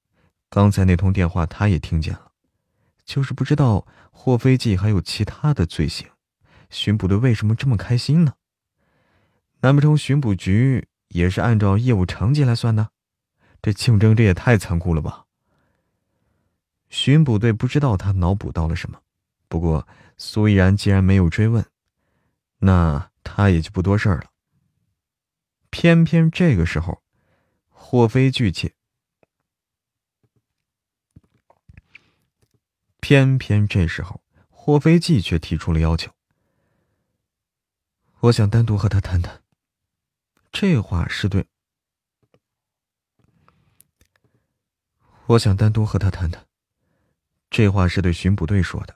[0.52, 2.34] 刚才那通电话他也听见了，
[3.06, 6.08] 就是不知道霍飞机还有其他的罪行，
[6.70, 8.36] 巡捕队为什么这么开心呢？
[9.62, 12.92] 难不成巡捕局也是按照业务成绩来算的？
[13.62, 15.26] 这竞争这也太残酷了吧！
[16.90, 19.02] 巡捕队不知道他脑补到了什么，
[19.48, 21.64] 不过苏依然既然没有追问，
[22.58, 24.32] 那他也就不多事儿了。
[25.70, 27.04] 偏偏这个时候，
[27.70, 28.74] 霍飞巨气，
[33.00, 36.12] 偏偏这时候霍飞季却提出了要求
[38.22, 39.41] ：“我想单独和他谈谈。”
[40.52, 41.48] 这话是对，
[45.26, 46.46] 我想单独和他谈谈。
[47.50, 48.96] 这话是对巡捕队说的，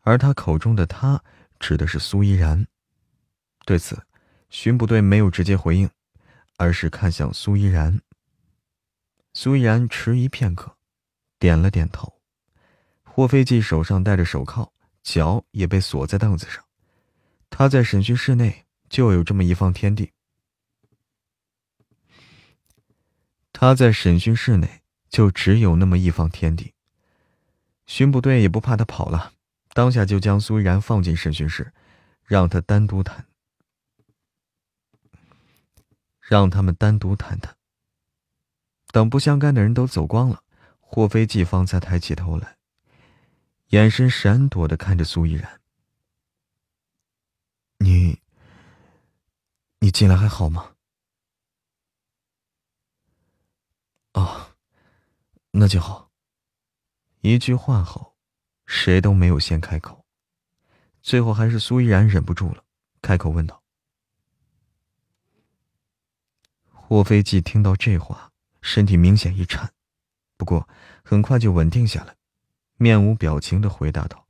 [0.00, 1.22] 而他口中的他
[1.58, 2.66] 指的是苏依然。
[3.64, 4.04] 对此，
[4.50, 5.88] 巡捕队没有直接回应，
[6.56, 8.00] 而是看向苏依然。
[9.34, 10.76] 苏依然迟疑片刻，
[11.38, 12.20] 点了点头。
[13.04, 14.72] 霍飞记手上戴着手铐，
[15.02, 16.62] 脚也被锁在凳子上。
[17.48, 20.11] 他在审讯室内就有这么一方天地。
[23.62, 26.74] 他在审讯室内就只有那么一方天地。
[27.86, 29.34] 巡捕队也不怕他跑了，
[29.68, 31.72] 当下就将苏依然放进审讯室，
[32.24, 33.24] 让他单独谈，
[36.18, 37.56] 让他们单独谈谈。
[38.88, 40.42] 等不相干的人都走光了，
[40.80, 42.56] 霍飞季方才抬起头来，
[43.68, 45.60] 眼神闪躲的看着苏依然
[47.78, 48.18] ：“你，
[49.78, 50.70] 你进来还好吗？”
[54.14, 54.54] 哦，
[55.52, 56.10] 那就好。
[57.20, 58.16] 一句话后，
[58.66, 60.04] 谁都没有先开口，
[61.00, 62.64] 最后还是苏依然忍不住了，
[63.00, 63.62] 开口问道
[66.68, 69.72] ：“霍飞季听到这话，身体明显一颤，
[70.36, 70.68] 不过
[71.04, 72.16] 很快就稳定下来，
[72.76, 74.26] 面无表情的回答道：‘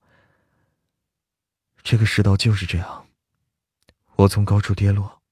[1.82, 3.06] 这个世道就是这样，
[4.16, 5.22] 我从高处跌落，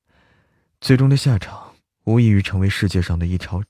[0.80, 3.62] 最终的下场无异于成为世界上的一条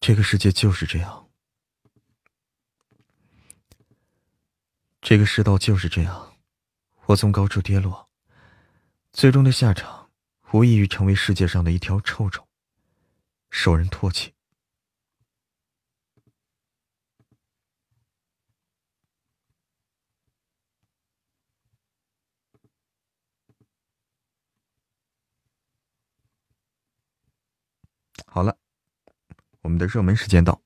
[0.00, 1.30] 这个世界就是这样，
[5.02, 6.38] 这个世道就是这样。
[7.04, 8.08] 我从高处跌落，
[9.12, 10.10] 最终的下场
[10.52, 12.48] 无异于成为世界上的一条臭虫，
[13.50, 14.32] 受人唾弃。
[28.26, 28.59] 好了。
[29.62, 30.60] 我们的热门时间到，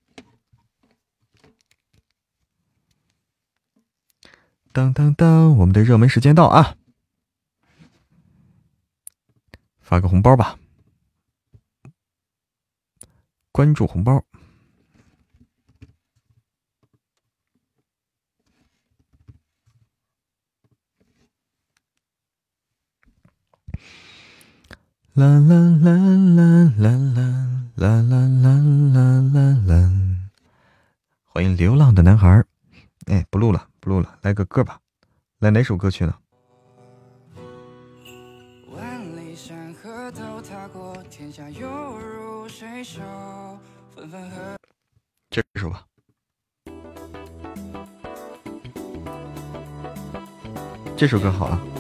[4.72, 5.56] 当当当！
[5.56, 6.76] 我们的热门时间到啊！
[9.80, 10.58] 发个红包吧，
[13.52, 14.24] 关注红包。
[25.14, 27.44] 啦啦啦啦啦啦。
[27.76, 28.50] 啦啦啦
[28.92, 29.00] 啦
[29.32, 29.90] 啦啦！
[31.24, 32.44] 欢迎流浪的男孩儿
[33.06, 34.80] 哎，不录了，不录了，来个歌吧，
[35.38, 36.14] 来哪首歌曲呢？
[45.30, 45.86] 这首吧，
[50.96, 51.73] 这首歌好啊。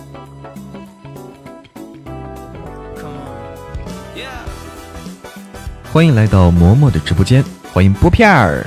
[5.94, 8.66] 欢迎来到嬷嬷的直播间，欢迎拨片儿，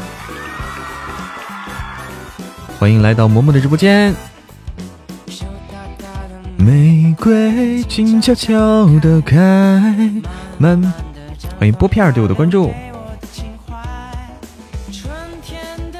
[2.80, 4.16] 欢迎来到嬷嬷的直播间。
[6.56, 9.38] 玫瑰静悄悄的开，
[10.58, 10.82] 慢。
[11.60, 12.72] 欢迎波片儿对我的关注。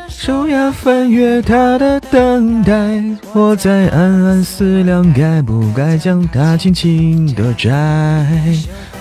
[0.08, 7.70] 手呀翻阅他的等待，我在暗暗思量，该不该将它轻轻的摘。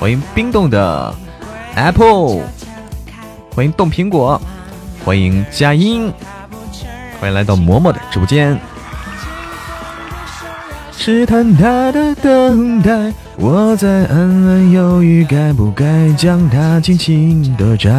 [0.00, 1.14] 欢迎冰冻的
[1.76, 2.40] Apple，
[3.54, 4.40] 欢迎冻苹果，
[5.04, 6.10] 欢迎佳音，
[7.20, 8.58] 欢迎来到嬷嬷的直播间。
[10.90, 17.90] 试探他的等待，我在暗暗犹豫，该不该将它轻轻的摘。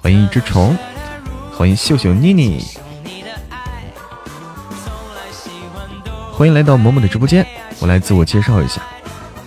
[0.00, 0.78] 欢迎一只虫，
[1.56, 2.64] 欢迎秀秀妮妮，
[6.30, 7.44] 欢迎来到嬷嬷的直播间。
[7.80, 8.80] 我来自我介绍一下，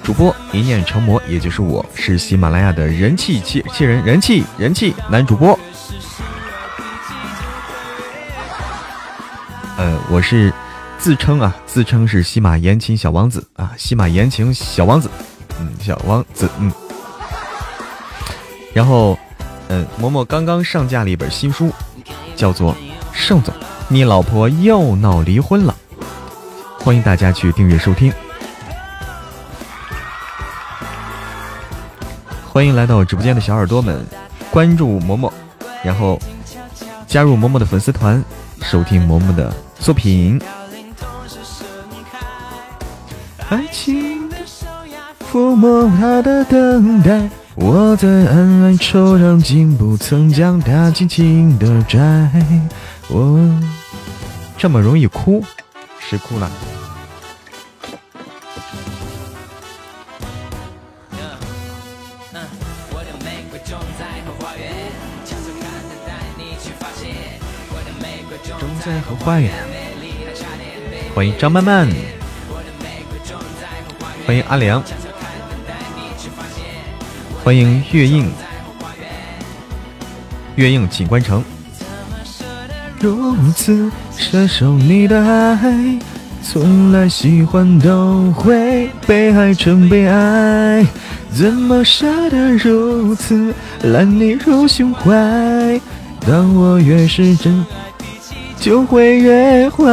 [0.06, 5.57] 主播一念成魔，也就是我是喜马拉雅的人气气气人，人气人气男主播。
[9.77, 10.53] 呃，我是
[10.99, 15.10] 自称啊，自称是喜马言情小王子啊，喜马言情小王子，
[15.60, 16.72] 嗯，小王子，嗯，
[18.76, 19.18] 然后。
[19.68, 21.72] 嗯，嬷嬷刚刚上架了一本新书，
[22.36, 22.72] 叫做
[23.11, 23.52] 《盛总，
[23.88, 25.76] 你老婆又闹离婚了》，
[26.84, 28.14] 欢迎大家去订阅收听。
[32.56, 34.02] 欢迎来到我直播间的小耳朵们，
[34.49, 35.30] 关注嬷嬷，
[35.84, 36.18] 然后
[37.06, 38.23] 加入嬷嬷的粉丝团，
[38.61, 40.41] 收听嬷嬷的作品。
[43.49, 44.38] 爱情的，
[45.30, 47.30] 抚摸他的等待。
[47.56, 51.99] 我在暗暗惆怅，竟不曾将它轻轻的摘。
[53.10, 53.38] 我
[54.57, 55.44] 这么容易哭，
[55.99, 56.49] 谁哭了？
[68.86, 69.52] 在后花园。
[71.16, 71.88] 欢迎张曼曼，
[74.28, 74.84] 欢迎阿良。
[77.44, 78.32] 欢迎月映，
[80.56, 81.44] 月映锦官城。
[82.99, 85.99] 如此奢守你的爱，
[86.44, 90.86] 从来喜欢都会被爱成悲哀，
[91.34, 93.52] 怎么舍得如此
[93.82, 95.82] 揽你入心怀？
[96.28, 97.66] 当我越是真，
[98.60, 99.86] 就会越坏。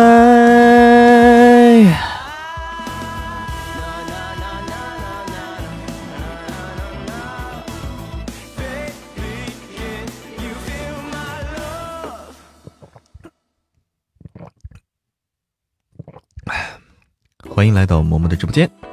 [17.55, 18.92] 欢迎来到嬷嬷的直播间。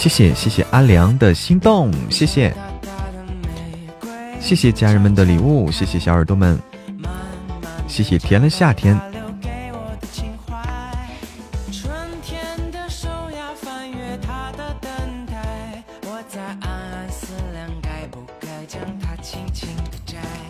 [0.00, 2.54] 谢谢谢谢阿良的心动，谢谢。
[4.40, 6.58] 谢谢家人们的礼物，谢谢小耳朵们，
[7.86, 8.98] 谢谢甜了夏天。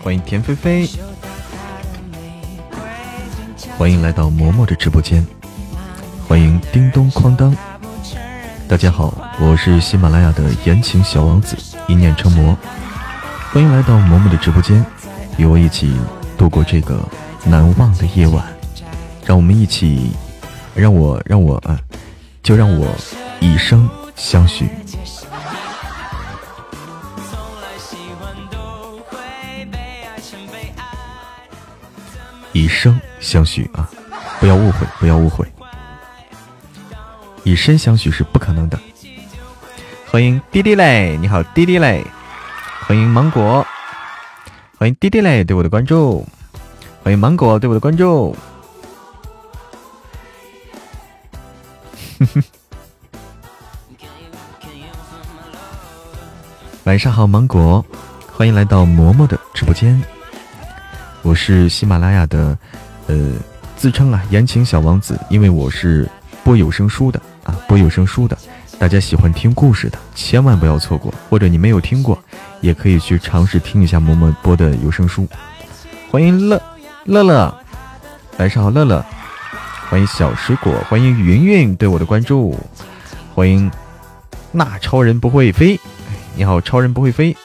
[0.00, 0.88] 欢迎田菲菲，
[3.76, 5.26] 欢迎来到嬷嬷的直播间，
[6.28, 7.52] 欢迎叮咚哐当，
[8.70, 11.56] 大家好，我是喜马拉雅的言情小王子
[11.88, 12.56] 一念成魔，
[13.52, 14.86] 欢迎来到嬷嬷的直播间，
[15.36, 15.98] 与我一起
[16.38, 17.04] 度过这个
[17.44, 18.46] 难忘的夜晚，
[19.26, 20.12] 让我们一起，
[20.72, 21.76] 让我让我啊，
[22.44, 22.86] 就让我
[23.40, 24.68] 以生相许。
[32.52, 33.90] 以生相许啊！
[34.38, 35.44] 不要误会，不要误会。
[37.44, 38.78] 以身相许是不可能的。
[40.10, 42.04] 欢迎滴滴嘞，你好，滴滴嘞！
[42.86, 43.66] 欢迎芒果，
[44.76, 46.26] 欢迎滴滴嘞对我的关注，
[47.02, 48.36] 欢迎芒果对我的关注。
[56.84, 57.84] 晚上好，芒果，
[58.32, 60.02] 欢迎来到嬷嬷的直播间。
[61.22, 62.58] 我是喜马拉雅的，
[63.06, 63.34] 呃，
[63.76, 66.08] 自称啊言情小王子，因为我是
[66.44, 68.36] 播有声书的啊，播有声书的，
[68.78, 71.12] 大家喜欢听故事的，千万不要错过。
[71.28, 72.22] 或者你没有听过，
[72.60, 75.26] 也可以去尝试听一下嬷嬷播的有声书。
[76.10, 76.60] 欢迎乐
[77.04, 77.54] 乐乐，
[78.38, 79.04] 晚上好，乐乐。
[79.88, 82.56] 欢迎小水果，欢迎云云对我的关注，
[83.34, 83.70] 欢迎
[84.52, 85.78] 那超人不会飞，
[86.34, 87.36] 你好，超人不会飞，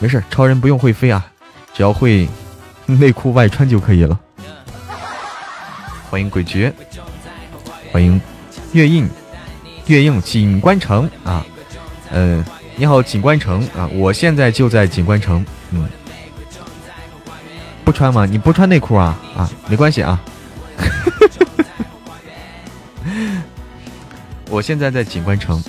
[0.00, 1.26] 没事，超人不用会飞啊，
[1.74, 2.28] 只要会。
[2.86, 4.20] 内裤外穿就可以了。
[6.10, 6.70] 欢迎鬼绝，
[7.94, 8.20] 欢迎
[8.72, 9.08] 月映，
[9.86, 11.46] 月映锦官城啊，
[12.10, 12.44] 嗯，
[12.74, 15.88] 你好，锦官城啊，我现在就在锦官城，嗯，
[17.84, 18.26] 不穿吗？
[18.26, 19.16] 你不穿内裤啊？
[19.36, 20.20] 啊，没关系啊。
[24.50, 25.62] 我现在在锦官城，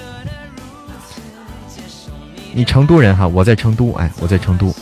[2.53, 3.27] 你成都人哈？
[3.27, 4.73] 我在成都，哎，我在成都，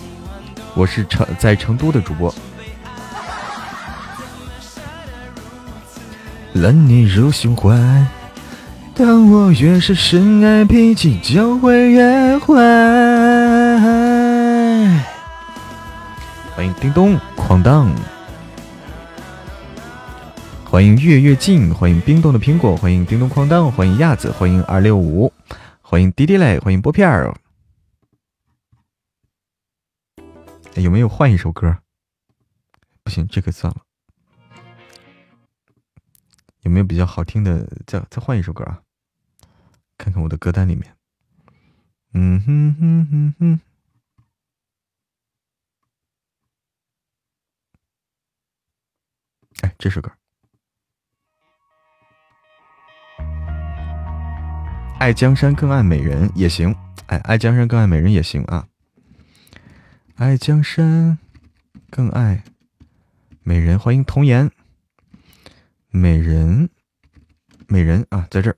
[0.76, 2.34] 我是成在成都的主播。
[6.53, 7.75] 揽你入胸怀，
[8.93, 12.53] 当我越是深爱，脾气就会越坏。
[16.55, 17.91] 欢迎叮咚哐当，
[20.63, 25.34] 欢迎月月静，欢迎冰冻的苹果，欢迎叮咚哐当，欢迎亚子，欢迎二六五，
[25.81, 27.34] 欢迎滴滴嘞，欢迎拨片儿。
[30.75, 31.77] 有没有换一首歌？
[33.03, 33.77] 不行，这个算了。
[36.64, 37.65] 有没有比较好听的？
[37.85, 38.81] 再再换一首歌啊！
[39.98, 40.95] 看看我的歌单里面。
[42.14, 43.60] 嗯哼哼哼哼。
[49.61, 50.11] 哎，这首歌，
[54.99, 56.76] 《爱江山更爱美人》也行。
[57.07, 58.68] 哎，《爱江山更爱美人》也行啊。
[60.15, 61.18] 爱江山
[61.90, 62.44] 更爱
[63.41, 64.49] 美人，欢迎童颜。
[65.95, 66.68] 美人，
[67.68, 68.57] 美人啊，在这儿，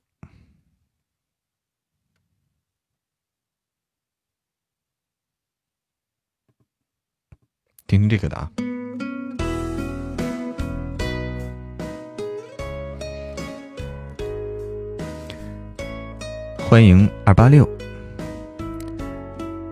[7.87, 8.49] 听听这个的啊。
[16.57, 17.69] 欢迎二八六，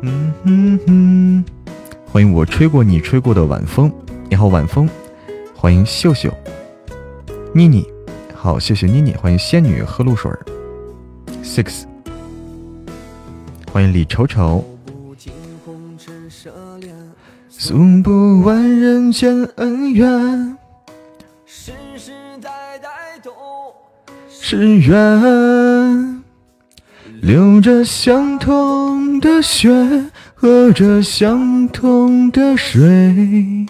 [0.01, 1.45] 嗯哼哼，
[2.05, 3.89] 欢迎我吹过你吹过的晚风，
[4.29, 4.85] 你好晚风，
[5.55, 6.29] 欢迎秀秀。
[7.55, 7.85] 妮妮，
[8.33, 10.31] 好，谢谢妮妮，欢迎仙女喝露水。
[11.43, 11.83] Six，
[13.71, 14.65] 欢迎李丑丑。
[17.49, 20.57] 诉不完人间恩怨，
[21.45, 22.11] 世世
[22.41, 22.49] 代
[22.79, 22.89] 代
[23.23, 23.31] 都
[24.27, 26.23] 是缘。
[27.21, 29.69] 流着相同的血，
[30.33, 33.67] 喝着相同的水。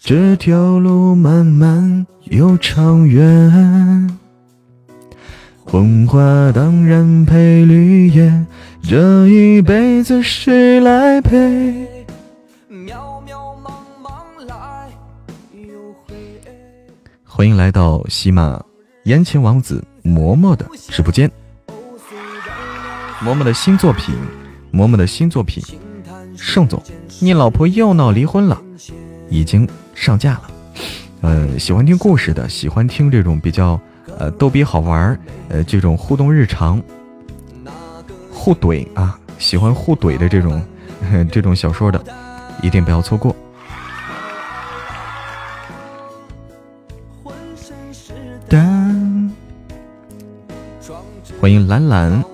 [0.00, 4.18] 这条路漫漫又长远，
[5.58, 6.18] 红花
[6.52, 8.46] 当然配绿叶，
[8.82, 11.86] 这一辈子谁来陪？
[17.24, 18.62] 欢迎来到喜马
[19.02, 21.30] 言情王子嬷嬷的直播间，
[23.20, 24.14] 嬷嬷的新作品，
[24.72, 25.62] 嬷嬷的新作品，
[26.36, 26.82] 盛总，
[27.20, 28.60] 你老婆又闹离婚了，
[29.28, 29.68] 已经。
[29.96, 30.50] 上架了，
[31.24, 33.80] 呃，喜欢听故事的，喜欢听这种比较
[34.18, 35.18] 呃逗比好玩
[35.48, 36.78] 呃这种互动日常，
[38.30, 40.62] 互怼啊，喜欢互怼的这种
[41.32, 41.98] 这种小说的，
[42.60, 43.34] 一定不要错过。
[51.40, 52.33] 欢迎兰兰。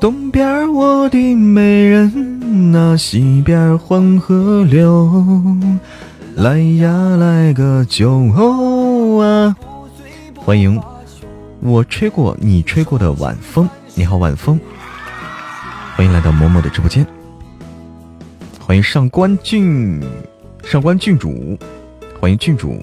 [0.00, 5.56] 东边我的美人，那西边黄河流，
[6.34, 8.10] 来呀来个酒
[9.20, 9.56] 啊！
[10.36, 10.80] 欢迎
[11.60, 14.58] 我吹过你吹过的晚风，你好晚风，
[15.96, 17.06] 欢迎来到嬷嬷的直播间，
[18.60, 20.02] 欢迎上官郡
[20.64, 21.56] 上官郡主，
[22.20, 22.78] 欢迎郡主。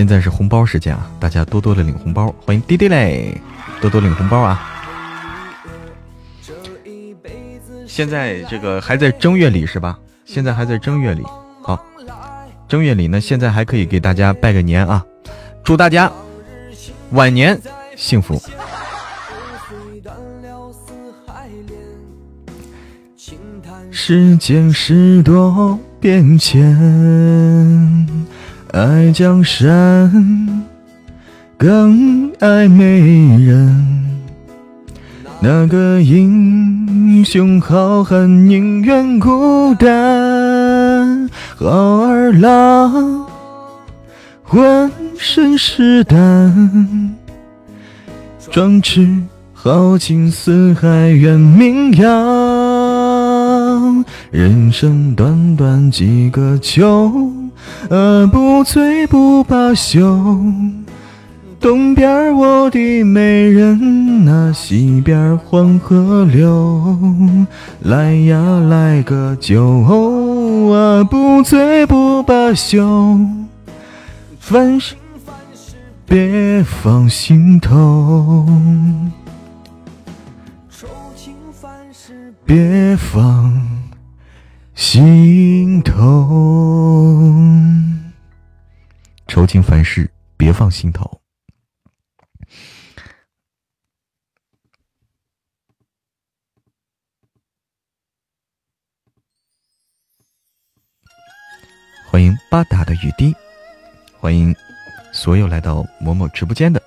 [0.00, 3.38] 现在是红包时间啊，大家多多的领红包，欢迎滴滴嘞，
[3.82, 4.66] 多多领红包啊！
[7.86, 9.98] 现在这个还在正月里是吧？
[10.24, 11.22] 现在还在正月里，
[11.60, 11.78] 好，
[12.66, 15.04] 正月里呢，现在还可以给大家拜个年啊，
[15.62, 16.10] 祝大家
[17.10, 17.60] 晚年
[17.94, 18.40] 幸福。
[23.90, 28.08] 世间事多变迁。
[28.72, 30.62] 爱江山，
[31.56, 33.00] 更爱美
[33.38, 33.84] 人。
[35.40, 41.68] 那个英雄好汉宁愿孤单，好
[42.06, 43.26] 儿郎
[44.44, 47.16] 浑身是胆，
[48.52, 49.08] 壮志
[49.52, 54.04] 豪情四海远名扬。
[54.30, 57.32] 人生短短几个秋。
[57.88, 60.38] 呃，不醉不罢休。
[61.60, 66.96] 东边我的美人，那西边黄河流。
[67.82, 69.82] 来呀，来个酒
[70.72, 72.10] 啊，不醉不。
[72.20, 73.18] 不罢休，
[74.38, 74.94] 凡事
[76.04, 78.46] 别放心头，
[80.70, 83.79] 愁情烦事别放
[84.80, 85.92] 心头，
[89.28, 91.20] 愁情烦事别放心头。
[102.06, 103.36] 欢迎巴达的雨滴，
[104.18, 104.56] 欢迎
[105.12, 106.82] 所有来到某某直播间的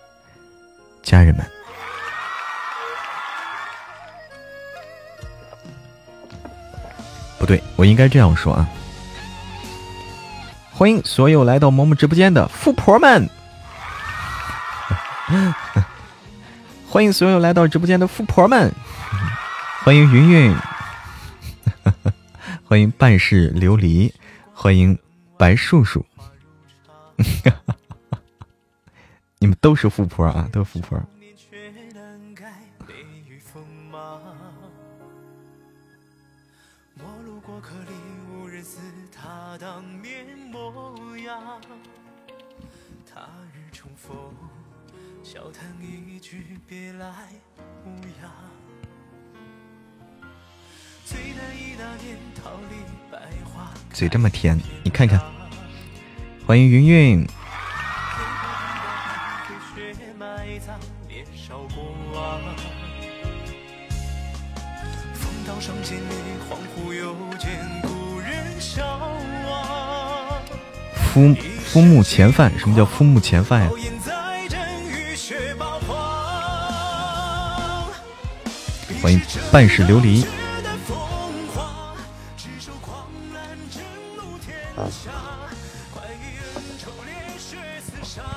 [1.04, 1.63] 家人们。
[7.44, 8.66] 不对，我应该这样说啊！
[10.72, 13.30] 欢迎所有来到萌萌直播间的富婆们，
[16.88, 18.72] 欢迎所有来到直播间的富婆们，
[19.84, 20.56] 欢迎云云，
[22.64, 24.10] 欢迎半世琉璃，
[24.54, 24.98] 欢迎。
[25.36, 26.06] 白叔叔，
[29.40, 30.98] 你们都是富婆啊，都是富婆。
[53.94, 55.22] 嘴这么甜，你看看。
[56.48, 57.28] 欢迎云云。
[70.96, 73.70] 夫夫目前犯，什么叫夫目前犯呀？
[79.00, 79.22] 欢迎
[79.52, 80.26] 半世琉璃。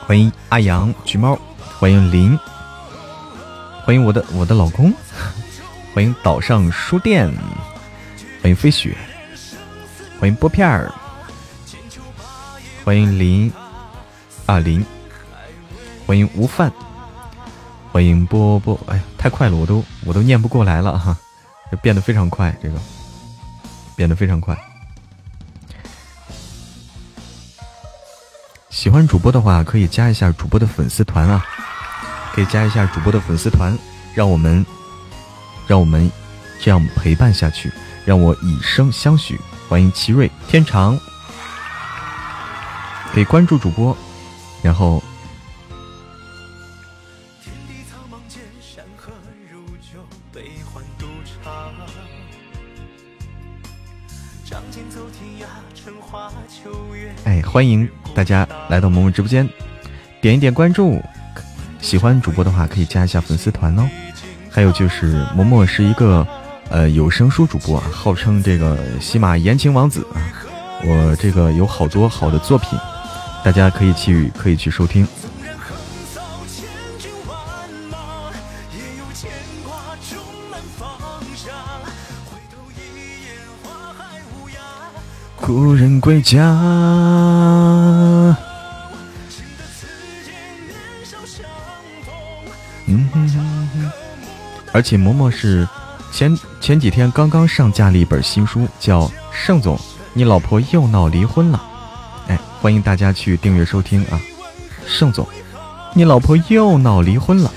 [0.06, 1.36] 欢迎阿阳橘猫，
[1.80, 2.38] 欢迎林，
[3.84, 4.94] 欢迎我的我的老公，
[5.92, 7.28] 欢迎岛上书店，
[8.40, 8.96] 欢迎飞雪，
[10.20, 10.94] 欢迎拨片儿，
[12.84, 13.52] 欢迎林
[14.46, 14.86] 啊林，
[16.06, 16.72] 欢迎吴范，
[17.90, 21.16] 欢迎波波，哎呀，太快了，我都我都念不过来了哈，
[21.68, 22.78] 这变得非常快，这个
[23.96, 24.56] 变得非常快。
[28.76, 31.42] 喜欢主播的话，可以加一下主播的粉丝团啊，
[32.34, 33.76] 可以加一下主播的粉丝团，
[34.14, 34.64] 让我们，
[35.66, 36.12] 让我们
[36.60, 37.72] 这样陪伴下去，
[38.04, 39.40] 让我以身相许。
[39.66, 41.00] 欢迎奇瑞天长，
[43.14, 43.96] 可以关注主播，
[44.62, 45.02] 然后。
[57.24, 59.46] 哎，欢迎大家来到萌萌直播间，
[60.22, 61.02] 点一点关注。
[61.82, 63.86] 喜欢主播的话，可以加一下粉丝团哦。
[64.50, 66.26] 还有就是萌萌是一个
[66.70, 70.16] 呃有声书主播，号称这个喜马言情王子啊。
[70.82, 72.78] 我这个有好多好的作品，
[73.44, 75.06] 大家可以去可以去收听。
[85.46, 86.42] 故人归家。
[92.86, 93.08] 嗯，
[94.72, 95.68] 而且嬷嬷是
[96.10, 99.78] 前前几天刚刚上架了一本新书，叫《盛总，
[100.14, 101.62] 你老婆又闹离婚了》。
[102.28, 104.20] 哎，欢迎大家去订阅收听啊！
[104.84, 105.24] 盛总，
[105.94, 107.52] 你老婆又闹离婚了。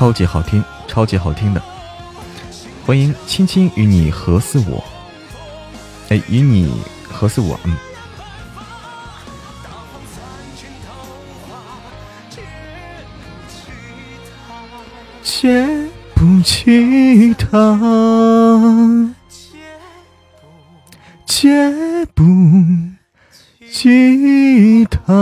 [0.00, 1.60] 超级好听，超级好听的，
[2.86, 4.82] 欢迎轻轻与你合似我，
[6.08, 6.72] 哎，与你
[7.06, 7.76] 合似我，嗯。
[15.22, 15.66] 借
[16.14, 17.78] 不起他，
[21.26, 22.24] 借不
[23.70, 25.12] 起他。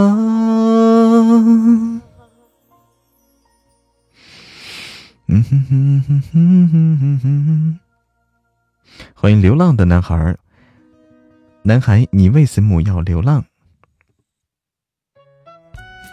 [9.14, 10.36] 欢迎流浪的男孩，
[11.62, 13.42] 男孩，你为什么要流浪？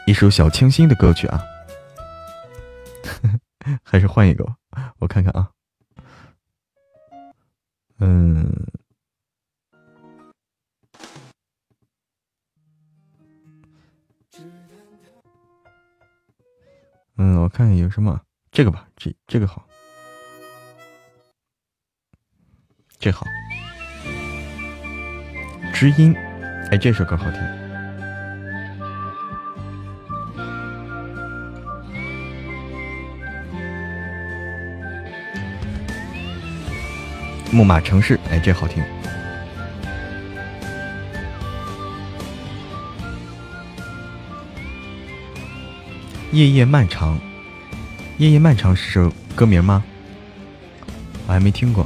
[0.07, 1.43] 一首小清新的歌曲啊，
[3.83, 4.55] 还是换一个，
[4.99, 5.51] 我看看啊，
[7.99, 8.49] 嗯，
[17.17, 18.21] 嗯，我看看有什么。
[18.55, 19.67] 这个吧，这这个好。
[22.97, 23.27] 这好。
[25.73, 26.15] 知音，
[26.71, 27.41] 哎，这首歌好听。
[37.51, 38.81] 木马城市，哎，这好听。
[46.31, 47.19] 夜夜漫长，
[48.17, 49.83] 夜夜漫长是首歌名吗？
[51.27, 51.85] 我还没听过。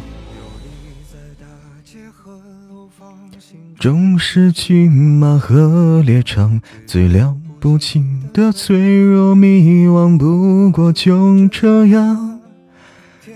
[3.80, 12.39] 终是骏马和猎场，最了不起的脆弱迷惘，不过就这样。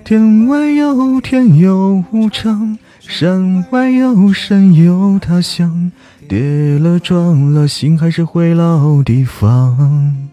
[0.03, 5.91] 天外有天有无常，山外有山有他乡，
[6.27, 10.32] 跌了撞了，心还是回老地方。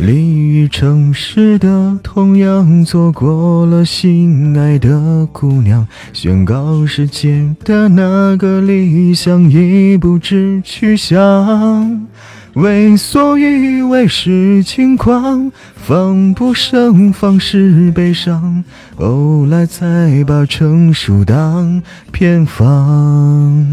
[0.00, 12.06] 离于城市的，同样错过了心爱的姑娘，宣告世界的那个理想已不知去向。
[12.54, 18.64] 为所欲为是轻狂，防不胜防是悲伤，
[18.96, 23.66] 后来才把成熟当偏方。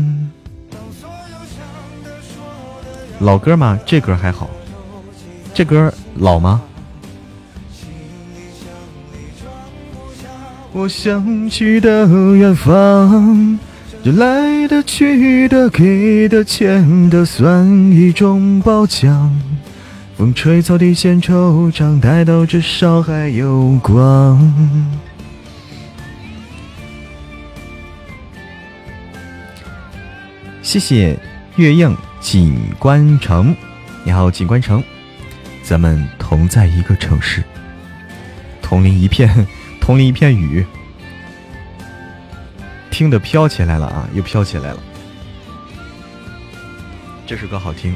[3.19, 3.79] 老歌嘛？
[3.85, 4.49] 这歌还好。
[5.53, 6.61] 这歌老吗？
[10.73, 13.57] 我想去的远方，
[14.03, 19.35] 这来的去的给的欠的，算一种褒奖。
[20.15, 24.39] 风吹草低见惆怅，待到至少还有光。
[30.61, 31.17] 谢谢
[31.55, 33.55] 月映锦官城，
[34.03, 34.83] 你好，锦官城。
[35.67, 37.43] 咱们同在一个城市，
[38.61, 39.45] 同淋一片，
[39.81, 40.65] 同淋一片雨，
[42.89, 44.79] 听得飘起来了啊，又飘起来了。
[47.25, 47.93] 这首歌好听，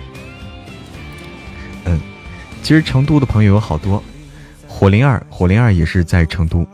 [1.85, 1.97] 嗯，
[2.61, 4.03] 其实成都的朋友有好多，
[4.67, 6.67] 火灵儿，火灵儿也是在成都。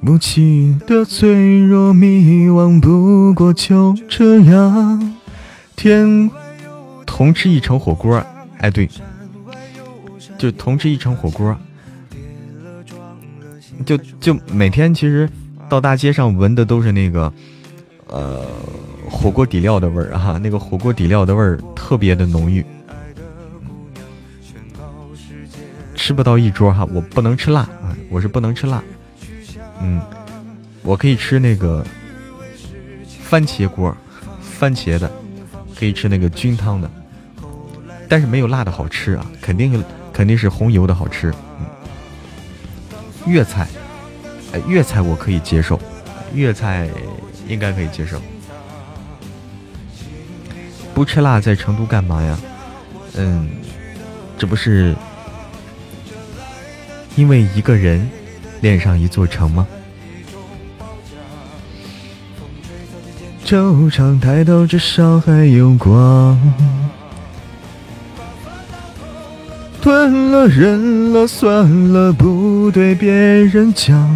[0.00, 5.14] 母亲的脆弱迷惘，不过就这样，
[5.76, 6.30] 天。
[7.20, 8.16] 同吃一城火锅，
[8.60, 8.88] 哎对，
[10.38, 11.54] 就同吃一城火锅，
[13.84, 15.28] 就就每天其实
[15.68, 17.30] 到大街上闻的都是那个
[18.06, 18.42] 呃
[19.10, 22.64] 火锅底料的味儿啊，那个火锅底料的味儿特别的浓郁。
[25.94, 28.82] 吃不到一桌哈，我不能吃辣啊，我是不能吃辣。
[29.82, 30.00] 嗯，
[30.82, 31.84] 我可以吃那个
[33.22, 33.94] 番茄锅，
[34.58, 35.12] 番茄的，
[35.78, 36.90] 可以吃那个菌汤的。
[38.10, 39.82] 但是没有辣的好吃啊，肯定
[40.12, 41.32] 肯定是红油的好吃。
[41.60, 41.66] 嗯，
[43.24, 43.68] 粤菜，
[44.52, 45.80] 哎，粤菜我可以接受，
[46.34, 46.88] 粤菜
[47.46, 48.20] 应该可以接受。
[50.92, 52.36] 不吃辣在成都干嘛呀？
[53.14, 53.48] 嗯，
[54.36, 54.92] 这不是
[57.14, 58.10] 因为一个人
[58.60, 59.64] 恋上一座城吗？
[63.44, 66.36] 惆怅抬头，至少还有光。
[69.80, 74.08] 吞了忍了算了，不对别人讲。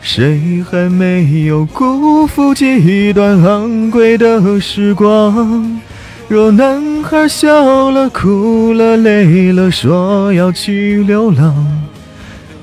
[0.00, 5.80] 谁还没有辜负几段昂贵的时光？
[6.28, 11.54] 若男孩笑了哭了累了，说要去流浪，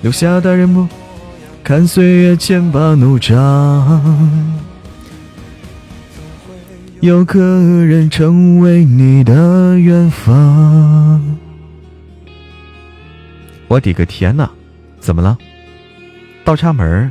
[0.02, 0.88] 留下的人不
[1.64, 4.02] 看岁月剑拔弩张。
[7.00, 11.22] 有个人成为你的远方。
[13.72, 14.50] 我的个天呐，
[15.00, 15.38] 怎么了？
[16.44, 17.10] 倒插门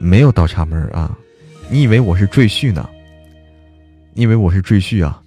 [0.00, 1.16] 没有倒插门啊！
[1.70, 2.90] 你以为我是赘婿呢？
[4.12, 5.22] 你以为我是赘婿啊？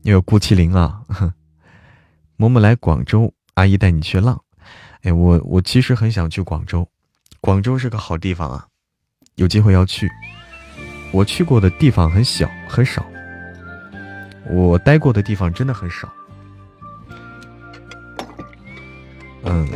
[0.00, 1.02] 你有顾麒麟啊？
[2.38, 4.42] 嬷嬷来广州，阿姨带你去浪。
[5.02, 6.88] 哎，我我其实很想去广州，
[7.42, 8.66] 广州是个好地方啊，
[9.36, 10.10] 有机会要去。
[11.12, 13.04] 我去过的地方很小很少，
[14.48, 16.10] 我待过的地方真的很少。
[19.42, 19.68] 嗯。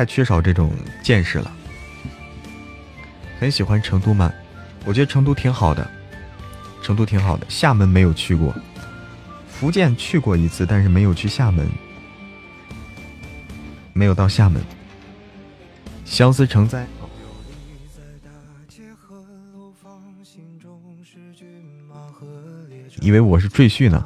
[0.00, 0.72] 太缺少这种
[1.02, 1.52] 见识了。
[3.38, 4.32] 很喜欢成都吗？
[4.86, 5.86] 我觉得成都挺好的，
[6.82, 7.44] 成都挺好的。
[7.50, 8.54] 厦门没有去过，
[9.46, 11.68] 福建去过一次，但是没有去厦门，
[13.92, 14.62] 没有到厦门。
[16.06, 16.86] 相思成灾。
[23.02, 24.02] 以为我是赘婿呢？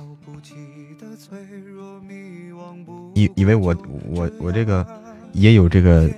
[3.14, 3.76] 以以为我
[4.08, 5.03] 我我这个。
[5.34, 6.08] 也有这个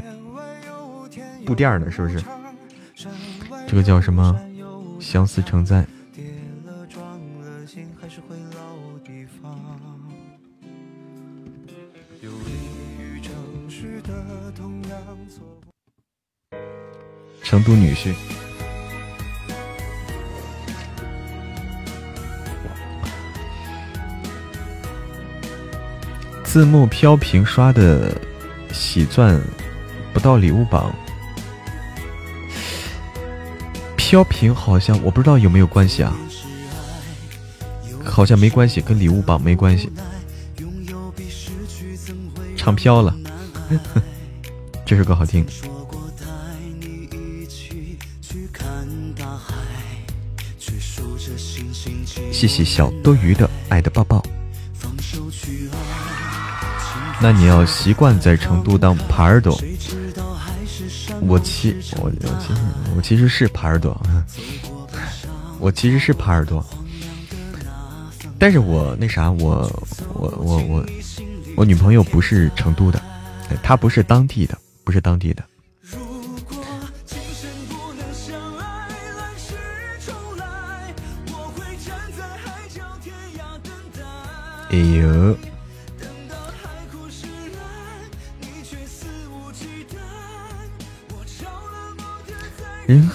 [1.44, 2.22] 布垫的，是不是？
[3.66, 4.38] 这个叫什么？
[5.00, 5.84] 相思成灾。
[17.42, 18.14] 成都女婿。
[26.42, 28.18] 字幕飘屏刷的
[28.78, 29.40] 喜钻
[30.12, 30.94] 不到礼物榜，
[33.96, 36.14] 飘屏好像我不知道有没有关系啊，
[38.04, 39.90] 好像没关系，跟礼物榜没关系。
[42.56, 43.14] 唱飘了，
[44.84, 45.44] 这首歌好听。
[52.32, 54.22] 谢谢小多余的爱的抱抱。
[57.20, 59.58] 那你要习惯在成都当耙耳朵。
[61.22, 62.60] 我其我我其实
[62.96, 64.00] 我其实是耙耳朵，
[65.58, 66.64] 我其实是耙耳朵，
[68.38, 69.68] 但是我那啥，我
[70.12, 70.86] 我我我
[71.56, 73.00] 我女朋友不是成都的，
[73.62, 75.42] 她不是当地的，不是当地的。
[84.70, 85.36] 哎呦。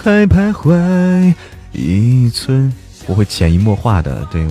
[0.02, 1.32] 还徘徊
[1.70, 2.72] 一寸，
[3.06, 4.44] 我会潜移默化的对，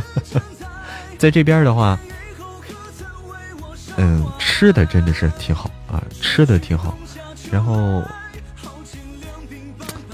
[1.16, 1.98] 在这边的话，
[3.96, 6.98] 嗯，吃的真的是挺好啊，吃的挺好。
[7.50, 8.02] 然后，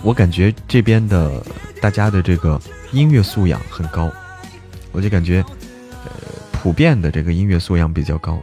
[0.02, 1.44] 我感觉这边的
[1.80, 2.60] 大家的这个
[2.92, 4.08] 音乐素养很高，
[4.92, 5.44] 我就感觉，
[6.04, 6.10] 呃，
[6.52, 8.40] 普遍的这个音乐素养比较高。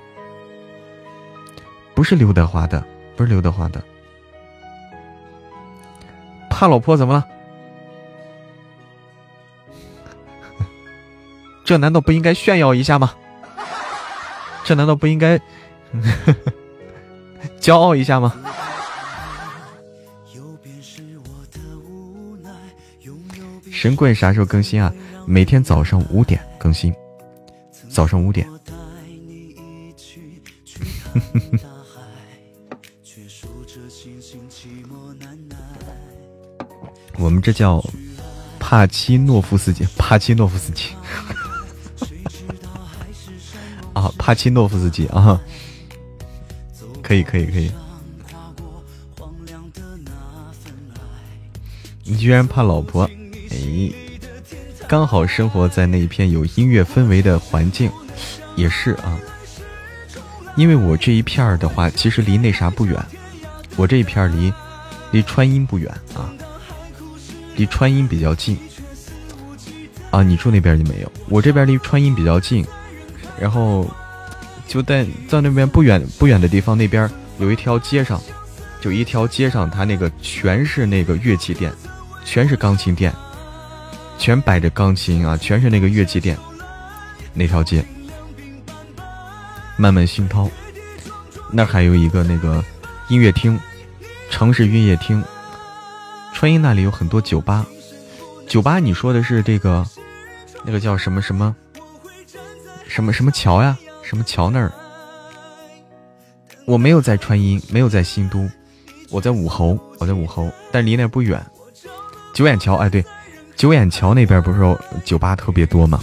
[1.95, 2.83] 不是刘德华的，
[3.15, 3.81] 不是刘德华的。
[6.59, 7.25] 怕老婆怎么了？
[11.63, 13.13] 这难道不应该炫耀一下吗？
[14.65, 15.39] 这难道不应该
[17.61, 18.35] 骄傲一下吗？
[23.71, 24.93] 神棍啥时候更新啊？
[25.25, 26.93] 每天早上五点更新，
[27.89, 28.45] 早上五点。
[37.19, 37.83] 我们这叫
[38.59, 40.85] 帕奇诺夫斯基，帕奇诺夫斯基
[43.93, 45.39] 啊，帕奇诺夫斯基啊，
[47.03, 47.69] 可以可以可以。
[52.05, 53.03] 你居然怕老婆？
[53.51, 53.91] 哎，
[54.87, 57.91] 刚好生活在那一片有音乐氛围的环境，
[58.55, 59.19] 也是啊。
[60.55, 62.97] 因为我这一片儿的话，其实离那啥不远，
[63.75, 64.51] 我这一片儿离
[65.11, 66.33] 离川音不远啊。
[67.59, 68.57] 离川音比较近
[70.11, 71.11] 啊，你住那边就没有。
[71.27, 72.65] 我这边离川音比较近，
[73.37, 73.85] 然后
[74.65, 78.21] 就在在那边不远不远的地方，那边有一条街上，
[78.79, 81.69] 就一条街上，它那个全是那个乐器店，
[82.23, 83.13] 全是钢琴店，
[84.17, 86.37] 全摆着钢琴啊，全是那个乐器店。
[87.33, 87.83] 那条街，
[89.75, 90.49] 漫漫熏涛，
[91.51, 92.63] 那还有一个那个
[93.09, 93.59] 音乐厅，
[94.29, 95.21] 城市音乐厅。
[96.39, 97.65] 川音那里有很多酒吧，
[98.47, 99.85] 酒吧你说的是这个，
[100.63, 101.53] 那个叫什么什么，
[102.87, 103.77] 什么什么桥呀？
[104.03, 104.71] 什么桥那儿？
[106.63, 108.49] 我没有在川音，没有在新都，
[109.09, 111.45] 我在武侯，我在武侯，但离那不远。
[112.33, 113.03] 九眼桥，哎对，
[113.57, 115.99] 九眼桥那边不是酒吧特别多吗？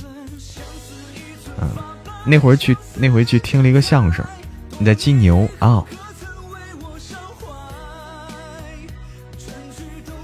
[1.59, 1.67] 嗯，
[2.27, 4.23] 那会儿去那回去听了一个相声，
[4.79, 5.83] 你在金牛啊。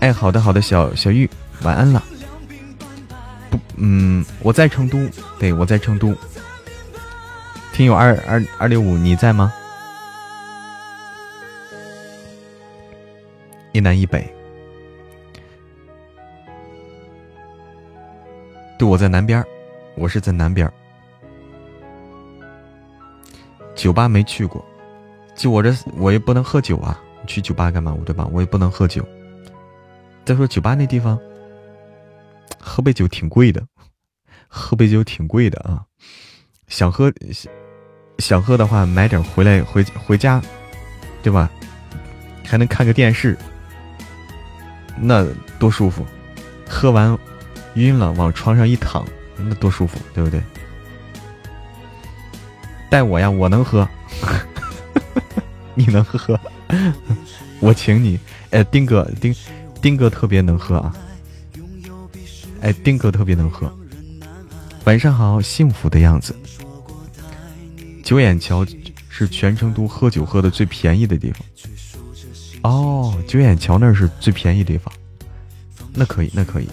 [0.02, 1.30] 哎，好的好的，小小玉，
[1.62, 2.02] 晚安了。
[3.48, 4.98] 不，嗯，我在成都，
[5.38, 6.12] 对我在成都。
[7.72, 9.54] 听友二二二六五，你在吗？
[13.70, 14.28] 一南一北。
[18.76, 19.44] 对，我在南边
[19.94, 20.68] 我是在南边
[23.76, 24.64] 酒吧没去过，
[25.36, 27.00] 就我这，我也不能喝酒啊。
[27.24, 27.96] 去酒吧干嘛？
[28.04, 28.28] 对吧？
[28.32, 29.06] 我也不能喝酒。
[30.24, 31.18] 再说酒吧那地方，
[32.60, 33.66] 喝杯酒挺贵的，
[34.46, 35.84] 喝杯酒挺贵的啊！
[36.68, 37.12] 想喝
[38.18, 40.40] 想喝的话，买点回来回回家，
[41.22, 41.50] 对吧？
[42.44, 43.36] 还能看个电视，
[44.96, 45.26] 那
[45.58, 46.06] 多舒服！
[46.68, 47.18] 喝完
[47.74, 49.04] 晕了，往床上一躺，
[49.36, 50.40] 那多舒服，对不对？
[52.88, 53.88] 带我呀，我能喝。
[55.74, 56.38] 你能喝，
[57.60, 58.20] 我请你。
[58.50, 59.34] 哎，丁哥，丁
[59.82, 60.96] 丁哥特别能喝啊！
[62.60, 63.70] 哎，丁哥特别能喝。
[64.84, 66.34] 晚上好，幸福的样子。
[68.04, 68.64] 九眼桥
[69.08, 71.44] 是全成都喝酒喝的最便宜的地方。
[72.62, 74.94] 哦，九眼桥那是最便宜地方。
[75.92, 76.68] 那可以，那可以，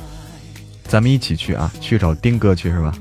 [0.84, 1.72] 咱们一起去啊！
[1.82, 2.96] 去找丁哥去是吧？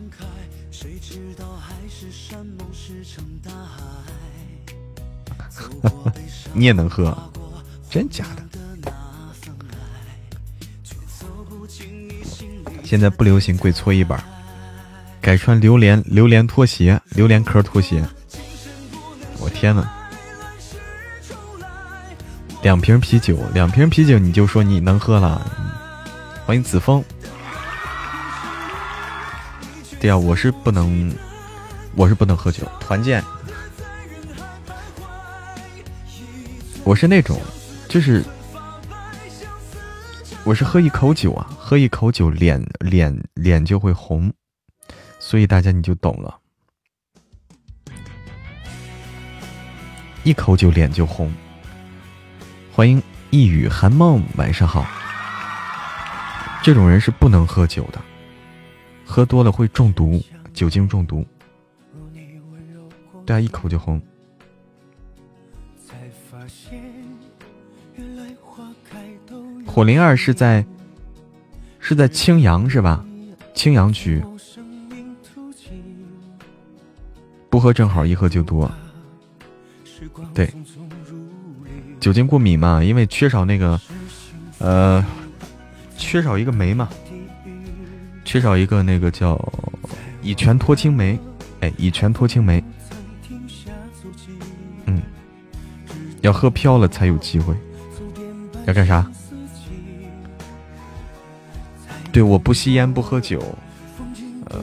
[6.55, 7.15] 你也能喝？
[7.91, 8.48] 真假的？
[12.89, 14.19] 现在不流行跪搓衣板，
[15.21, 18.03] 改穿榴莲榴莲拖鞋，榴莲壳拖鞋。
[19.39, 19.87] 我天呐！
[22.63, 25.47] 两瓶啤酒，两瓶啤酒，你就说你能喝了？
[26.47, 27.05] 欢迎子枫。
[30.01, 31.15] 对呀，我是不能，
[31.95, 32.67] 我是不能喝酒。
[32.81, 33.23] 团建，
[36.85, 37.39] 我是那种，
[37.87, 38.25] 就是。
[40.49, 44.33] 我是喝一口酒啊，喝一口酒脸脸脸就会红，
[45.19, 46.41] 所以大家你就懂了。
[50.25, 51.31] 一口酒脸就红。
[52.73, 54.87] 欢迎一语寒梦，晚上好。
[56.63, 58.01] 这种人是不能喝酒的，
[59.05, 60.19] 喝多了会中毒，
[60.55, 61.27] 酒精中毒。
[63.27, 64.01] 对啊，一口就红。
[69.69, 70.65] 火灵儿是在
[71.79, 73.05] 是在青阳是吧？
[73.55, 74.21] 青阳区
[77.49, 78.69] 不喝正好，一喝就多。
[80.35, 80.53] 对，
[82.01, 83.81] 酒精过敏嘛，因为缺少那个
[84.59, 85.05] 呃，
[85.97, 86.89] 缺少一个酶嘛，
[88.25, 89.41] 缺少一个那个叫
[90.23, 91.17] 乙醛脱氢酶。
[91.61, 92.63] 哎，乙醛脱氢酶。
[94.87, 95.03] 嗯，
[96.23, 97.55] 要喝飘了才有机会。
[98.67, 99.09] 要干啥？
[102.19, 103.41] 对，我不吸烟，不喝酒，
[104.47, 104.59] 呃。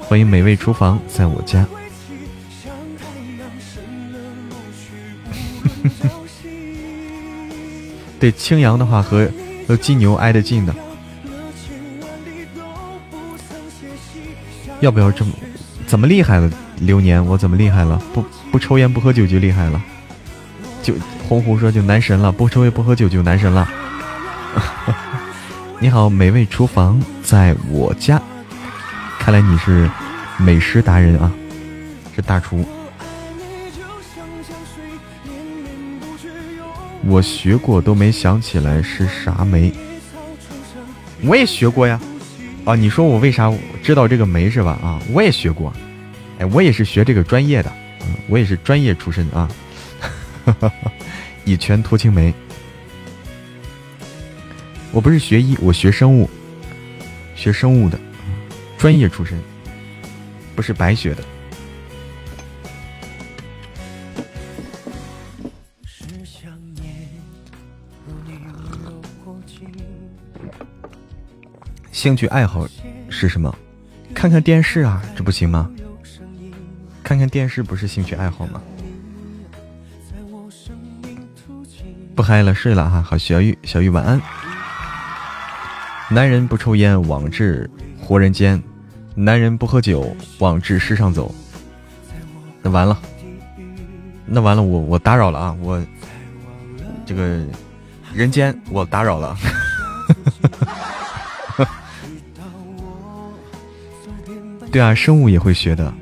[0.00, 1.66] 欢迎美味厨房，在我家。
[8.18, 9.30] 对，青阳的话和
[9.68, 10.74] 和金牛挨得近的，
[14.80, 15.32] 要不要这么？
[15.86, 16.50] 怎么厉害了？
[16.80, 18.02] 流年，我怎么厉害了？
[18.14, 19.84] 不不抽烟不喝酒就厉害了？
[20.80, 20.94] 就
[21.28, 23.68] 红狐说就男神了，不抽烟不喝酒就男神了。
[25.78, 28.18] 你好，美味厨房在我家。
[29.18, 29.90] 看来你是
[30.38, 31.30] 美食达人啊，
[32.16, 32.66] 是大厨。
[37.04, 39.70] 我学过都没想起来是啥酶。
[41.22, 42.00] 我也学过呀。
[42.64, 44.78] 啊，你说我为啥知道这个酶是吧？
[44.82, 45.70] 啊，我也学过。
[46.38, 49.46] 哎，我也是学这个专业的，嗯，我也是专业出身啊。
[50.46, 50.92] 哈哈哈
[51.48, 52.30] 乙醛脱氢酶，
[54.92, 56.28] 我不是学医，我学生物，
[57.34, 57.98] 学生物的，
[58.76, 59.40] 专业出身，
[60.54, 61.24] 不是白学的。
[71.90, 72.68] 兴趣爱好
[73.08, 73.56] 是什么？
[74.14, 75.70] 看看电视啊，这不行吗？
[77.02, 78.60] 看看电视不是兴趣爱好吗？
[82.18, 83.00] 不嗨了，睡了哈。
[83.00, 84.20] 好，小玉，小玉晚安。
[86.10, 88.60] 男人不抽烟，往至活人间；
[89.14, 91.32] 男人不喝酒，往至世上走。
[92.60, 92.98] 那完了，
[94.26, 95.56] 那完了，我我打扰了啊！
[95.60, 95.80] 我
[97.06, 97.40] 这个
[98.12, 99.36] 人间我打扰了。
[104.72, 105.94] 对啊，生物也会学的，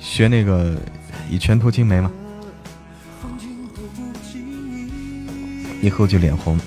[0.00, 0.76] 学那个
[1.30, 2.10] 以拳头青梅嘛。
[5.80, 6.58] 以后就脸红。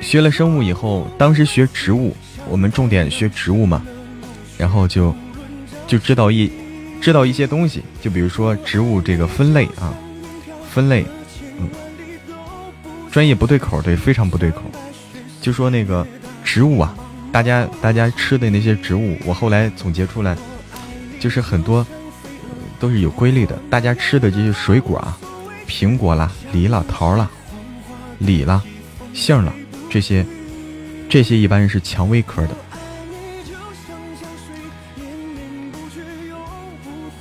[0.00, 2.16] 学了生物以后，当时学植物，
[2.48, 3.82] 我们重点学植物嘛，
[4.56, 5.14] 然后就
[5.86, 6.50] 就知道一
[7.00, 9.92] 知道一些东西，就比如说植物这个分类啊，
[10.70, 11.04] 分类，
[11.60, 11.68] 嗯，
[13.10, 14.62] 专业不对口，对，非常不对口。
[15.42, 16.06] 就说那个
[16.42, 16.94] 植物啊，
[17.30, 20.34] 大家大家吃的那些植物，我后来总结出来，
[21.20, 21.86] 就是很多
[22.80, 23.58] 都是有规律的。
[23.68, 25.18] 大家吃的这些水果啊。
[25.68, 27.30] 苹果啦，梨啦，桃啦，
[28.18, 28.62] 李啦，
[29.12, 29.52] 杏啦，
[29.90, 30.26] 这些，
[31.08, 32.56] 这些一般人是蔷薇科的。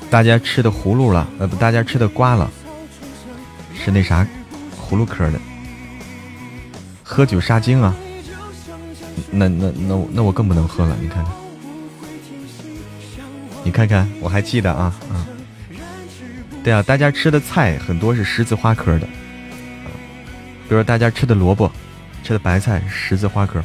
[0.10, 2.50] 大家吃的葫芦了，呃不，大家吃的瓜了，
[3.76, 4.26] 是那啥，
[4.80, 5.40] 葫芦科的。
[7.04, 7.94] 喝酒杀精啊！
[9.32, 11.34] 那那那我那我更不能喝了，你看看，
[13.64, 15.26] 你看看，我还记得啊嗯，
[16.68, 21.72] 对啊，大家吃的菜很多是十字花科的，比如说大家吃的萝卜，
[22.26, 23.64] 吃的白菜十字花科，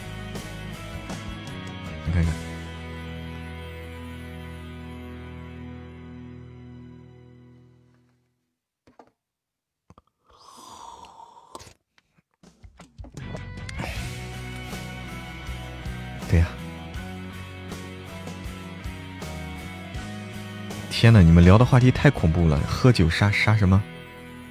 [21.53, 23.83] 聊的话题太恐怖了，喝酒杀杀什么？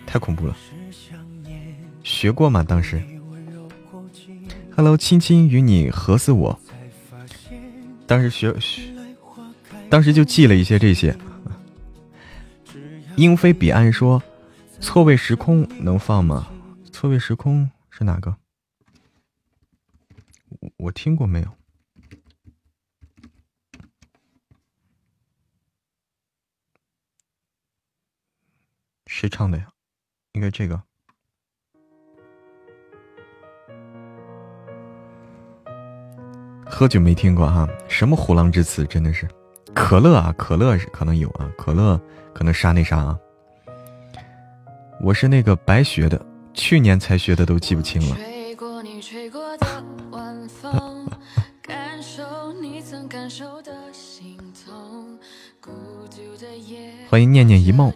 [0.06, 0.56] 太恐怖了。
[2.04, 2.62] 学过吗？
[2.62, 3.02] 当时
[4.76, 6.60] ？Hello，亲亲与你合似我。
[8.06, 8.84] 当时学学，
[9.90, 11.18] 当时就记了一些这些。
[13.18, 14.22] 英飞彼岸说
[14.80, 16.50] ：“错位时空能放吗？
[16.92, 18.38] 错位时空是哪个？
[20.78, 21.48] 我听过没有？”
[29.11, 29.67] 谁唱的呀？
[30.31, 30.81] 应该这个。
[36.65, 39.27] 喝酒没听过哈，什么虎狼之词，真的是。
[39.75, 41.99] 可乐啊，可乐是可能有啊，可乐
[42.33, 43.19] 可能杀那啥啊。
[45.01, 48.15] 我是那个白学的，去年才学的，都记不清了。
[57.09, 57.93] 欢迎念念一梦。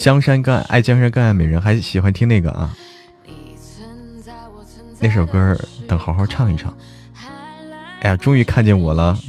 [0.00, 2.74] 江山更爱江山更爱美人，还喜欢听那个啊？
[4.98, 5.54] 那首歌
[5.86, 6.74] 等好好唱一唱。
[8.00, 9.18] 哎呀，终于看见我了！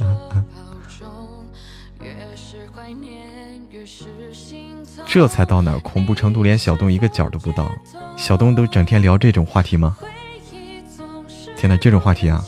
[5.06, 5.78] 这才到哪？
[5.80, 7.70] 恐怖程度连小东一个角都不到。
[8.16, 9.94] 小东都整天聊这种话题吗？
[11.54, 12.42] 天呐，这种话题啊！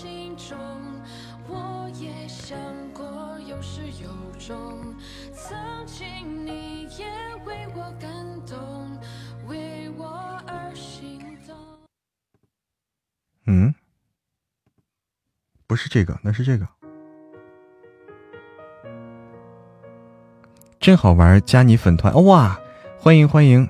[13.47, 13.74] 嗯，
[15.66, 16.66] 不是这个，那是这个，
[20.81, 21.39] 真好玩！
[21.42, 22.58] 加你粉团哇！
[22.98, 23.68] 欢迎欢迎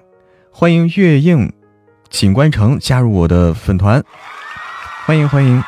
[0.53, 1.53] 欢迎月映
[2.09, 4.05] 锦官城加入我的粉团，
[5.07, 5.61] 欢迎欢迎！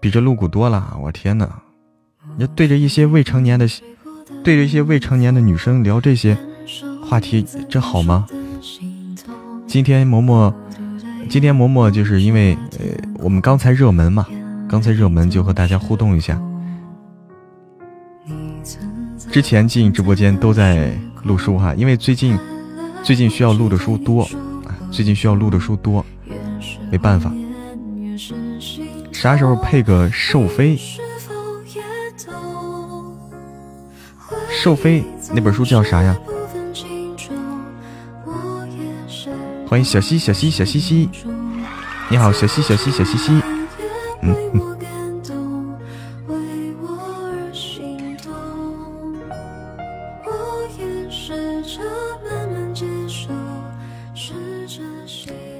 [0.00, 1.62] 比这露骨多了，我天哪！
[2.36, 3.68] 你对着一些未成年的，
[4.42, 6.36] 对着一些未成年的女生聊这些
[7.04, 8.26] 话题，这好吗？
[9.68, 10.52] 今天嬷嬷。
[11.30, 12.86] 今天嬷嬷就是因为呃，
[13.20, 14.26] 我们刚才热门嘛，
[14.68, 16.42] 刚才热门就和大家互动一下。
[19.30, 20.92] 之前进直播间都在
[21.22, 22.36] 录书哈，因为最近
[23.04, 24.28] 最近需要录的书多，
[24.90, 26.04] 最近需要录的书多，
[26.90, 27.32] 没办法。
[29.12, 30.76] 啥时候配个寿妃？
[34.50, 36.16] 寿妃那本书叫啥呀？
[39.70, 41.08] 欢迎小西小西小西西，
[42.08, 43.40] 你好，小西小西小西西，
[44.20, 44.76] 嗯嗯。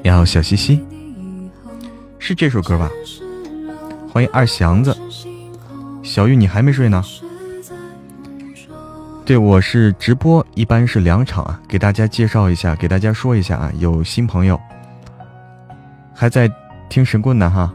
[0.03, 0.85] 你好，小西西，
[2.19, 2.91] 是这首歌吧？
[4.13, 4.93] 欢迎二祥子，
[6.03, 7.01] 小玉，你还没睡呢？
[9.25, 14.59] 对，我是直播，一般是两场啊，给大家介绍一下，给大家说一下啊，有新朋友
[16.13, 16.51] 还在
[16.89, 17.73] 听神棍呢哈，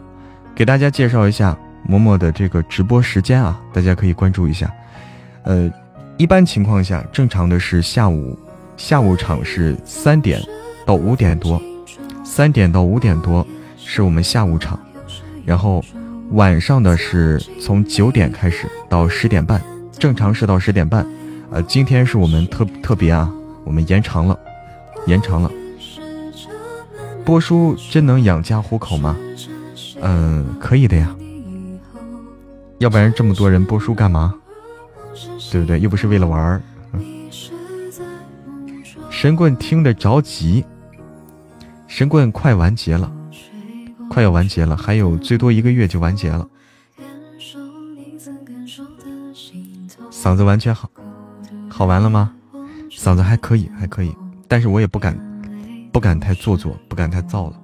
[0.53, 1.57] 给大家介绍一下
[1.87, 4.69] 嬷嬷的这个直播时间啊，大家可以关注一下。
[5.43, 5.71] 呃，
[6.17, 8.37] 一般情况下，正常的是下午
[8.75, 10.41] 下午场是三点
[10.85, 11.61] 到五点多，
[12.25, 14.77] 三点到五点多是我们下午场，
[15.45, 15.81] 然后
[16.31, 19.61] 晚上的是从九点开始到十点半，
[19.97, 21.05] 正常是到十点半。
[21.55, 24.37] 呃，今天是我们特特别啊，我们延长了，
[25.07, 25.49] 延长了。
[27.23, 29.15] 播书真能养家糊口吗？
[30.01, 31.15] 嗯，可以的呀。
[32.79, 34.35] 要不然这么多人播书干嘛？
[35.49, 35.79] 对不对？
[35.79, 36.61] 又不是为了玩儿。
[39.09, 40.65] 神棍听得着急，
[41.87, 43.09] 神棍快完结了，
[44.09, 46.45] 快要完结了，还有最多一个月就完结了。
[50.11, 50.89] 嗓子完全好。
[51.77, 52.33] 好玩了吗？
[52.89, 54.15] 嗓子还可以，还可以，
[54.47, 55.13] 但是我也不敢，
[55.91, 57.61] 不敢太做作，不敢太造了。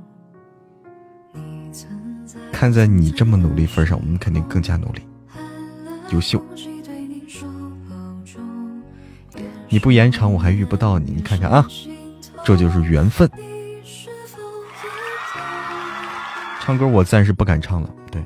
[2.52, 5.02] 看在你这么努力份上，我们肯定更加努力，
[6.10, 6.44] 优秀。
[9.70, 11.12] 你不延长，我还遇不到你。
[11.12, 11.66] 你看看啊，
[12.44, 13.32] 这就是缘分。
[16.60, 18.22] 唱歌我暂时不敢唱了，对，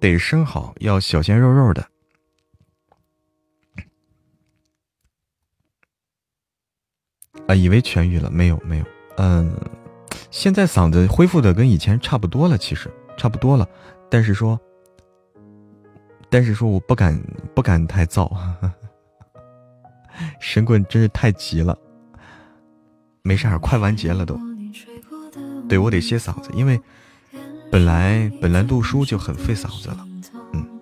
[0.00, 1.86] 得声好，要小鲜肉肉的。
[7.50, 8.84] 啊，以为痊愈了，没有没有，
[9.16, 9.52] 嗯，
[10.30, 13.66] 现在嗓子恢复的跟以前差不多了，其实差不多了，
[14.08, 14.56] 但是说，
[16.28, 17.20] 但是说我不敢
[17.52, 18.30] 不敢太燥，
[20.38, 21.76] 神棍真是太急了，
[23.22, 24.38] 没事儿，快完结了都，
[25.68, 26.80] 对我得歇嗓子，因为
[27.68, 30.06] 本来本来录书就很费嗓子了，
[30.52, 30.80] 嗯，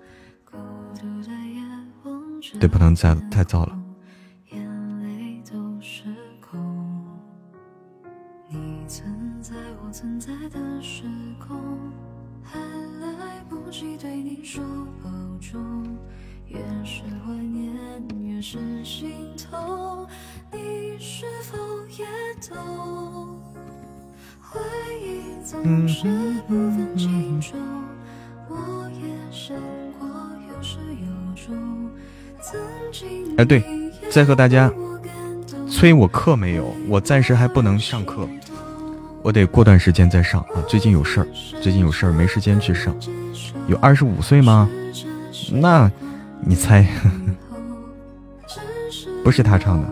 [2.60, 3.77] 对，不能再太燥了。
[33.36, 33.62] 哎，对，
[34.10, 34.72] 再和大家
[35.70, 36.74] 催我课没有？
[36.88, 38.28] 我暂时还不能上课，
[39.22, 40.62] 我得过段时间再上啊。
[40.66, 41.26] 最近有事儿，
[41.62, 42.94] 最近有事儿，没时间去上。
[43.68, 44.68] 有二十五岁吗？
[45.52, 45.90] 那，
[46.40, 46.86] 你猜？
[49.22, 49.88] 不是他唱的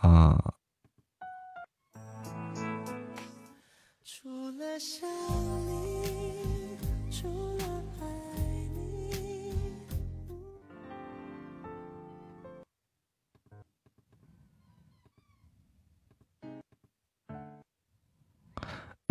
[0.00, 0.38] 啊。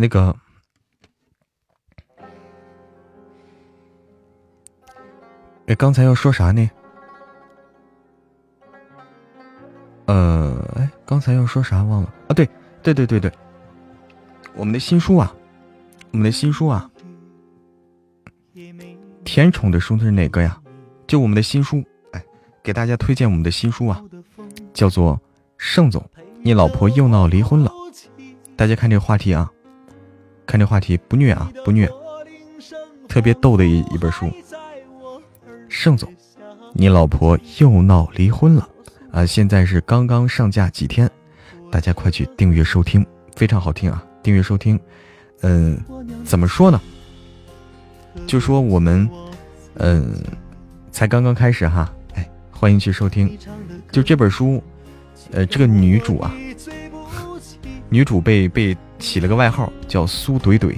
[0.00, 0.32] 那个，
[5.66, 6.70] 哎，刚才要说啥呢？
[10.06, 12.32] 呃，哎，刚才要说啥忘了啊？
[12.32, 12.48] 对，
[12.80, 13.32] 对对对对，
[14.54, 15.34] 我们的新书啊，
[16.12, 16.88] 我们的新书啊，
[19.24, 20.62] 甜宠的书是哪个呀？
[21.08, 22.24] 就我们的新书，哎，
[22.62, 24.00] 给大家推荐我们的新书啊，
[24.72, 25.16] 叫做
[25.56, 26.08] 《盛总，
[26.40, 27.70] 你老婆又闹离婚了》。
[28.54, 29.52] 大家看这个话题啊。
[30.48, 31.86] 看这话题不虐啊，不虐，
[33.06, 34.30] 特别逗的一一本书。
[35.68, 36.10] 盛总，
[36.72, 38.66] 你老婆又闹离婚了
[39.12, 39.26] 啊！
[39.26, 41.08] 现在是刚刚上架几天，
[41.70, 44.02] 大家快去订阅收听，非常好听啊！
[44.22, 44.80] 订阅收听，
[45.42, 45.78] 嗯，
[46.24, 46.80] 怎么说呢？
[48.26, 49.06] 就说我们，
[49.74, 50.14] 嗯，
[50.90, 53.38] 才刚刚开始哈，哎，欢迎去收听。
[53.92, 54.62] 就这本书，
[55.30, 56.34] 呃，这个女主啊，
[57.90, 58.74] 女主被被。
[58.98, 60.74] 起了个外号叫苏怼怼，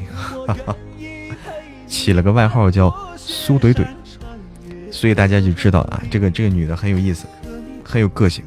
[1.86, 3.86] 起了个外号叫苏怼怼，
[4.90, 7.26] 所以大家就知道啊，这个这个女的很有意思，
[7.84, 8.44] 很有个性，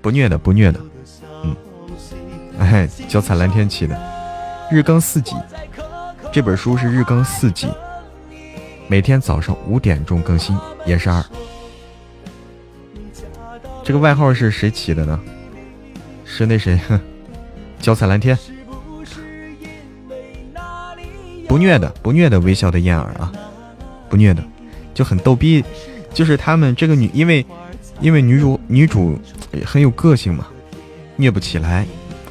[0.00, 0.80] 不虐的不虐的，
[1.44, 1.56] 嗯，
[2.58, 3.96] 哎，叫彩蓝天起的，
[4.70, 5.34] 日更四集，
[6.32, 7.68] 这本书是日更四集，
[8.88, 11.24] 每天早上五点钟更新，也是二。
[13.84, 15.20] 这个外号是谁起的呢？
[16.38, 16.78] 是那谁，
[17.82, 18.38] 脚踩蓝天，
[21.48, 23.32] 不虐的，不虐的，微笑的燕儿啊，
[24.08, 24.44] 不虐的，
[24.94, 25.64] 就很逗逼，
[26.14, 27.44] 就是他们这个女，因为
[28.00, 29.18] 因为女主女主
[29.66, 30.46] 很有个性嘛，
[31.16, 31.84] 虐不起来，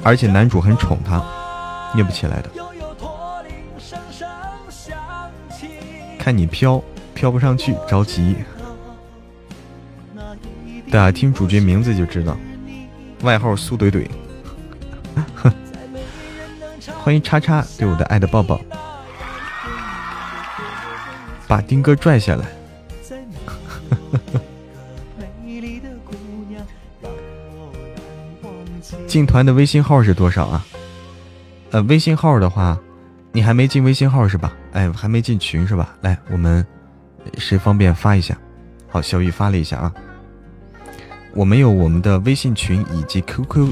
[0.03, 1.21] 而且男主很宠她，
[1.93, 2.49] 虐不起来的。
[6.17, 6.81] 看你飘
[7.13, 8.37] 飘不上去，着急。
[10.89, 12.37] 大家听主角名字就知道。
[13.21, 14.07] 外号苏怼怼，
[17.03, 18.59] 欢迎叉叉对我的爱的抱抱，
[21.47, 22.45] 把丁哥拽下来。
[29.07, 30.65] 进团的微信号是多少啊？
[31.71, 32.77] 呃，微信号的话，
[33.31, 34.53] 你还没进微信号是吧？
[34.73, 35.95] 哎，还没进群是吧？
[36.01, 36.65] 来，我们
[37.37, 38.37] 谁方便发一下？
[38.89, 39.93] 好，小雨发了一下啊。
[41.37, 43.71] 我们有我们的微信群以及 QQ，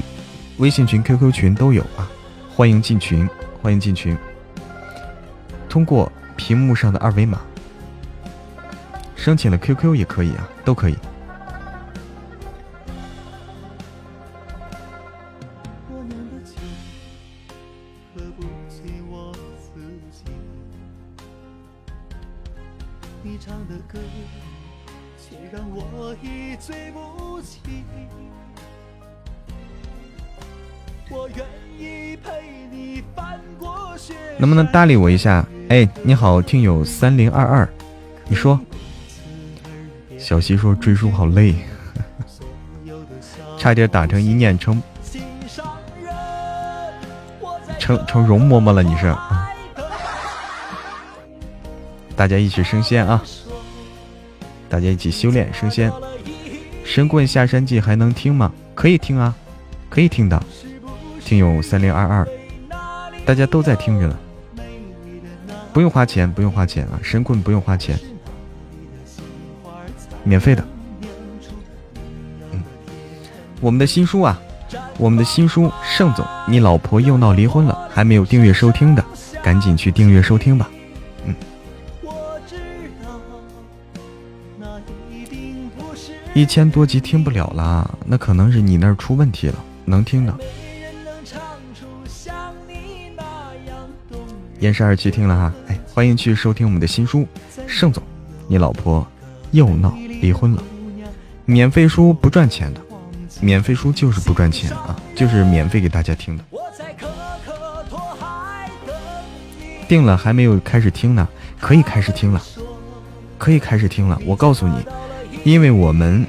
[0.58, 2.08] 微信群、QQ 群都有啊，
[2.48, 3.28] 欢迎进群，
[3.60, 4.16] 欢迎进群。
[5.68, 7.40] 通过屏幕上的二维码，
[9.16, 10.96] 申请了 QQ 也可以啊，都可以。
[34.38, 35.44] 能不能搭理我一下？
[35.68, 37.68] 哎，你好，听友三零二二，
[38.28, 38.58] 你说，
[40.18, 41.54] 小溪说追书好累，
[43.58, 44.80] 差点打成一念成
[47.78, 49.14] 成成容嬷嬷了，你是？
[52.14, 53.22] 大家一起升仙啊！
[54.68, 55.92] 大家一起修炼升仙。
[56.84, 58.52] 神棍下山记还能听吗？
[58.74, 59.34] 可以听啊，
[59.90, 60.42] 可以听的。
[61.24, 62.26] 听友三零二二，
[63.24, 64.16] 大家都在听着呢，
[65.76, 66.98] 不用花钱，不用花钱啊！
[67.02, 68.00] 神棍不用花钱，
[70.24, 70.64] 免费的。
[72.50, 72.62] 嗯，
[73.60, 74.40] 我们的新书啊，
[74.96, 79.04] 我们的新书，盛总，你老婆又闹离婚了，还没有订阅收听的，
[79.42, 80.70] 赶紧去订阅收听吧。
[81.26, 81.34] 嗯
[86.32, 89.62] 一千多集听不了啦，那可能是你那儿出问题了。
[89.84, 90.34] 能听的，
[94.60, 95.65] 燕十二期听了哈，哎，
[95.96, 97.26] 欢迎去收听我们的新书。
[97.66, 98.02] 盛总，
[98.48, 99.06] 你老婆
[99.52, 100.62] 又闹离婚了。
[101.46, 102.80] 免费书不赚钱的，
[103.40, 106.44] 免费书就是不赚钱啊，就是免费给大家听的。
[109.88, 111.26] 定了还没有开始听呢，
[111.58, 112.42] 可以开始听了，
[113.38, 114.20] 可以开始听了。
[114.26, 114.76] 我告诉你。
[115.44, 116.26] 因为我们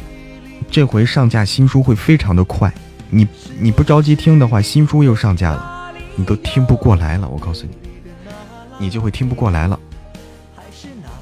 [0.71, 2.73] 这回上架新书会非常的快，
[3.09, 3.27] 你
[3.59, 7.27] 你不着急听的话，新书又上架了，你都听不过来了。
[7.27, 7.71] 我告诉你，
[8.79, 9.79] 你就会听不过来了。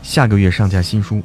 [0.02, 1.22] 下个月上架新书，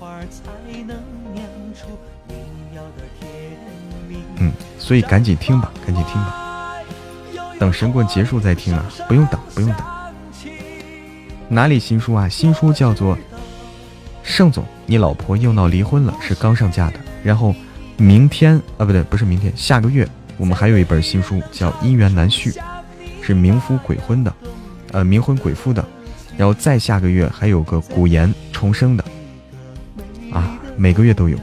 [4.37, 6.75] 嗯，所以赶紧听吧，赶紧听吧，
[7.59, 9.83] 等神棍结束再听啊，不用等，不用等。
[11.49, 12.29] 哪里新书啊？
[12.29, 13.19] 新书叫做。
[14.23, 17.01] 盛总，你老婆又闹离婚了，是刚上架的。
[17.25, 17.55] 然后，
[17.97, 22.51] 明天啊，不对，不是明天，下个月我们还有一本新书，叫《姻缘难续》，
[23.21, 24.33] 是冥夫鬼婚的，
[24.93, 25.85] 呃，冥婚鬼夫的。
[26.37, 29.05] 然后再下个月还有个古言重生的，
[30.33, 31.39] 啊，每个月都有。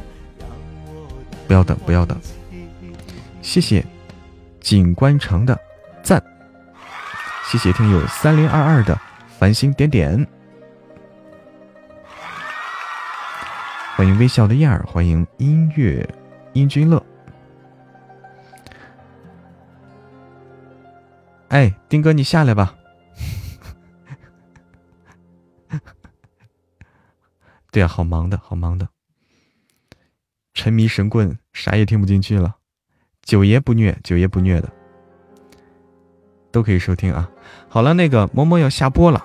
[1.48, 2.20] 不要等，不要等。
[3.42, 3.86] 谢谢
[4.60, 5.58] 景观城的
[6.04, 6.22] 赞，
[7.46, 9.00] 谢谢听友三零二二的
[9.40, 10.28] 繁星点点。
[13.96, 16.08] 欢迎微笑的燕儿，欢迎音乐
[16.54, 17.02] 音君乐。
[21.48, 22.77] 哎，丁哥，你下来吧。
[27.72, 28.88] 对啊，好忙的，好忙的。
[30.54, 32.56] 沉迷神棍，啥也听不进去了。
[33.22, 34.72] 九爷不虐，九爷不虐的，
[36.52, 37.30] 都可以收听啊。
[37.70, 39.24] 好了，那个萌萌要下播了，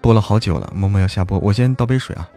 [0.00, 2.28] 播了好久了，萌萌要下播，我先倒杯水啊。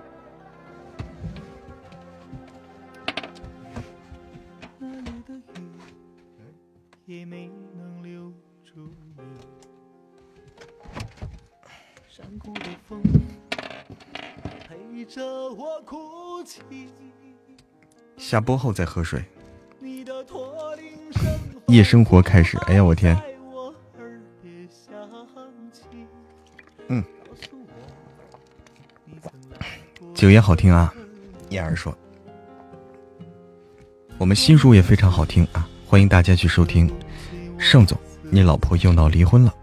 [18.17, 19.23] 下播后再喝水。
[21.67, 23.19] 夜生活开始，哎呀，我天！
[26.87, 27.03] 嗯，
[30.13, 30.93] 酒也好听啊。
[31.49, 31.95] 燕儿说，
[34.17, 36.91] 我们新书也非常好听啊，欢迎大家去收听。
[37.57, 39.53] 盛总，你老婆又闹离婚了。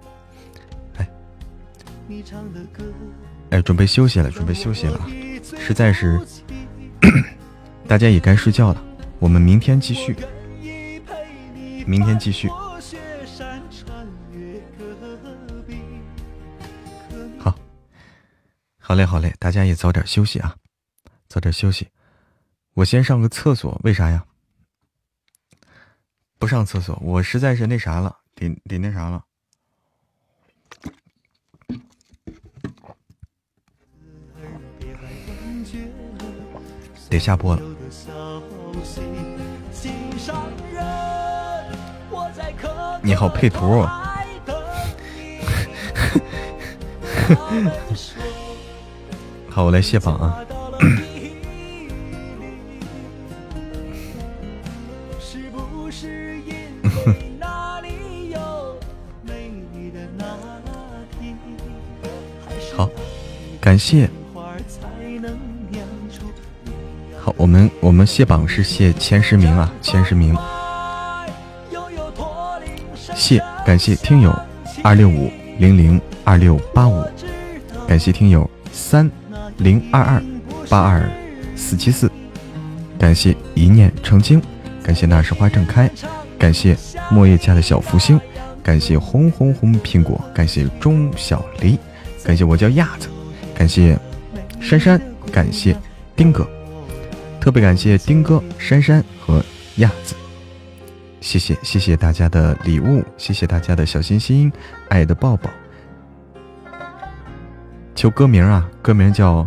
[0.96, 1.08] 哎，
[3.50, 5.06] 哎，准备休息了，准备休息了，
[5.64, 6.20] 实在是。
[7.86, 8.82] 大家也该睡觉了，
[9.18, 10.16] 我们明天继续。
[11.86, 12.48] 明天继续。
[17.38, 17.54] 好，
[18.78, 20.56] 好嘞，好嘞，大家也早点休息啊，
[21.28, 21.88] 早点休息。
[22.74, 24.24] 我先上个厕所，为啥呀？
[26.38, 29.24] 不上厕所，我实在是那啥了，得得那啥了。
[37.12, 37.60] 得下播了。
[43.02, 43.82] 你好，配图。
[49.50, 50.38] 好，我来卸榜啊。
[62.74, 62.88] 好，
[63.60, 64.08] 感谢。
[67.24, 70.36] 好，我们我们卸榜是谢前十名啊，前十名。
[73.14, 74.36] 谢，感谢听友
[74.82, 77.00] 二六五零零二六八五，
[77.86, 79.08] 感谢听友三
[79.58, 80.20] 零二二
[80.68, 81.08] 八二
[81.54, 82.10] 四七四，
[82.98, 84.42] 感谢一念成精，
[84.82, 85.88] 感谢那时花正开，
[86.36, 86.76] 感谢
[87.08, 88.20] 莫叶家的小福星，
[88.64, 91.78] 感谢红红红苹果，感谢钟小黎，
[92.24, 93.06] 感谢我叫亚子，
[93.54, 93.96] 感谢
[94.60, 95.76] 珊珊，感谢
[96.16, 96.44] 丁哥。
[97.42, 99.42] 特别感谢丁哥、珊珊和
[99.78, 100.14] 亚子，
[101.20, 104.50] 谢谢谢谢大家的礼物，谢谢大家的小心心、
[104.88, 105.50] 爱的抱抱。
[107.96, 109.40] 求歌名啊，歌名叫《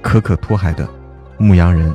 [0.00, 0.88] 可可托海的
[1.36, 1.94] 牧羊人》。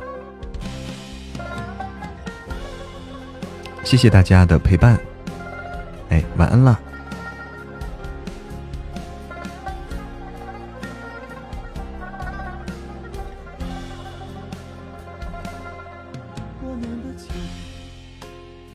[3.82, 4.96] 谢谢大家的陪伴，
[6.08, 6.78] 哎，晚安了。